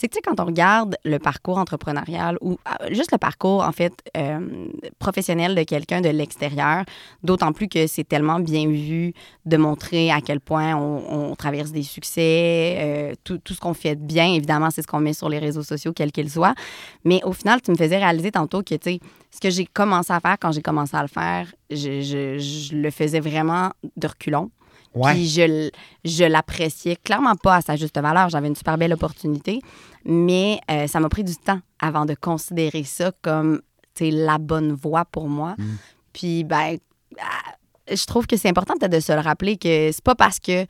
C'est 0.00 0.08
que, 0.08 0.14
tu 0.14 0.20
sais, 0.24 0.34
quand 0.34 0.42
on 0.42 0.46
regarde 0.46 0.96
le 1.04 1.18
parcours 1.18 1.58
entrepreneurial 1.58 2.38
ou 2.40 2.58
ah, 2.64 2.78
juste 2.90 3.12
le 3.12 3.18
parcours, 3.18 3.62
en 3.62 3.72
fait, 3.72 3.92
euh, 4.16 4.66
professionnel 4.98 5.54
de 5.54 5.62
quelqu'un 5.62 6.00
de 6.00 6.08
l'extérieur, 6.08 6.84
d'autant 7.22 7.52
plus 7.52 7.68
que 7.68 7.86
c'est 7.86 8.04
tellement 8.04 8.40
bien 8.40 8.66
vu 8.66 9.12
de 9.44 9.56
montrer 9.58 10.10
à 10.10 10.22
quel 10.22 10.40
point 10.40 10.74
on, 10.74 11.34
traverse 11.36 11.70
des 11.70 11.82
succès, 11.82 12.76
euh, 12.78 13.14
tout, 13.24 13.36
tout 13.36 13.52
ce 13.52 13.60
qu'on 13.60 13.74
fait 13.74 13.94
de 13.94 14.00
bien, 14.02 14.32
évidemment, 14.32 14.70
c'est 14.70 14.80
ce 14.80 14.86
qu'on 14.86 15.00
met 15.00 15.12
sur 15.12 15.28
les 15.28 15.38
réseaux 15.38 15.62
sociaux, 15.62 15.92
quels 15.92 16.12
qu'ils 16.12 16.30
soient. 16.30 16.54
Mais 17.04 17.20
au 17.24 17.32
final, 17.34 17.60
tu 17.60 17.70
me 17.70 17.76
faisais 17.76 17.98
réaliser 17.98 18.30
tantôt 18.32 18.62
que, 18.62 18.74
tu 18.76 18.92
sais, 18.92 19.00
ce 19.30 19.38
que 19.38 19.50
j'ai 19.50 19.66
commencé 19.66 20.14
à 20.14 20.20
faire 20.20 20.36
quand 20.40 20.52
j'ai 20.52 20.62
commencé 20.62 20.96
à 20.96 21.02
le 21.02 21.08
faire, 21.08 21.46
je, 21.70 22.00
je- 22.00 22.38
je 22.38 22.74
le 22.74 22.90
faisais 22.90 23.20
vraiment 23.20 23.70
de 23.98 24.06
reculons. 24.06 24.50
Ouais. 24.94 25.12
Puis 25.14 25.28
je, 25.28 25.70
je 26.04 26.24
l'appréciais 26.24 26.96
clairement 26.96 27.36
pas 27.36 27.56
à 27.56 27.60
sa 27.60 27.76
juste 27.76 27.98
valeur. 28.00 28.28
J'avais 28.28 28.48
une 28.48 28.56
super 28.56 28.76
belle 28.76 28.92
opportunité, 28.92 29.60
mais 30.04 30.60
euh, 30.70 30.86
ça 30.86 30.98
m'a 31.00 31.08
pris 31.08 31.22
du 31.24 31.36
temps 31.36 31.60
avant 31.78 32.06
de 32.06 32.14
considérer 32.14 32.84
ça 32.84 33.12
comme 33.22 33.60
la 34.00 34.38
bonne 34.38 34.72
voie 34.72 35.04
pour 35.04 35.28
moi. 35.28 35.54
Mm. 35.58 35.64
Puis, 36.14 36.44
ben, 36.44 36.78
ah, 37.20 37.52
je 37.94 38.04
trouve 38.06 38.26
que 38.26 38.36
c'est 38.38 38.48
important 38.48 38.74
peut-être 38.78 38.92
de 38.92 39.00
se 39.00 39.12
le 39.12 39.20
rappeler 39.20 39.58
que 39.58 39.90
c'est 39.92 40.02
pas 40.02 40.14
parce 40.14 40.38
que 40.40 40.64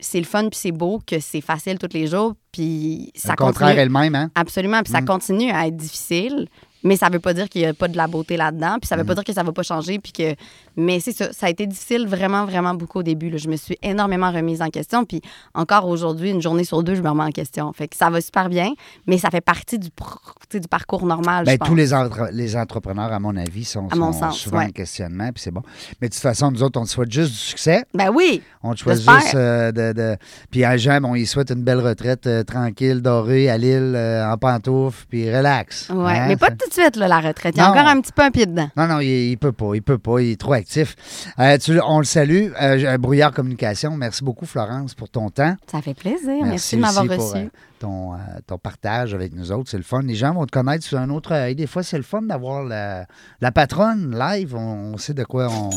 c'est 0.00 0.18
le 0.18 0.24
fun 0.24 0.48
puis 0.48 0.58
c'est 0.58 0.72
beau 0.72 1.00
que 1.06 1.20
c'est 1.20 1.40
facile 1.40 1.78
tous 1.78 1.94
les 1.94 2.08
jours. 2.08 2.34
Puis 2.50 3.12
ça 3.14 3.30
le 3.30 3.36
contraire 3.36 3.68
continue. 3.68 3.80
est 3.80 3.84
le 3.84 3.92
même, 3.92 4.14
hein? 4.16 4.30
Absolument. 4.34 4.82
Puis 4.82 4.92
ça 4.92 5.02
Mm. 5.02 5.06
continue 5.06 5.50
à 5.52 5.68
être 5.68 5.76
difficile, 5.76 6.48
mais 6.84 6.96
ça 6.96 7.08
veut 7.08 7.18
pas 7.18 7.34
dire 7.34 7.48
qu'il 7.48 7.62
n'y 7.62 7.66
a 7.66 7.74
pas 7.74 7.88
de 7.88 7.96
la 7.96 8.06
beauté 8.06 8.36
là-dedans. 8.36 8.76
Puis 8.80 8.86
ça 8.88 8.96
veut 8.96 9.04
pas 9.04 9.14
dire 9.14 9.24
que 9.24 9.32
ça 9.32 9.42
va 9.42 9.52
pas 9.52 9.62
changer. 9.62 9.98
Puis 9.98 10.12
que... 10.12 10.34
Mais 10.76 11.00
c'est 11.00 11.12
ça. 11.12 11.32
Ça 11.32 11.46
a 11.46 11.50
été 11.50 11.66
difficile 11.66 12.06
vraiment, 12.06 12.44
vraiment 12.44 12.74
beaucoup 12.74 12.98
au 13.00 13.02
début. 13.02 13.30
là. 13.30 13.38
Je 13.38 13.48
me 13.48 13.56
suis 13.56 13.76
énormément 13.82 14.30
remise 14.30 14.60
en 14.62 14.68
question. 14.70 15.04
Puis 15.04 15.20
encore 15.54 15.86
aujourd'hui, 15.88 16.30
une 16.30 16.42
journée 16.42 16.64
sur 16.64 16.82
deux, 16.82 16.94
je 16.94 17.02
me 17.02 17.08
remets 17.08 17.24
en 17.24 17.30
question. 17.30 17.72
Fait 17.72 17.88
que 17.88 17.96
ça 17.96 18.10
va 18.10 18.20
super 18.20 18.48
bien, 18.48 18.72
mais 19.06 19.18
ça 19.18 19.30
fait 19.30 19.40
partie 19.40 19.78
du, 19.78 19.88
du 19.88 20.68
parcours 20.68 21.06
normal, 21.06 21.46
je 21.48 21.56
pense. 21.56 21.68
tous 21.68 21.74
les, 21.74 21.94
entre- 21.94 22.28
les 22.32 22.56
entrepreneurs, 22.56 23.12
à 23.12 23.18
mon 23.20 23.36
avis, 23.36 23.64
sont, 23.64 23.88
À 23.90 23.96
mon 23.96 24.12
sont 24.12 24.20
sens, 24.20 24.38
souvent 24.38 24.58
ouais. 24.58 24.66
en 24.66 24.70
questionnement, 24.70 25.30
puis 25.32 25.42
c'est 25.42 25.50
bon. 25.50 25.62
Mais 26.00 26.08
de 26.08 26.12
toute 26.14 26.22
façon, 26.22 26.50
nous 26.50 26.62
autres, 26.62 26.78
on 26.80 26.84
te 26.84 26.90
souhaite 26.90 27.10
juste 27.10 27.32
du 27.32 27.38
succès. 27.38 27.84
Ben 27.94 28.10
oui! 28.14 28.42
On 28.62 28.74
te 28.74 28.80
souhaite 28.80 28.98
juste 29.00 29.34
euh, 29.34 29.72
de, 29.72 29.92
de- 29.92 30.16
Puis 30.50 30.64
à 30.64 30.76
Jean, 30.76 31.00
bon, 31.00 31.14
il 31.14 31.26
souhaite 31.26 31.50
une 31.50 31.62
belle 31.62 31.80
retraite 31.80 32.26
euh, 32.26 32.42
tranquille, 32.42 33.00
dorée, 33.00 33.48
à 33.48 33.56
l'île, 33.58 33.94
euh, 33.96 34.30
en 34.30 34.36
pantoufles, 34.36 35.04
puis 35.08 35.34
relax. 35.34 35.88
Ouais. 35.90 36.12
Hein? 36.18 36.24
Mais 36.28 36.36
pas 36.36 36.50
tout 36.50 36.68
de 36.68 36.73
suite, 36.74 36.96
là, 36.96 37.08
la 37.08 37.20
retraite. 37.20 37.54
Il 37.56 37.58
y 37.58 37.60
a 37.62 37.70
encore 37.70 37.86
un 37.86 38.00
petit 38.00 38.12
peu 38.12 38.22
un 38.22 38.30
pied 38.30 38.46
dedans. 38.46 38.68
Non, 38.76 38.86
non, 38.86 39.00
il, 39.00 39.08
il 39.30 39.36
peut 39.38 39.52
pas, 39.52 39.74
il 39.74 39.82
peut 39.82 39.98
pas, 39.98 40.20
il 40.20 40.32
est 40.32 40.40
trop 40.40 40.52
actif. 40.52 40.96
Euh, 41.38 41.56
tu- 41.58 41.80
on 41.80 41.98
le 41.98 42.04
salue. 42.04 42.48
Euh, 42.60 42.98
Brouillard 42.98 43.32
Communication, 43.32 43.96
merci 43.96 44.22
beaucoup, 44.24 44.46
Florence, 44.46 44.94
pour 44.94 45.08
ton 45.08 45.30
temps. 45.30 45.54
Ça 45.70 45.80
fait 45.82 45.94
plaisir. 45.94 46.44
Merci, 46.44 46.76
de 46.76 46.80
m'avoir 46.80 47.06
pour, 47.06 47.32
reçu. 47.32 47.44
euh, 47.44 47.48
ton, 47.78 48.14
euh, 48.14 48.16
ton 48.46 48.58
partage 48.58 49.14
avec 49.14 49.32
nous 49.34 49.52
autres. 49.52 49.70
C'est 49.70 49.76
le 49.76 49.82
fun. 49.82 50.02
Les 50.02 50.14
gens 50.14 50.34
vont 50.34 50.46
te 50.46 50.50
connaître 50.52 50.84
sous 50.84 50.96
un 50.96 51.10
autre 51.10 51.32
œil. 51.32 51.54
Des 51.54 51.66
fois, 51.66 51.82
c'est 51.82 51.96
le 51.96 52.02
fun 52.02 52.22
d'avoir 52.22 52.62
la, 52.64 53.06
la 53.40 53.52
patronne 53.52 54.16
live. 54.18 54.54
On, 54.54 54.94
on 54.94 54.96
sait 54.98 55.14
de 55.14 55.24
quoi 55.24 55.48
on, 55.50 55.70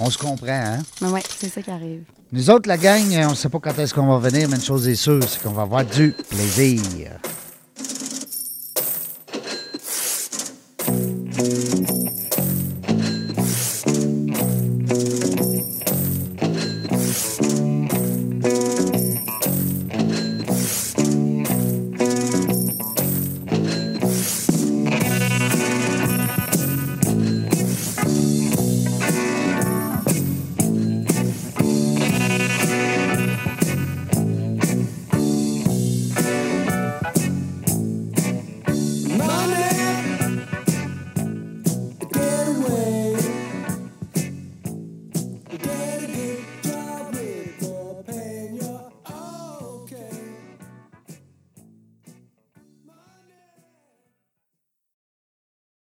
on 0.00 0.10
se 0.10 0.18
comprend. 0.18 0.48
Hein? 0.48 0.78
Ouais, 1.02 1.22
c'est 1.28 1.48
ça 1.48 1.62
qui 1.62 1.70
arrive. 1.70 2.02
Nous 2.32 2.50
autres, 2.50 2.68
la 2.68 2.76
gang, 2.78 3.00
on 3.26 3.30
ne 3.30 3.34
sait 3.34 3.48
pas 3.48 3.60
quand 3.60 3.78
est-ce 3.78 3.94
qu'on 3.94 4.06
va 4.06 4.18
venir, 4.28 4.48
mais 4.48 4.56
une 4.56 4.62
chose 4.62 4.88
est 4.88 4.96
sûre, 4.96 5.22
c'est 5.22 5.40
qu'on 5.40 5.52
va 5.52 5.62
avoir 5.62 5.84
du 5.84 6.12
plaisir. 6.30 7.10